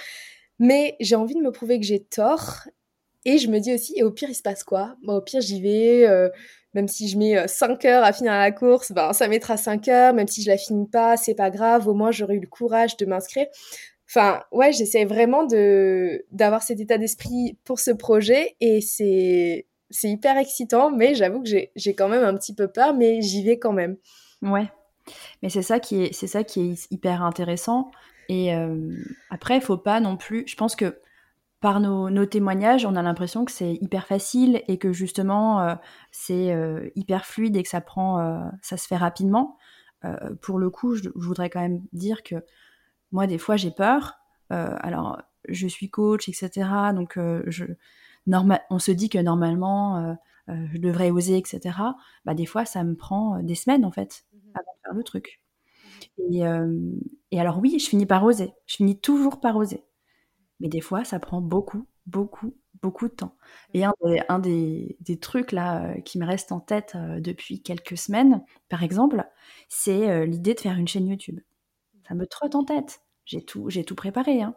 mais 0.59 0.95
j'ai 0.99 1.15
envie 1.15 1.33
de 1.33 1.41
me 1.41 1.51
prouver 1.51 1.79
que 1.79 1.85
j'ai 1.85 2.03
tort. 2.03 2.67
Et 3.25 3.37
je 3.39 3.47
me 3.49 3.59
dis 3.59 3.73
aussi, 3.73 3.93
et 3.97 4.03
au 4.03 4.11
pire, 4.11 4.29
il 4.29 4.35
se 4.35 4.41
passe 4.43 4.63
quoi? 4.63 4.95
Au 5.07 5.21
pire, 5.21 5.41
j'y 5.41 5.61
vais. 5.61 6.05
Euh, 6.07 6.29
même 6.73 6.87
si 6.87 7.07
je 7.07 7.17
mets 7.17 7.47
5 7.47 7.85
euh, 7.85 7.89
heures 7.89 8.03
à 8.03 8.13
finir 8.13 8.33
la 8.33 8.51
course, 8.51 8.91
ben, 8.91 9.13
ça 9.13 9.27
mettra 9.27 9.57
5 9.57 9.87
heures. 9.87 10.13
Même 10.13 10.27
si 10.27 10.41
je 10.41 10.49
la 10.49 10.57
finis 10.57 10.87
pas, 10.87 11.17
c'est 11.17 11.35
pas 11.35 11.49
grave. 11.49 11.87
Au 11.87 11.93
moins, 11.93 12.11
j'aurai 12.11 12.35
eu 12.35 12.39
le 12.39 12.47
courage 12.47 12.97
de 12.97 13.05
m'inscrire. 13.05 13.47
Enfin, 14.09 14.41
ouais, 14.51 14.71
j'essaie 14.73 15.05
vraiment 15.05 15.45
de 15.45 16.25
d'avoir 16.31 16.61
cet 16.61 16.79
état 16.79 16.97
d'esprit 16.97 17.57
pour 17.63 17.79
ce 17.79 17.91
projet 17.91 18.55
et 18.59 18.81
c'est 18.81 19.65
c'est 19.89 20.09
hyper 20.09 20.37
excitant, 20.37 20.91
mais 20.91 21.15
j'avoue 21.15 21.41
que 21.41 21.49
j'ai 21.75 21.95
quand 21.95 22.09
même 22.09 22.23
un 22.23 22.35
petit 22.35 22.53
peu 22.53 22.67
peur, 22.67 22.93
mais 22.93 23.21
j'y 23.21 23.43
vais 23.43 23.57
quand 23.57 23.73
même. 23.73 23.97
Ouais, 24.41 24.67
mais 25.41 25.49
c'est 25.49 25.61
ça 25.61 25.79
qui 25.79 26.03
est 26.03 26.13
c'est 26.13 26.27
ça 26.27 26.43
qui 26.43 26.71
est 26.71 26.91
hyper 26.91 27.23
intéressant. 27.23 27.91
Et 28.29 28.53
euh, 28.55 28.95
après, 29.29 29.55
il 29.57 29.61
faut 29.61 29.77
pas 29.77 29.99
non 29.99 30.17
plus. 30.17 30.43
Je 30.47 30.55
pense 30.55 30.75
que 30.75 30.99
par 31.63 31.79
nos, 31.79 32.25
témoignages, 32.25 32.85
on 32.85 32.97
a 32.97 33.01
l'impression 33.01 33.45
que 33.45 33.51
c'est 33.53 33.75
hyper 33.75 34.05
facile 34.05 34.61
et 34.67 34.77
que 34.77 34.91
justement 34.91 35.61
euh, 35.61 35.75
c'est 36.11 36.51
euh, 36.51 36.89
hyper 36.95 37.25
fluide 37.25 37.55
et 37.55 37.63
que 37.63 37.69
ça 37.69 37.79
prend, 37.79 38.19
euh, 38.19 38.41
ça 38.61 38.75
se 38.75 38.85
fait 38.85 38.97
rapidement. 38.97 39.57
pour 40.41 40.59
le 40.59 40.69
coup, 40.69 40.95
je, 40.95 41.07
voudrais 41.15 41.49
quand 41.49 41.61
même 41.61 41.81
dire 41.93 42.21
que 42.21 42.35
moi, 43.13 43.27
des 43.27 43.37
fois, 43.37 43.55
j'ai 43.55 43.71
peur. 43.71 44.15
alors, 44.49 45.21
je 45.47 45.65
suis 45.65 45.89
coach, 45.89 46.27
etc. 46.27 46.49
Donc, 46.93 47.17
je, 47.47 47.63
on 48.27 48.79
se 48.79 48.91
dit 48.91 49.07
que 49.07 49.19
normalement, 49.19 50.17
je 50.49 50.77
devrais 50.77 51.11
oser, 51.11 51.37
etc. 51.37 51.77
Bah, 52.25 52.33
des 52.33 52.45
fois, 52.45 52.65
ça 52.65 52.83
me 52.83 52.95
prend 52.95 53.41
des 53.41 53.55
semaines 53.55 53.85
en 53.85 53.91
fait 53.91 54.25
mmh 54.33 54.37
avant 54.55 54.73
de 54.73 54.81
faire 54.83 54.93
le 54.93 55.03
truc. 55.03 55.41
Et, 56.17 56.41
et 57.31 57.39
alors 57.39 57.59
oui, 57.59 57.79
je 57.79 57.87
finis 57.87 58.05
par 58.05 58.25
oser. 58.25 58.51
Je 58.65 58.75
finis 58.75 58.99
toujours 58.99 59.39
par 59.39 59.55
oser. 59.55 59.85
Mais 60.59 60.69
des 60.69 60.81
fois, 60.81 61.03
ça 61.03 61.19
prend 61.19 61.41
beaucoup, 61.41 61.87
beaucoup, 62.05 62.53
beaucoup 62.83 63.07
de 63.07 63.13
temps. 63.13 63.35
Et 63.73 63.83
un 63.85 64.39
des, 64.39 64.97
trucs 65.21 65.51
là 65.51 65.85
euh, 65.85 66.01
qui 66.01 66.19
me 66.19 66.25
reste 66.25 66.51
en 66.51 66.59
tête 66.59 66.93
euh, 66.95 67.19
depuis 67.19 67.61
quelques 67.63 67.97
semaines, 67.97 68.43
par 68.69 68.83
exemple, 68.83 69.25
c'est 69.69 70.09
euh, 70.09 70.25
l'idée 70.25 70.53
de 70.53 70.59
faire 70.59 70.77
une 70.77 70.87
chaîne 70.87 71.07
YouTube. 71.07 71.39
Ça 72.07 72.13
me 72.13 72.27
trotte 72.27 72.55
en 72.55 72.65
tête. 72.65 73.01
J'ai 73.25 73.43
tout, 73.43 73.69
j'ai 73.69 73.85
tout 73.85 73.95
préparé. 73.95 74.41
Hein. 74.41 74.53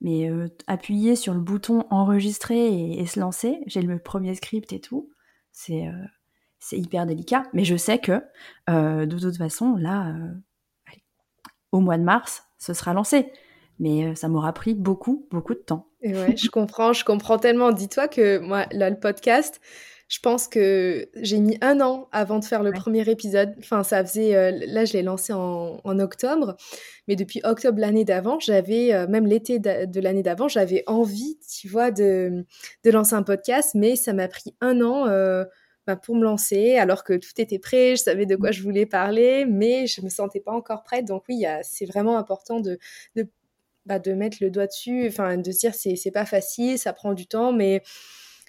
Mais 0.00 0.30
appuyer 0.68 1.16
sur 1.16 1.34
le 1.34 1.40
bouton 1.40 1.84
enregistrer 1.90 2.92
et, 2.92 3.04
se 3.06 3.18
lancer, 3.18 3.58
j'ai 3.66 3.82
le 3.82 3.98
premier 3.98 4.36
script 4.36 4.72
et 4.72 4.80
tout, 4.80 5.10
c'est 5.50 5.90
c'est 6.60 6.78
hyper 6.78 7.04
délicat. 7.04 7.42
Mais 7.52 7.64
je 7.64 7.76
sais 7.76 7.98
que 7.98 8.22
de 8.68 9.18
toute 9.18 9.36
façon, 9.36 9.74
là, 9.74 10.14
au 11.72 11.80
mois 11.80 11.98
de 11.98 12.04
mars, 12.04 12.44
ce 12.58 12.74
sera 12.74 12.94
lancé 12.94 13.32
mais 13.78 14.04
euh, 14.04 14.14
ça 14.14 14.28
m'aura 14.28 14.52
pris 14.52 14.74
beaucoup, 14.74 15.26
beaucoup 15.30 15.54
de 15.54 15.60
temps. 15.60 15.88
Et 16.02 16.14
ouais, 16.14 16.36
je 16.36 16.48
comprends, 16.48 16.92
je 16.92 17.04
comprends 17.04 17.38
tellement. 17.38 17.72
Dis-toi 17.72 18.08
que 18.08 18.38
moi, 18.38 18.66
là, 18.72 18.90
le 18.90 18.98
podcast, 18.98 19.60
je 20.08 20.20
pense 20.20 20.48
que 20.48 21.08
j'ai 21.16 21.38
mis 21.38 21.58
un 21.60 21.80
an 21.80 22.08
avant 22.12 22.38
de 22.38 22.44
faire 22.44 22.62
le 22.62 22.72
premier 22.72 23.08
épisode. 23.10 23.54
Enfin, 23.58 23.82
ça 23.82 24.04
faisait. 24.04 24.34
Euh, 24.34 24.52
là, 24.66 24.84
je 24.84 24.92
l'ai 24.94 25.02
lancé 25.02 25.32
en, 25.32 25.80
en, 25.82 25.98
octobre, 25.98 26.56
mais 27.08 27.16
depuis 27.16 27.40
octobre 27.44 27.78
l'année 27.80 28.04
d'avant, 28.04 28.38
j'avais, 28.40 28.94
euh, 28.94 29.06
même 29.06 29.26
l'été 29.26 29.58
de, 29.58 30.00
l'année 30.00 30.22
d'avant, 30.22 30.48
j'avais 30.48 30.82
envie, 30.86 31.38
tu 31.60 31.68
vois, 31.68 31.90
de, 31.90 32.44
de 32.84 32.90
lancer 32.90 33.14
un 33.14 33.22
podcast, 33.22 33.72
mais 33.74 33.96
ça 33.96 34.12
m'a 34.12 34.28
pris 34.28 34.54
un 34.60 34.80
an. 34.80 35.06
Bah, 35.86 35.96
pour 35.96 36.16
me 36.16 36.22
lancer, 36.22 36.76
alors 36.76 37.02
que 37.02 37.14
tout 37.14 37.30
était 37.38 37.58
prêt, 37.58 37.96
je 37.96 38.02
savais 38.02 38.26
de 38.26 38.36
quoi 38.36 38.50
je 38.50 38.62
voulais 38.62 38.84
parler, 38.84 39.46
mais 39.46 39.86
je 39.86 40.02
me 40.02 40.10
sentais 40.10 40.38
pas 40.38 40.52
encore 40.52 40.82
prête. 40.82 41.06
Donc 41.06 41.22
oui, 41.30 41.46
c'est 41.62 41.86
vraiment 41.86 42.18
important 42.18 42.60
de, 42.60 42.78
de 43.16 43.26
bah, 43.88 43.98
de 43.98 44.12
mettre 44.12 44.38
le 44.40 44.50
doigt 44.50 44.66
dessus, 44.66 45.06
enfin 45.08 45.36
de 45.38 45.50
se 45.50 45.58
dire 45.58 45.74
c'est 45.74 45.96
c'est 45.96 46.10
pas 46.10 46.26
facile, 46.26 46.78
ça 46.78 46.92
prend 46.92 47.14
du 47.14 47.26
temps, 47.26 47.52
mais 47.52 47.82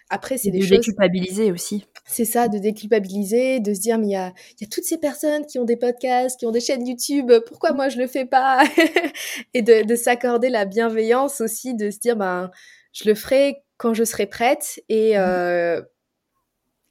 après 0.09 0.37
c'est 0.37 0.51
des 0.51 0.59
de 0.59 0.63
choses. 0.65 0.79
déculpabiliser 0.79 1.51
aussi. 1.51 1.85
C'est 2.05 2.25
ça, 2.25 2.47
de 2.47 2.57
déculpabiliser, 2.57 3.59
de 3.59 3.73
se 3.73 3.79
dire 3.79 3.97
mais 3.97 4.07
il 4.07 4.11
y 4.11 4.15
a, 4.15 4.33
y 4.59 4.63
a 4.65 4.67
toutes 4.67 4.83
ces 4.83 4.97
personnes 4.97 5.45
qui 5.45 5.59
ont 5.59 5.65
des 5.65 5.77
podcasts, 5.77 6.39
qui 6.39 6.45
ont 6.45 6.51
des 6.51 6.59
chaînes 6.59 6.85
YouTube, 6.85 7.31
pourquoi 7.47 7.71
moi 7.73 7.89
je 7.89 7.97
le 7.97 8.07
fais 8.07 8.25
pas? 8.25 8.63
Et 9.53 9.61
de, 9.61 9.85
de 9.85 9.95
s'accorder 9.95 10.49
la 10.49 10.65
bienveillance 10.65 11.41
aussi, 11.41 11.73
de 11.75 11.89
se 11.89 11.99
dire 11.99 12.17
ben 12.17 12.51
je 12.91 13.07
le 13.07 13.15
ferai 13.15 13.63
quand 13.77 13.93
je 13.93 14.03
serai 14.03 14.25
prête 14.27 14.81
et 14.89 15.13
mmh. 15.13 15.21
euh, 15.21 15.81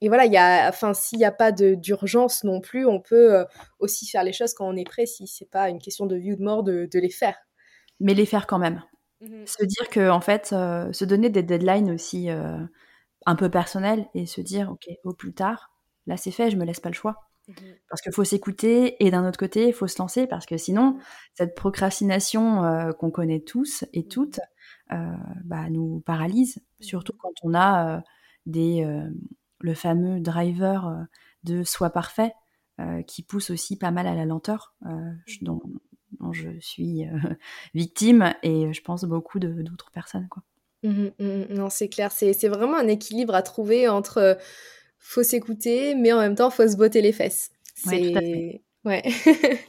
et 0.01 0.09
voilà, 0.09 0.27
il 0.27 0.33
y 0.33 0.37
a, 0.37 0.69
enfin, 0.69 0.95
s'il 0.95 1.19
n'y 1.19 1.25
a 1.25 1.33
pas 1.33 1.51
d'urgence 1.51 2.45
non 2.45 2.61
plus, 2.61 2.87
on 2.87 3.01
peut 3.01 3.35
euh, 3.35 3.45
aussi 3.81 4.07
faire 4.07 4.23
les 4.23 4.33
choses 4.33 4.55
quand 4.55 4.69
on 4.69 4.77
est 4.77 4.85
prêt, 4.85 5.07
si 5.07 5.27
c'est 5.27 5.51
pas 5.51 5.69
une 5.69 5.81
question 5.81 6.07
de 6.07 6.17
vie 6.17 6.35
ou 6.35 6.37
de 6.37 6.43
mort 6.43 6.63
de, 6.63 6.89
de 6.91 6.99
les 7.01 7.11
faire 7.11 7.37
mais 8.01 8.15
les 8.15 8.27
faire 8.27 8.47
quand 8.47 8.59
même. 8.59 8.83
Mmh 9.21 9.47
se 9.47 9.65
dire 9.65 9.89
que, 9.89 10.11
en 10.11 10.21
fait, 10.21 10.51
euh, 10.53 10.93
se 10.93 11.05
donner 11.05 11.29
des 11.29 11.43
deadlines 11.43 11.91
aussi 11.91 12.31
euh, 12.31 12.59
un 13.27 13.35
peu 13.35 13.51
personnels 13.51 14.07
et 14.15 14.27
se 14.27 14.41
dire, 14.41 14.71
ok, 14.71 14.89
au 15.05 15.13
plus 15.13 15.35
tard, 15.35 15.73
là 16.07 16.17
c'est 16.17 16.31
fait, 16.31 16.51
je 16.51 16.57
me 16.57 16.65
laisse 16.65 16.81
pas 16.81 16.89
le 16.89 16.95
choix. 16.95 17.17
Mmh 17.49 17.53
parce 17.89 18.03
qu'il 18.03 18.13
faut 18.13 18.25
s'écouter 18.25 19.03
et 19.05 19.11
d'un 19.11 19.27
autre 19.27 19.39
côté, 19.39 19.69
il 19.69 19.73
faut 19.73 19.87
se 19.89 19.99
lancer 19.99 20.27
parce 20.27 20.47
que 20.47 20.57
sinon, 20.57 20.99
cette 21.35 21.55
procrastination 21.55 22.63
euh, 22.65 22.93
qu'on 22.93 23.11
connaît 23.11 23.41
tous 23.41 23.85
et 23.93 24.03
mmh 24.03 24.09
toutes, 24.09 24.41
bah, 25.45 25.69
nous 25.69 26.01
paralyse, 26.01 26.63
surtout 26.81 27.13
quand 27.19 27.33
on 27.43 27.55
a 27.55 28.03
des, 28.47 28.87
le 29.61 29.75
fameux 29.75 30.19
driver 30.21 31.07
de 31.45 31.63
soi 31.63 31.91
parfait 31.91 32.33
qui 33.07 33.23
pousse 33.23 33.51
aussi 33.51 33.77
pas 33.77 33.91
mal 33.91 34.07
à 34.07 34.15
la 34.15 34.25
lenteur, 34.25 34.75
dont, 35.43 35.61
je 36.33 36.51
suis 36.61 37.05
victime 37.75 38.35
et 38.43 38.73
je 38.73 38.83
pense 38.83 39.05
beaucoup 39.05 39.39
d'autres 39.39 39.91
personnes. 39.91 40.29
Quoi. 40.29 40.43
Mmh 40.83 41.09
mmh 41.19 41.45
non, 41.51 41.71
c'est 41.71 41.89
clair, 41.89 42.13
c'est 42.13 42.49
vraiment 42.49 42.77
un 42.77 42.89
équilibre 42.89 43.35
à 43.35 43.43
trouver 43.43 43.89
entre 43.89 44.39
faut 44.99 45.23
s'écouter, 45.23 45.95
mais 45.95 46.13
en 46.13 46.19
même 46.19 46.35
temps, 46.35 46.51
faut 46.51 46.67
se 46.67 46.77
botter 46.77 47.01
les 47.01 47.13
fesses. 47.13 47.51
Ouais, 47.87 48.61
Ouais. 48.85 49.03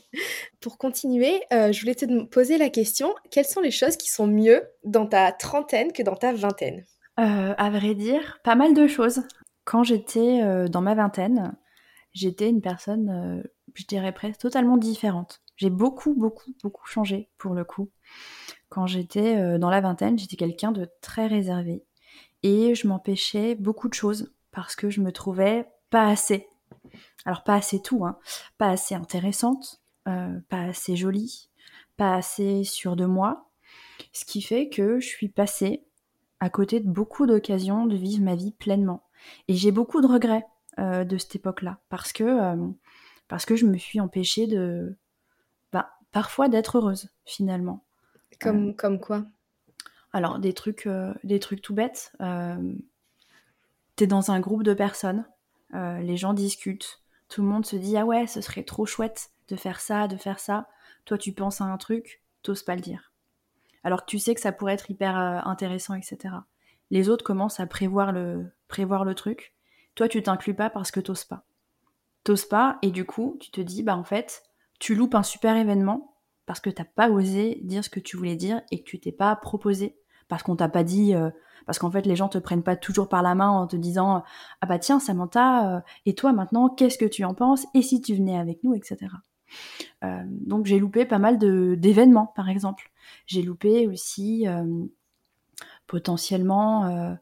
Pour 0.62 0.78
continuer, 0.78 1.42
je 1.52 1.80
voulais 1.80 1.96
te 1.96 2.24
poser 2.26 2.58
la 2.58 2.70
question, 2.70 3.14
quelles 3.32 3.46
sont 3.46 3.62
les 3.62 3.72
choses 3.72 3.98
qui 3.98 4.10
sont 4.10 4.28
mieux 4.28 4.64
dans 4.84 5.06
ta 5.06 5.32
trentaine 5.32 5.92
que 5.92 6.04
dans 6.04 6.16
ta 6.16 6.34
vingtaine? 6.34 6.86
À 7.18 7.70
vrai 7.70 7.96
dire, 7.96 8.40
pas 8.44 8.56
mal 8.56 8.74
de 8.74 8.88
choses. 8.88 9.24
Quand 9.66 9.84
j'étais 9.84 10.68
dans 10.70 10.82
ma 10.82 10.96
vingtaine, 10.96 11.58
j'étais 12.14 12.50
une 12.50 12.62
personne, 12.62 13.44
je 13.74 13.86
dirais 13.86 14.14
presque 14.14 14.40
totalement 14.40 14.78
différente. 14.78 15.42
J'ai 15.60 15.70
beaucoup, 15.70 16.16
beaucoup, 16.16 16.56
beaucoup 16.64 16.88
changé 16.88 17.30
pour 17.38 17.54
le 17.54 17.64
coup. 17.64 17.92
Quand 18.70 18.88
j'étais 18.88 19.60
dans 19.60 19.70
la 19.70 19.82
vingtaine, 19.82 20.18
j'étais 20.18 20.36
quelqu'un 20.36 20.72
de 20.72 20.88
très 21.02 21.28
réservé. 21.28 21.84
Et 22.44 22.76
je 22.76 22.88
m'empêchais 22.88 23.56
beaucoup 23.56 23.90
de 23.90 23.94
choses 23.94 24.34
parce 24.52 24.76
que 24.76 24.90
je 24.90 25.02
me 25.02 25.12
trouvais 25.12 25.68
pas 25.90 26.08
assez. 26.08 26.48
Alors 27.26 27.44
pas 27.44 27.56
assez 27.56 27.82
tout, 27.82 28.06
hein. 28.06 28.18
pas 28.58 28.70
assez 28.70 28.96
intéressante, 28.96 29.82
euh, 30.08 30.40
pas 30.50 30.62
assez 30.62 30.96
jolie, 30.96 31.50
pas 31.98 32.16
assez 32.16 32.64
sûre 32.64 32.96
de 32.96 33.06
moi. 33.06 33.50
Ce 34.14 34.26
qui 34.26 34.42
fait 34.42 34.70
que 34.70 35.00
je 35.00 35.08
suis 35.08 35.30
passée 35.30 35.86
à 36.40 36.50
côté 36.50 36.80
de 36.80 36.90
beaucoup 36.90 37.26
d'occasions 37.26 37.86
de 37.86 37.96
vivre 37.96 38.24
ma 38.24 38.36
vie 38.36 38.54
pleinement. 38.54 39.04
Et 39.48 39.56
j'ai 39.56 39.72
beaucoup 39.72 40.02
de 40.02 40.08
regrets 40.08 40.46
euh, 40.80 41.04
de 41.04 41.18
cette 41.18 41.36
époque-là 41.36 41.80
parce 41.90 42.14
que 42.14 42.24
euh, 42.24 42.68
parce 43.28 43.46
que 43.46 43.56
je 43.56 43.66
me 43.66 43.78
suis 43.78 44.00
empêchée 44.00 44.48
de 44.48 44.98
parfois 46.12 46.50
d'être 46.50 46.78
heureuse 46.78 47.10
finalement. 47.26 47.84
Comme 48.40 48.76
comme 48.76 49.00
quoi? 49.00 49.26
Alors 50.12 50.40
des 50.40 50.54
trucs 50.54 50.88
des 51.24 51.40
trucs 51.40 51.62
tout 51.62 51.74
bêtes 51.74 52.14
t'es 54.00 54.08
dans 54.08 54.32
un 54.32 54.40
groupe 54.40 54.64
de 54.64 54.74
personnes, 54.74 55.26
euh, 55.74 56.00
les 56.00 56.16
gens 56.16 56.34
discutent, 56.34 57.02
tout 57.28 57.42
le 57.42 57.50
monde 57.50 57.66
se 57.66 57.76
dit 57.76 57.98
ah 57.98 58.06
ouais, 58.06 58.28
ce 58.28 58.40
serait 58.40 58.64
trop 58.64 58.86
chouette 58.86 59.32
de 59.50 59.58
faire 59.58 59.82
ça, 59.82 60.08
de 60.08 60.16
faire 60.16 60.40
ça. 60.40 60.70
Toi, 61.04 61.18
tu 61.18 61.34
penses 61.34 61.60
à 61.60 61.66
un 61.66 61.76
truc, 61.76 62.24
t'oses 62.42 62.64
pas 62.64 62.76
le 62.76 62.82
dire. 62.82 63.12
Alors 63.84 64.06
que 64.06 64.10
tu 64.10 64.18
sais 64.18 64.34
que 64.34 64.40
ça 64.40 64.54
pourrait 64.54 64.76
être 64.76 64.90
hyper 64.90 65.20
euh, 65.20 65.42
intéressant, 65.44 65.96
etc. 65.96 66.34
Les 66.92 67.10
autres 67.10 67.26
commencent 67.26 67.60
à 67.60 67.68
prévoir 67.68 68.14
le, 68.14 68.50
prévoir 68.70 69.04
le 69.04 69.16
truc. 69.16 69.54
Toi, 69.96 70.08
tu 70.08 70.24
t'inclus 70.24 70.54
pas 70.54 70.70
parce 70.70 70.92
que 70.92 71.02
t'oses 71.02 71.26
pas. 71.26 71.44
T'oses 72.24 72.46
pas, 72.46 72.80
et 72.82 72.92
du 72.92 73.04
coup, 73.04 73.36
tu 73.42 73.52
te 73.52 73.60
dis, 73.60 73.84
bah 73.84 73.98
en 73.98 74.06
fait, 74.06 74.44
tu 74.80 74.96
loupes 74.96 75.16
un 75.16 75.24
super 75.24 75.56
événement 75.56 76.16
parce 76.46 76.60
que 76.60 76.70
t'as 76.70 76.86
pas 76.86 77.10
osé 77.10 77.60
dire 77.64 77.84
ce 77.84 77.90
que 77.90 78.00
tu 78.00 78.18
voulais 78.18 78.36
dire 78.36 78.62
et 78.72 78.82
que 78.82 78.90
tu 78.90 79.00
t'es 79.00 79.12
pas 79.12 79.36
proposé. 79.36 79.98
Parce 80.28 80.42
qu'on 80.42 80.56
t'a 80.56 80.70
pas 80.70 80.84
dit, 80.84 81.14
euh, 81.14 81.30
parce 81.66 81.78
qu'en 81.78 81.92
fait 81.92 82.06
les 82.06 82.16
gens 82.16 82.30
te 82.30 82.38
prennent 82.38 82.64
pas 82.64 82.76
toujours 82.76 83.08
par 83.08 83.22
la 83.22 83.36
main 83.36 83.50
en 83.50 83.68
te 83.68 83.76
disant 83.76 84.24
ah 84.62 84.66
bah 84.66 84.80
tiens 84.80 85.00
Samantha 85.00 85.78
euh, 85.78 85.82
et 86.06 86.16
toi 86.16 86.34
maintenant 86.34 86.70
qu'est-ce 86.70 86.98
que 86.98 87.06
tu 87.06 87.24
en 87.24 87.34
penses? 87.34 87.68
Et 87.76 87.82
si 87.82 88.02
tu 88.02 88.16
venais 88.16 88.38
avec 88.38 88.64
nous 88.64 88.74
etc. 88.74 89.12
Euh, 90.04 90.24
donc 90.26 90.66
j'ai 90.66 90.80
loupé 90.80 91.06
pas 91.06 91.20
mal 91.20 91.38
d'événements 91.38 92.34
par 92.36 92.50
exemple. 92.50 92.92
J'ai 93.28 93.42
loupé 93.42 93.88
aussi 93.88 94.46
potentiellement 95.88 97.18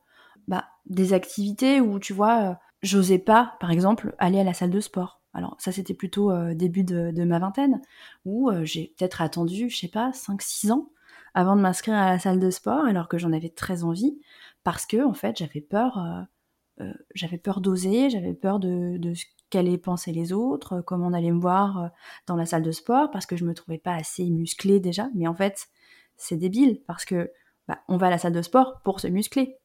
bah, 0.48 0.66
des 0.86 1.14
activités 1.14 1.82
où 1.82 2.00
tu 2.00 2.14
vois 2.14 2.60
j'osais 2.82 3.20
pas 3.20 3.58
par 3.60 3.72
exemple 3.72 4.16
aller 4.20 4.40
à 4.40 4.44
la 4.44 4.54
salle 4.54 4.72
de 4.72 4.80
sport. 4.80 5.17
Alors 5.38 5.56
ça 5.60 5.72
c'était 5.72 5.94
plutôt 5.94 6.34
début 6.54 6.84
de, 6.84 7.24
ma 7.24 7.38
vingtaine 7.40 7.80
où 8.26 8.52
j'ai 8.64 8.94
peut-être 8.98 9.22
attendu 9.22 9.70
je 9.70 9.78
sais 9.78 9.88
pas 9.88 10.10
5-6 10.10 10.72
ans 10.72 10.90
avant 11.38 11.56
de 11.56 11.62
m'inscrire 11.62 11.94
à 11.94 12.10
la 12.10 12.18
salle 12.18 12.40
de 12.40 12.50
sport 12.50 12.86
alors 12.86 13.08
que 13.08 13.20
j'en 13.20 13.32
avais 13.32 13.50
très 13.50 13.84
envie 13.84 14.20
parce 14.64 14.88
que 14.88 15.06
en 15.06 15.14
fait 15.14 15.38
j'avais 15.38 15.62
peur 15.62 16.00
euh, 16.00 16.84
euh, 16.84 16.94
j'avais 17.14 17.38
peur 17.38 17.62
d'oser 17.62 18.10
j'avais 18.10 18.34
peur 18.34 18.60
de, 18.60 19.14
ce 19.14 19.24
qu'allaient 19.52 19.78
penser 19.78 20.12
les 20.12 20.34
autres 20.34 20.78
euh, 20.78 20.82
comment 20.82 21.06
on 21.06 21.14
allait 21.14 21.32
me 21.32 21.40
voir 21.40 21.92
dans 22.26 22.36
la 22.36 22.48
salle 22.48 22.64
de 22.64 22.72
sport 22.72 23.12
parce 23.12 23.28
que 23.28 23.36
je 23.36 23.46
me 23.46 23.54
trouvais 23.54 23.78
pas 23.78 23.94
assez 23.94 24.26
musclée 24.26 24.80
déjà. 24.80 25.10
Mais 25.14 25.28
en 25.28 25.36
fait 25.36 25.68
c'est 26.16 26.38
débile 26.38 26.82
parce 26.88 27.06
que 27.06 27.32
bah, 27.68 27.80
on 27.88 27.98
va 27.98 28.08
à 28.08 28.10
la 28.10 28.18
salle 28.18 28.34
de 28.34 28.42
sport 28.42 28.82
pour 28.84 29.00
se 29.00 29.08
muscler. 29.08 29.58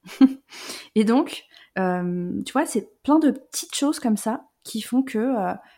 Et 0.95 1.05
donc 1.05 1.45
tu 1.75 2.53
vois 2.53 2.67
c'est 2.67 3.03
plein 3.03 3.19
de 3.19 3.31
petites 3.31 3.75
choses 3.75 3.99
comme 3.99 4.19
ça 4.19 4.45
qui 4.65 4.81
font 4.81 5.03
que 5.03 5.35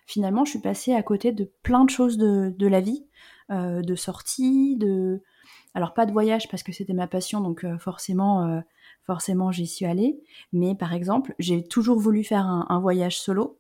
finalement 0.06 0.44
je 0.44 0.50
suis 0.50 0.60
passée 0.60 0.94
à 0.94 1.02
côté 1.02 1.32
de 1.32 1.50
plein 1.62 1.84
de 1.84 1.90
choses 1.90 2.18
de, 2.18 2.54
de 2.56 2.66
la 2.66 2.80
vie 2.80 3.06
de 3.50 3.94
sorties 3.94 4.76
de 4.76 5.22
alors 5.74 5.92
pas 5.92 6.06
de 6.06 6.12
voyage 6.12 6.48
parce 6.48 6.62
que 6.62 6.72
c'était 6.72 6.92
ma 6.92 7.08
passion, 7.08 7.40
donc 7.40 7.64
euh, 7.64 7.78
forcément, 7.78 8.46
euh, 8.46 8.60
forcément 9.04 9.50
j'y 9.50 9.66
suis 9.66 9.86
allée. 9.86 10.22
Mais 10.52 10.74
par 10.74 10.92
exemple, 10.92 11.34
j'ai 11.40 11.66
toujours 11.66 11.98
voulu 11.98 12.22
faire 12.22 12.46
un, 12.46 12.80
voyage 12.80 13.18
solo. 13.18 13.58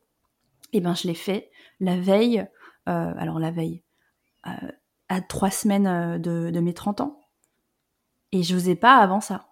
Et 0.72 0.78
eh 0.78 0.80
ben 0.80 0.94
je 0.94 1.06
l'ai 1.06 1.14
fait 1.14 1.50
la 1.80 1.98
veille, 1.98 2.46
euh, 2.88 3.14
alors 3.16 3.38
la 3.38 3.50
veille, 3.50 3.82
à 4.42 5.20
trois 5.20 5.50
semaines 5.50 6.20
de, 6.20 6.60
mes 6.60 6.74
30 6.74 7.00
ans. 7.00 7.20
Et 8.32 8.42
je 8.42 8.54
n'osais 8.54 8.74
pas 8.74 8.96
avant 8.96 9.20
ça. 9.20 9.48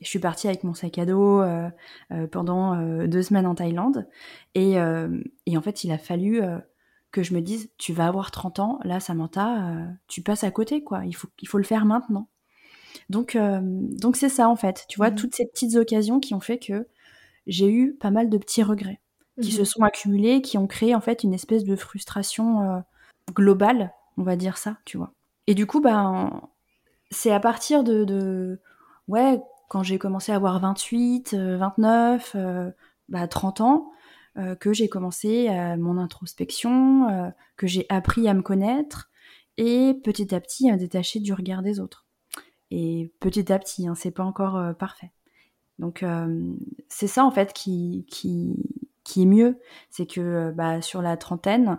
Je 0.00 0.08
suis 0.08 0.18
partie 0.18 0.48
avec 0.48 0.64
mon 0.64 0.74
sac 0.74 0.98
à 0.98 1.06
dos 1.06 1.42
pendant 2.32 3.06
deux 3.06 3.22
semaines 3.22 3.46
en 3.46 3.54
Thaïlande. 3.54 4.08
Et, 4.54 4.72
et, 4.72 5.56
en 5.56 5.62
fait, 5.62 5.84
il 5.84 5.92
a 5.92 5.98
fallu 5.98 6.42
que 7.14 7.22
je 7.22 7.32
me 7.32 7.40
dise, 7.40 7.70
tu 7.78 7.92
vas 7.92 8.08
avoir 8.08 8.32
30 8.32 8.58
ans, 8.58 8.80
là, 8.82 8.98
Samantha, 8.98 9.70
euh, 9.70 9.86
tu 10.08 10.20
passes 10.20 10.42
à 10.42 10.50
côté, 10.50 10.82
quoi. 10.82 11.04
Il 11.06 11.14
faut, 11.14 11.28
il 11.40 11.48
faut 11.48 11.58
le 11.58 11.64
faire 11.64 11.86
maintenant. 11.86 12.28
Donc, 13.08 13.36
euh, 13.36 13.60
donc 13.62 14.16
c'est 14.16 14.28
ça, 14.28 14.48
en 14.48 14.56
fait. 14.56 14.84
Tu 14.88 14.96
vois, 14.98 15.10
mmh. 15.10 15.14
toutes 15.14 15.34
ces 15.34 15.46
petites 15.46 15.76
occasions 15.76 16.18
qui 16.18 16.34
ont 16.34 16.40
fait 16.40 16.58
que 16.58 16.88
j'ai 17.46 17.70
eu 17.70 17.94
pas 17.94 18.10
mal 18.10 18.28
de 18.28 18.36
petits 18.36 18.64
regrets 18.64 19.00
qui 19.40 19.50
se 19.50 19.64
sont 19.64 19.82
accumulés, 19.82 20.42
qui 20.42 20.58
ont 20.58 20.66
créé, 20.66 20.94
en 20.94 21.00
fait, 21.00 21.24
une 21.24 21.34
espèce 21.34 21.64
de 21.64 21.74
frustration 21.74 22.62
euh, 22.62 22.80
globale, 23.32 23.92
on 24.16 24.22
va 24.22 24.36
dire 24.36 24.58
ça, 24.58 24.76
tu 24.84 24.96
vois. 24.96 25.12
Et 25.46 25.54
du 25.54 25.66
coup, 25.66 25.80
ben, 25.80 26.42
c'est 27.10 27.32
à 27.32 27.40
partir 27.40 27.84
de, 27.84 28.04
de... 28.04 28.60
ouais, 29.08 29.40
quand 29.68 29.82
j'ai 29.82 29.98
commencé 29.98 30.32
à 30.32 30.36
avoir 30.36 30.58
28, 30.60 31.34
29, 31.34 32.36
bah, 33.08 33.28
30 33.28 33.60
ans, 33.60 33.92
euh, 34.36 34.56
que 34.56 34.72
j'ai 34.72 34.88
commencé 34.88 35.48
euh, 35.48 35.76
mon 35.76 35.96
introspection, 35.96 37.08
euh, 37.08 37.30
que 37.56 37.68
j'ai 37.68 37.86
appris 37.88 38.26
à 38.26 38.34
me 38.34 38.42
connaître 38.42 39.08
et 39.58 39.94
petit 40.02 40.34
à 40.34 40.40
petit 40.40 40.68
à 40.68 40.72
me 40.72 40.78
détacher 40.78 41.20
du 41.20 41.32
regard 41.32 41.62
des 41.62 41.78
autres. 41.78 42.04
Et 42.72 43.12
petit 43.20 43.52
à 43.52 43.60
petit, 43.60 43.86
hein, 43.86 43.94
c'est 43.94 44.10
pas 44.10 44.24
encore 44.24 44.74
parfait. 44.76 45.12
Donc 45.78 46.04
c'est 46.88 47.06
ça 47.06 47.24
en 47.24 47.30
fait 47.30 47.52
qui, 47.52 48.04
qui, 48.10 48.56
qui 49.04 49.22
est 49.22 49.26
mieux, 49.26 49.60
c'est 49.90 50.06
que 50.06 50.50
bah, 50.50 50.82
sur 50.82 51.00
la 51.00 51.16
trentaine, 51.16 51.78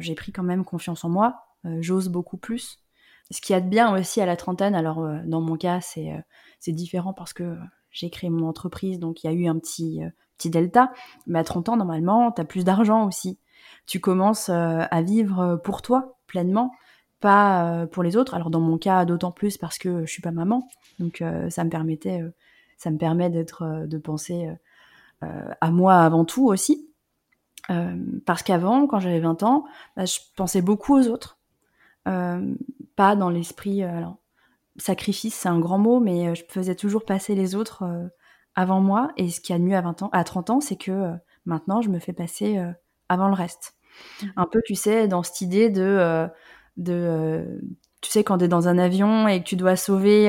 j'ai 0.00 0.16
pris 0.16 0.32
quand 0.32 0.42
même 0.42 0.64
confiance 0.64 1.04
en 1.04 1.10
moi, 1.10 1.46
j'ose 1.80 2.08
beaucoup 2.08 2.38
plus. 2.38 2.80
Ce 3.30 3.40
qui 3.40 3.54
a 3.54 3.60
de 3.60 3.68
bien 3.68 3.94
aussi 3.96 4.20
à 4.20 4.26
la 4.26 4.36
trentaine, 4.36 4.74
alors 4.74 5.04
dans 5.24 5.40
mon 5.40 5.56
cas 5.56 5.80
c'est 5.80 6.12
c'est 6.60 6.72
différent 6.72 7.12
parce 7.12 7.32
que 7.32 7.56
j'ai 7.90 8.10
créé 8.10 8.30
mon 8.30 8.46
entreprise, 8.46 8.98
donc 8.98 9.24
il 9.24 9.26
y 9.26 9.30
a 9.30 9.32
eu 9.32 9.46
un 9.46 9.58
petit 9.58 10.00
petit 10.36 10.50
delta. 10.50 10.92
Mais 11.26 11.38
à 11.38 11.44
30 11.44 11.70
ans, 11.70 11.76
normalement, 11.76 12.32
tu 12.32 12.40
as 12.40 12.44
plus 12.44 12.64
d'argent 12.64 13.06
aussi. 13.06 13.38
Tu 13.86 14.00
commences 14.00 14.48
euh, 14.48 14.82
à 14.90 15.02
vivre 15.02 15.60
pour 15.62 15.82
toi 15.82 16.18
pleinement, 16.26 16.72
pas 17.20 17.82
euh, 17.82 17.86
pour 17.86 18.02
les 18.02 18.16
autres. 18.16 18.34
Alors 18.34 18.50
dans 18.50 18.60
mon 18.60 18.78
cas, 18.78 19.04
d'autant 19.04 19.32
plus 19.32 19.56
parce 19.58 19.78
que 19.78 20.04
je 20.04 20.10
suis 20.10 20.22
pas 20.22 20.32
maman, 20.32 20.68
donc 20.98 21.22
euh, 21.22 21.48
ça 21.50 21.64
me 21.64 21.70
permettait, 21.70 22.22
ça 22.76 22.90
me 22.90 22.98
permet 22.98 23.30
d'être, 23.30 23.86
de 23.86 23.98
penser 23.98 24.48
à 25.22 25.70
moi 25.70 25.94
avant 26.00 26.24
tout 26.24 26.46
aussi. 26.46 26.88
parce 28.26 28.42
qu'avant, 28.42 28.86
quand 28.86 29.00
j'avais 29.00 29.20
20 29.20 29.42
ans, 29.42 29.64
bah, 29.96 30.04
je 30.04 30.18
pensais 30.36 30.62
beaucoup 30.62 30.94
aux 30.94 31.08
autres, 31.08 31.38
pas 32.06 33.16
dans 33.16 33.30
l'esprit. 33.30 33.82
alors 33.82 34.16
sacrifice, 34.78 35.34
c'est 35.34 35.48
un 35.48 35.58
grand 35.58 35.78
mot, 35.78 36.00
mais 36.00 36.34
je 36.34 36.44
faisais 36.48 36.74
toujours 36.74 37.04
passer 37.04 37.34
les 37.34 37.54
autres 37.54 37.84
avant 38.56 38.80
moi. 38.80 39.12
Et 39.16 39.30
ce 39.30 39.40
qui 39.40 39.52
a 39.52 39.58
de 39.58 39.62
mieux 39.62 39.76
à, 39.76 39.82
20 39.82 40.02
ans, 40.02 40.10
à 40.12 40.24
30 40.24 40.50
ans, 40.50 40.60
c'est 40.60 40.76
que 40.76 40.90
euh, 40.90 41.12
maintenant, 41.44 41.82
je 41.82 41.90
me 41.90 42.00
fais 42.00 42.14
passer 42.14 42.58
euh, 42.58 42.72
avant 43.08 43.28
le 43.28 43.34
reste. 43.34 43.74
Mmh. 44.22 44.26
Un 44.36 44.46
peu, 44.46 44.60
tu 44.64 44.74
sais, 44.74 45.06
dans 45.06 45.22
cette 45.22 45.42
idée 45.42 45.70
de... 45.70 45.82
Euh, 45.82 46.26
de 46.76 47.60
tu 48.02 48.10
sais, 48.10 48.24
quand 48.24 48.38
tu 48.38 48.44
es 48.44 48.48
dans 48.48 48.68
un 48.68 48.78
avion 48.78 49.26
et 49.26 49.42
que 49.42 49.48
tu 49.48 49.56
dois 49.56 49.74
sauver 49.74 50.28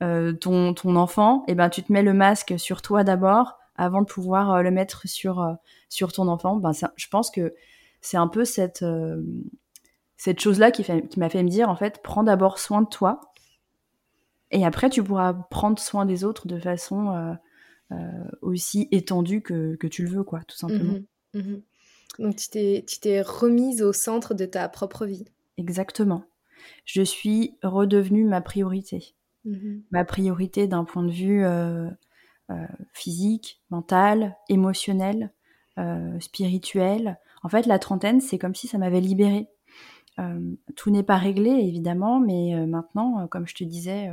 ton, 0.00 0.74
ton 0.74 0.96
enfant, 0.96 1.44
et 1.46 1.52
eh 1.52 1.54
ben, 1.54 1.68
tu 1.68 1.82
te 1.82 1.92
mets 1.92 2.02
le 2.02 2.14
masque 2.14 2.58
sur 2.58 2.80
toi 2.82 3.04
d'abord 3.04 3.58
avant 3.76 4.00
de 4.00 4.06
pouvoir 4.06 4.62
le 4.62 4.70
mettre 4.70 5.06
sur, 5.06 5.54
sur 5.90 6.12
ton 6.12 6.26
enfant. 6.26 6.56
Ben, 6.56 6.72
je 6.72 7.08
pense 7.08 7.30
que 7.30 7.54
c'est 8.00 8.16
un 8.16 8.26
peu 8.26 8.44
cette, 8.46 8.84
cette 10.24 10.40
chose-là 10.40 10.70
qui, 10.70 10.82
qui 10.82 11.20
m'a 11.20 11.28
fait 11.28 11.42
me 11.42 11.48
dire, 11.48 11.68
en 11.68 11.76
fait, 11.76 12.00
prends 12.02 12.22
d'abord 12.22 12.58
soin 12.58 12.80
de 12.80 12.88
toi 12.88 13.20
Et 14.50 14.64
après, 14.64 14.88
tu 14.88 15.02
pourras 15.02 15.34
prendre 15.34 15.78
soin 15.78 16.06
des 16.06 16.24
autres 16.24 16.48
de 16.48 16.58
façon 16.58 17.36
aussi 18.40 18.88
étendue 18.90 19.42
que, 19.42 19.76
que, 19.76 19.86
tu 19.86 20.02
le 20.02 20.08
veux, 20.08 20.24
quoi, 20.24 20.40
tout 20.48 20.56
simplement. 20.56 20.98
Mmh 21.34 21.38
mmh 21.40 21.62
Donc, 22.20 22.36
tu 22.36 23.00
t'es 23.00 23.22
remise 23.22 23.82
au 23.82 23.92
centre 23.92 24.32
de 24.32 24.46
ta 24.46 24.68
propre 24.70 25.04
vie. 25.04 25.26
Exactement. 25.58 26.24
Je 26.84 27.02
suis 27.02 27.56
redevenue 27.62 28.24
ma 28.24 28.40
priorité. 28.40 29.14
Mmh 29.44 29.80
ma 29.90 30.04
priorité 30.04 30.66
d'un 30.66 30.84
point 30.84 31.02
de 31.02 31.10
vue 31.10 31.44
euh, 31.44 31.90
euh, 32.50 32.66
physique, 32.92 33.60
mental, 33.70 34.36
émotionnel, 34.48 35.32
euh, 35.78 36.18
spirituel. 36.20 37.18
En 37.42 37.48
fait, 37.48 37.66
la 37.66 37.78
trentaine, 37.78 38.20
c'est 38.20 38.38
comme 38.38 38.54
si 38.54 38.68
ça 38.68 38.78
m'avait 38.78 39.00
libérée. 39.00 39.48
Tout 40.76 40.90
n'est 40.90 41.02
pas 41.02 41.16
réglé, 41.16 41.50
évidemment, 41.50 42.20
mais 42.20 42.66
maintenant, 42.66 43.26
comme 43.28 43.46
je 43.46 43.54
te 43.54 43.64
disais, 43.64 44.10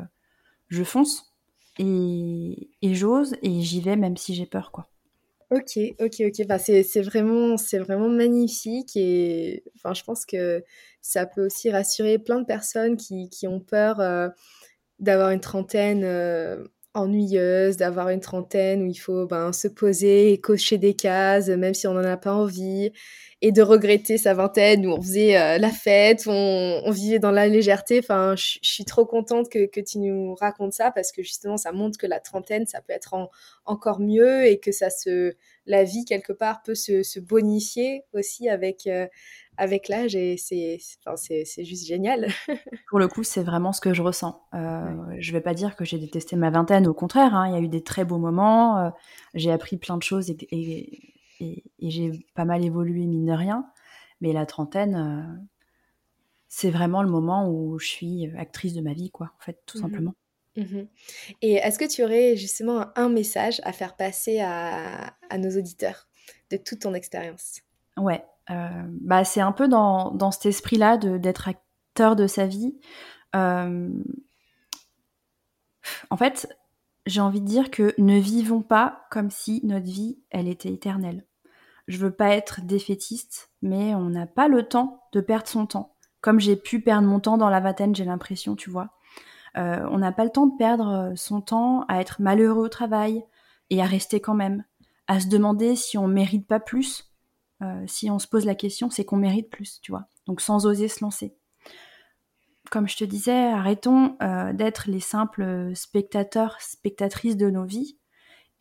je 0.70 0.84
fonce 0.84 1.32
et, 1.80 2.70
j'ose 2.82 3.36
et 3.42 3.62
j'y 3.62 3.82
vais 3.82 3.96
même 3.96 4.18
si 4.18 4.34
j'ai 4.36 4.46
peur, 4.46 4.72
quoi. 4.72 4.88
Ok, 5.52 5.78
ok, 6.00 6.22
ok. 6.28 6.48
Bah, 6.48 6.60
c'est, 6.60 7.02
vraiment, 7.02 7.56
vraiment 7.74 8.08
magnifique 8.08 8.96
et 8.96 9.64
enfin, 9.76 9.94
je 9.94 10.04
pense 10.04 10.26
que 10.26 10.64
ça 11.02 11.26
peut 11.26 11.46
aussi 11.46 11.70
rassurer 11.70 12.20
plein 12.20 12.40
de 12.40 12.46
personnes 12.46 12.96
qui, 12.96 13.48
ont 13.48 13.60
peur 13.60 14.00
euh, 14.00 14.30
d'avoir 15.00 15.32
une 15.32 15.42
trentaine 15.42 16.04
euh, 16.06 16.64
ennuyeuse, 16.94 17.78
d'avoir 17.78 18.10
une 18.10 18.20
trentaine 18.20 18.84
où 18.84 18.86
il 18.86 18.96
faut 18.96 19.26
ben, 19.26 19.54
se 19.54 19.68
poser 19.68 20.34
et 20.34 20.40
cocher 20.40 20.78
des 20.78 20.94
cases, 20.94 21.48
même 21.48 21.74
si 21.74 21.88
on 21.88 21.94
n'en 21.94 22.04
a 22.04 22.18
pas 22.18 22.34
envie, 22.34 22.92
et 23.42 23.52
de 23.52 23.62
regretter 23.62 24.18
sa 24.18 24.34
vingtaine 24.34 24.86
où 24.86 24.92
on 24.92 25.02
faisait 25.02 25.38
euh, 25.38 25.58
la 25.58 25.70
fête, 25.70 26.26
où 26.26 26.32
on, 26.32 26.92
vivait 26.92 27.20
dans 27.20 27.32
la 27.32 27.48
légèreté. 27.48 28.00
Enfin, 28.00 28.36
je 28.36 28.60
suis 28.62 28.86
trop 28.86 29.06
contente 29.06 29.50
que, 29.50 29.66
que, 29.66 29.80
tu 29.80 30.00
nous 30.00 30.36
racontes 30.36 30.74
ça 30.74 30.92
parce 30.92 31.12
que 31.12 31.24
justement, 31.24 31.58
ça 31.58 31.72
montre 31.72 31.98
que 31.98 32.08
la 32.08 32.20
trentaine, 32.20 32.68
ça 32.68 32.82
peut 32.82 32.94
être 32.94 33.16
encore 33.66 34.00
mieux 34.00 34.46
et 34.46 34.60
que 34.60 34.72
ça 34.72 34.90
se, 34.90 35.34
la 35.72 35.86
vie 35.86 36.04
quelque 36.06 36.34
part 36.34 36.62
peut 36.62 36.76
se, 36.76 37.02
se 37.02 37.20
bonifier 37.20 38.04
aussi 38.14 38.50
avec, 38.50 38.86
euh, 38.88 39.08
avec 39.58 39.88
l'âge 39.88 40.16
et 40.16 40.36
c'est, 40.38 40.78
enfin, 41.00 41.16
c'est, 41.16 41.64
juste 41.64 41.88
génial. 41.88 42.28
Pour 42.90 43.00
le 43.00 43.08
coup, 43.08 43.24
c'est 43.24 43.42
vraiment 43.42 43.72
ce 43.72 43.80
que 43.80 43.94
je 43.94 44.02
ressens. 44.02 44.46
Euh, 44.54 45.16
Je 45.18 45.32
vais 45.32 45.42
pas 45.42 45.54
dire 45.54 45.76
que 45.78 45.86
j'ai 45.86 45.98
détesté 45.98 46.36
ma 46.36 46.50
vingtaine, 46.50 46.88
au 46.88 46.94
contraire, 46.94 47.34
hein, 47.34 47.48
il 47.48 47.54
y 47.54 47.56
a 47.56 47.62
eu 47.62 47.70
des 47.70 47.84
très 47.84 48.04
beaux 48.04 48.18
moments, 48.18 48.80
euh, 48.80 48.90
j'ai 49.34 49.52
appris 49.52 49.78
plein 49.78 49.98
de 49.98 50.04
choses 50.04 50.30
et, 50.30 50.38
et 50.52 51.08
et, 51.44 51.64
j'ai 51.80 52.12
pas 52.36 52.46
mal 52.46 52.64
évolué, 52.64 53.08
mine 53.08 53.26
de 53.26 53.32
rien. 53.32 53.66
Mais 54.20 54.32
la 54.32 54.46
trentaine, 54.46 55.44
c'est 56.48 56.70
vraiment 56.70 57.02
le 57.02 57.10
moment 57.10 57.50
où 57.50 57.80
je 57.80 57.88
suis 57.88 58.32
actrice 58.38 58.76
de 58.76 58.82
ma 58.82 58.94
vie, 58.94 59.10
quoi, 59.10 59.32
en 59.40 59.44
fait, 59.44 59.60
tout 59.66 59.80
mmh 59.80 59.82
simplement. 59.82 60.14
Mmh 60.58 60.82
et 61.42 61.54
est-ce 61.54 61.80
que 61.80 61.88
tu 61.88 62.04
aurais 62.04 62.36
justement 62.36 62.88
un 62.98 63.08
message 63.08 63.62
à 63.64 63.72
faire 63.72 63.96
passer 63.96 64.42
à, 64.42 65.14
nos 65.38 65.58
auditeurs 65.58 66.10
de 66.50 66.58
toute 66.58 66.80
ton 66.80 66.94
expérience? 66.94 67.62
Ouais, 67.96 68.26
euh, 68.50 68.68
bah 69.02 69.24
c'est 69.24 69.40
un 69.40 69.54
peu 69.54 69.70
dans, 69.70 70.12
dans 70.12 70.32
cet 70.32 70.48
esprit-là 70.48 70.98
d'être 70.98 71.48
acteur 71.48 72.18
de 72.18 72.28
sa 72.28 72.48
vie. 72.48 72.78
En 73.34 73.94
fait, 76.18 76.50
j'ai 77.06 77.22
envie 77.22 77.40
de 77.40 77.48
dire 77.48 77.72
que 77.72 77.94
ne 77.98 78.20
vivons 78.20 78.62
pas 78.62 79.06
comme 79.10 79.32
si 79.32 79.62
notre 79.64 79.86
vie, 79.86 80.20
elle 80.32 80.50
était 80.50 80.74
éternelle 80.74 81.26
je 81.92 81.98
veux 81.98 82.12
pas 82.12 82.30
être 82.30 82.62
défaitiste, 82.62 83.52
mais 83.62 83.94
on 83.96 84.10
n'a 84.10 84.26
pas 84.26 84.48
le 84.48 84.64
temps 84.64 85.04
de 85.12 85.22
perdre 85.22 85.48
son 85.48 85.66
temps. 85.66 85.96
Comme 86.22 86.40
j'ai 86.40 86.56
pu 86.56 86.82
perdre 86.82 87.08
mon 87.08 87.20
temps 87.20 87.38
dans 87.38 87.50
la 87.50 87.60
vingtaine, 87.60 87.96
j'ai 87.96 88.06
l'impression, 88.06 88.56
tu 88.56 88.70
vois. 88.70 88.92
Euh, 89.58 89.86
on 89.92 89.98
n'a 89.98 90.12
pas 90.12 90.24
le 90.24 90.30
temps 90.30 90.48
de 90.48 90.58
perdre 90.58 90.88
euh, 90.88 91.12
son 91.16 91.42
temps 91.42 91.86
à 91.88 92.00
être 92.00 92.22
malheureux 92.22 92.66
au 92.66 92.70
travail 92.70 93.24
et 93.70 93.82
à 93.82 93.86
rester 93.86 94.20
quand 94.20 94.34
même, 94.34 94.64
à 95.08 95.20
se 95.20 95.28
demander 95.28 95.76
si 95.76 95.98
on 95.98 96.08
mérite 96.08 96.48
pas 96.48 96.60
plus. 96.60 97.12
Euh, 97.62 97.84
si 97.88 98.10
on 98.10 98.20
se 98.20 98.28
pose 98.28 98.46
la 98.46 98.56
question, 98.56 98.90
c'est 98.90 99.06
qu'on 99.06 99.18
mérite 99.18 99.50
plus, 99.50 99.80
tu 99.82 99.92
vois. 99.92 100.06
Donc 100.26 100.42
sans 100.42 100.66
oser 100.66 100.88
se 100.88 101.04
lancer. 101.04 101.36
Comme 102.70 102.88
je 102.88 102.98
te 102.98 103.04
disais, 103.04 103.48
arrêtons 103.48 104.16
d'être 104.54 104.90
les 104.90 105.02
simples 105.02 105.76
spectateurs, 105.76 106.56
spectatrices 106.62 107.36
de 107.36 107.50
nos 107.50 107.66
vies 107.66 107.98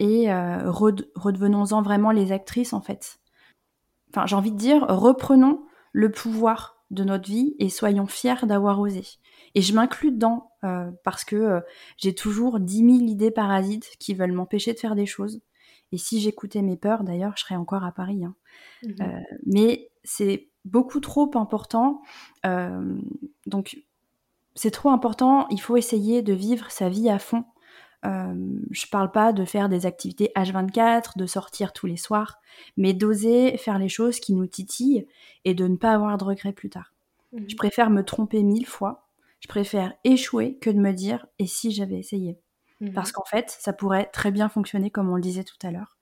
et 0.01 0.26
redevenons-en 0.32 1.80
vraiment 1.82 2.11
les 2.11 2.32
actrices 2.32 2.72
en 2.72 2.80
fait 2.80 3.20
enfin 4.11 4.26
j'ai 4.26 4.36
envie 4.36 4.53
de 4.53 4.57
dire, 4.57 4.86
reprenons 4.88 5.64
le 5.93 6.11
pouvoir 6.11 6.80
de 6.91 7.05
notre 7.05 7.28
vie 7.28 7.55
et 7.59 7.68
soyons 7.68 8.07
fiers 8.07 8.47
d'avoir 8.47 8.80
osé. 8.80 9.05
Et 9.55 9.62
je 9.62 9.74
m'inclus 9.74 10.12
dedans 10.12 10.53
euh, 10.64 10.91
parce 11.05 11.24
que 11.24 11.36
euh, 11.36 11.61
j'ai 11.97 12.14
toujours 12.14 12.61
dix 12.61 12.82
mille 12.82 13.09
idées 13.09 13.30
parasites 13.30 13.97
qui 13.99 14.14
veulent 14.14 14.32
m'empêcher 14.32 14.72
de 14.72 14.78
faire 14.78 14.95
des 14.95 15.07
choses. 15.07 15.41
Et 15.93 15.99
si 15.99 16.20
j'écoutais 16.20 16.62
mes 16.62 16.76
peurs, 16.76 17.03
d'ailleurs, 17.03 17.32
je 17.36 17.43
serais 17.43 17.57
encore 17.57 17.84
à 17.84 17.93
Paris. 17.93 18.24
Hein. 18.24 18.34
Mmh 18.82 18.88
euh, 19.01 19.20
mais 19.47 19.91
c'est 20.05 20.49
beaucoup 20.64 21.01
trop 21.01 21.30
important. 21.34 22.03
donc, 23.47 23.78
c'est 24.55 24.70
trop 24.70 24.91
important. 24.91 25.49
Il 25.51 25.61
faut 25.61 25.76
essayer 25.76 26.22
de 26.22 26.32
vivre 26.32 26.70
sa 26.70 26.88
vie 26.88 27.09
à 27.09 27.18
fond. 27.18 27.45
Euh, 28.07 28.34
je 28.70 28.86
parle 28.86 29.11
pas 29.11 29.32
de 29.32 29.44
faire 29.44 29.68
des 29.68 29.84
activités 29.84 30.32
H24, 30.34 31.18
de 31.18 31.26
sortir 31.26 31.72
tous 31.72 31.86
les 31.86 31.96
soirs, 31.96 32.40
mais 32.76 32.94
d'oser 32.94 33.57
faire 33.59 33.78
les 33.78 33.88
choses 33.88 34.20
qui 34.20 34.32
nous 34.32 34.46
titillent 34.46 35.07
et 35.44 35.55
de 35.55 35.66
ne 35.66 35.76
pas 35.76 35.92
avoir 35.92 36.16
de 36.16 36.24
regrets 36.24 36.53
plus 36.53 36.70
tard. 36.70 36.94
Mhm. 37.32 37.44
Je 37.48 37.57
préfère 37.57 37.90
me 37.90 38.05
tromper 38.05 38.42
mille 38.42 38.66
fois, 38.66 39.07
je 39.40 39.48
préfère 39.48 39.94
échouer 40.05 40.57
que 40.59 40.70
de 40.70 40.78
me 40.78 40.92
dire 40.92 41.26
et 41.38 41.46
si 41.46 41.72
j'avais 41.72 41.98
essayé? 41.98 42.38
Mhm. 42.80 42.92
Parce 42.94 43.12
qu'en 43.12 43.24
fait, 43.24 43.51
ça 43.51 43.72
pourrait 43.72 44.07
très 44.07 44.30
bien 44.30 44.48
fonctionner 44.48 44.90
comme 44.90 45.11
on 45.11 45.16
le 45.16 45.22
disait 45.22 45.44
tout 45.44 45.59
à 45.62 45.70
l'heure. 45.70 45.98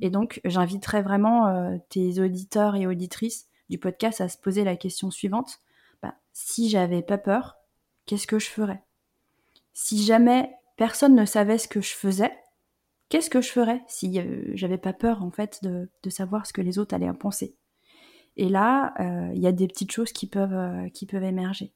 Et 0.00 0.10
donc, 0.10 0.40
j'inviterais 0.44 1.02
vraiment 1.02 1.48
euh, 1.48 1.76
tes 1.88 2.20
auditeurs 2.20 2.76
et 2.76 2.86
auditrices 2.86 3.48
du 3.70 3.78
podcast 3.78 4.20
à 4.20 4.28
se 4.28 4.38
poser 4.38 4.64
la 4.64 4.76
question 4.76 5.10
suivante. 5.10 5.60
Bah, 6.02 6.14
si 6.32 6.68
j'avais 6.68 7.02
pas 7.02 7.18
peur, 7.18 7.56
qu'est-ce 8.06 8.26
que 8.26 8.38
je 8.38 8.48
ferais? 8.48 8.82
Si 9.74 10.02
jamais 10.02 10.50
personne 10.82 11.14
ne 11.14 11.24
savait 11.24 11.58
ce 11.58 11.68
que 11.68 11.80
je 11.80 11.94
faisais, 11.94 12.32
qu'est-ce 13.08 13.30
que 13.30 13.40
je 13.40 13.50
ferais 13.50 13.82
si 13.86 14.18
euh, 14.18 14.50
j'avais 14.54 14.78
pas 14.78 14.92
peur 14.92 15.22
en 15.22 15.30
fait 15.30 15.60
de, 15.62 15.88
savoir 16.10 16.44
ce 16.44 16.52
que 16.52 16.60
les 16.60 16.80
autres 16.80 16.92
allaient 16.92 17.08
en 17.08 17.14
penser? 17.14 17.54
Et 18.36 18.48
là, 18.48 18.92
euh, 18.98 19.30
il 19.32 19.40
y 19.40 19.46
a 19.46 19.52
des 19.52 19.68
petites 19.68 19.92
choses 19.92 20.10
qui 20.10 20.26
peuvent, 20.26 20.52
euh, 20.52 20.88
qui 20.88 21.06
peuvent 21.06 21.22
émerger. 21.22 21.72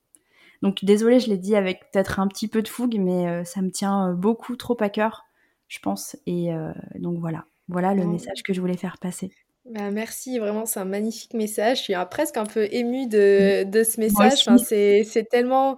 Donc 0.60 0.84
désolé, 0.84 1.20
je 1.20 1.28
l'ai 1.28 1.36
dit 1.36 1.54
avec 1.54 1.88
peut-être 1.92 2.18
un 2.18 2.26
petit 2.26 2.48
peu 2.48 2.62
de 2.62 2.66
fougue, 2.68 2.96
mais 2.98 3.44
ça 3.44 3.62
me 3.62 3.70
tient 3.70 4.12
beaucoup 4.12 4.56
trop 4.56 4.76
à 4.80 4.88
cœur, 4.88 5.24
je 5.68 5.78
pense. 5.78 6.16
Et 6.26 6.48
donc 6.96 7.20
voilà, 7.20 7.44
voilà 7.68 7.94
le 7.94 8.06
message 8.06 8.42
que 8.42 8.52
je 8.54 8.60
voulais 8.60 8.76
faire 8.76 8.98
passer. 8.98 9.30
Bah, 9.66 9.92
merci, 9.92 10.40
vraiment, 10.40 10.66
c'est 10.66 10.80
un 10.80 10.84
magnifique 10.84 11.34
message. 11.34 11.78
Je 11.78 11.82
suis 11.82 11.94
presque 12.10 12.38
un 12.38 12.46
peu 12.46 12.66
émue 12.72 13.06
de, 13.06 13.62
de 13.62 13.84
ce 13.84 14.00
message. 14.00 14.48
c'est 14.64 15.28
tellement 15.30 15.76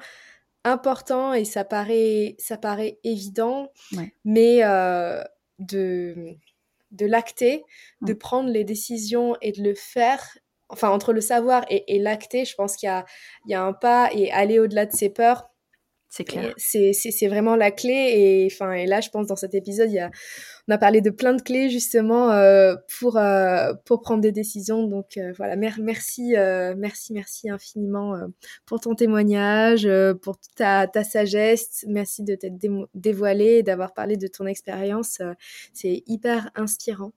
important 0.68 1.32
et 1.34 1.44
ça 1.44 1.64
paraît, 1.64 2.36
ça 2.38 2.56
paraît 2.56 2.98
évident, 3.04 3.72
mais 4.24 4.62
euh, 4.62 5.22
de, 5.58 6.36
de 6.90 7.06
l'acter, 7.06 7.64
de 8.02 8.12
prendre 8.12 8.50
les 8.50 8.64
décisions 8.64 9.36
et 9.42 9.52
de 9.52 9.62
le 9.62 9.74
faire, 9.74 10.38
enfin 10.68 10.88
entre 10.90 11.12
le 11.12 11.20
savoir 11.20 11.64
et, 11.70 11.98
l'acter, 11.98 12.44
je 12.44 12.54
pense 12.54 12.76
qu'il 12.76 12.88
y 12.88 13.50
y 13.50 13.54
a 13.54 13.62
un 13.62 13.72
pas 13.72 14.10
et 14.12 14.30
aller 14.30 14.58
au-delà 14.58 14.86
de 14.86 14.92
ses 14.92 15.08
peurs. 15.08 15.50
C'est 16.08 16.24
clair. 16.24 16.54
C'est 16.56 17.28
vraiment 17.28 17.54
la 17.54 17.70
clé. 17.70 17.92
Et, 17.92 18.48
enfin, 18.50 18.72
et 18.72 18.86
là, 18.86 19.02
je 19.02 19.10
pense, 19.10 19.26
dans 19.26 19.36
cet 19.36 19.54
épisode, 19.54 19.90
il 19.90 19.96
y 19.96 19.98
a, 19.98 20.10
on 20.68 20.72
a 20.72 20.78
parlé 20.78 21.00
de 21.00 21.10
plein 21.10 21.32
de 21.34 21.40
clés, 21.40 21.70
justement, 21.70 22.30
euh, 22.30 22.74
pour, 22.98 23.16
euh, 23.16 23.72
pour 23.86 24.02
prendre 24.02 24.20
des 24.20 24.32
décisions. 24.32 24.86
Donc, 24.86 25.16
euh, 25.16 25.32
voilà, 25.36 25.56
merci, 25.56 26.34
merci, 26.76 27.12
merci 27.14 27.50
infiniment 27.50 28.14
pour 28.66 28.80
ton 28.80 28.94
témoignage, 28.94 29.88
pour 30.22 30.36
ta, 30.56 30.86
ta 30.86 31.04
sagesse. 31.04 31.84
Merci 31.88 32.22
de 32.22 32.34
t'être 32.34 32.58
dévoilé, 32.94 33.62
d'avoir 33.62 33.94
parlé 33.94 34.16
de 34.16 34.26
ton 34.26 34.46
expérience. 34.46 35.22
C'est 35.72 36.02
hyper 36.06 36.50
inspirant. 36.54 37.12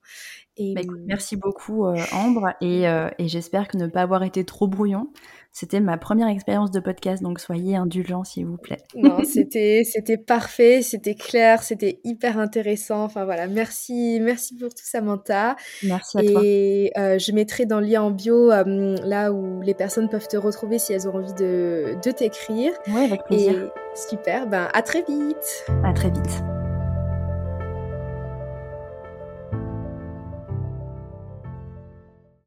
Et... 0.58 0.74
Bah, 0.74 0.82
merci 1.06 1.36
beaucoup, 1.36 1.86
Ambre. 2.14 2.54
Et, 2.62 2.84
et 2.84 3.28
j'espère 3.28 3.68
que 3.68 3.78
ne 3.78 3.88
pas 3.88 4.02
avoir 4.02 4.24
été 4.24 4.46
trop 4.46 4.68
brouillon. 4.68 5.10
C'était 5.54 5.82
ma 5.82 5.98
première 5.98 6.30
expérience 6.30 6.72
de 6.72 6.80
podcast, 6.80 7.22
donc 7.22 7.40
soyez 7.42 7.76
indulgents 7.76 8.24
s'il 8.24 8.46
vous 8.46 8.58
plaît. 8.58 8.82
Non, 8.96 9.22
c'était 9.26 9.82
c'était 9.84 10.18
parfait, 10.18 10.82
c'était 10.82 11.16
clair, 11.16 11.62
c'était 11.62 12.00
hyper 12.06 12.40
intéressant. 12.40 13.04
Enfin 13.04 13.26
voilà, 13.26 13.41
merci 13.48 14.20
merci 14.22 14.56
pour 14.56 14.70
tout 14.70 14.84
Samantha. 14.84 15.56
Merci 15.84 16.18
à 16.18 16.24
toi. 16.24 16.42
Et 16.44 16.92
euh, 16.98 17.18
je 17.20 17.32
mettrai 17.32 17.66
dans 17.66 17.80
le 17.80 17.88
lien 17.88 18.02
en 18.02 18.12
bio 18.12 18.52
euh, 18.52 18.96
là 19.04 19.32
où 19.32 19.62
les 19.62 19.74
personnes 19.74 20.10
peuvent 20.10 20.28
te 20.28 20.38
retrouver 20.38 20.80
si 20.80 20.94
elles 20.94 21.08
ont 21.08 21.16
envie 21.16 21.34
de, 21.34 21.96
de 22.04 22.12
t'écrire. 22.12 22.74
Oui, 22.88 23.06
avec 23.06 23.24
plaisir. 23.26 23.54
Et 23.54 24.00
super, 24.10 24.48
ben 24.48 24.70
à 24.74 24.82
très 24.82 25.04
vite. 25.04 25.66
À 25.84 25.94
très 25.94 26.10
vite. 26.10 26.61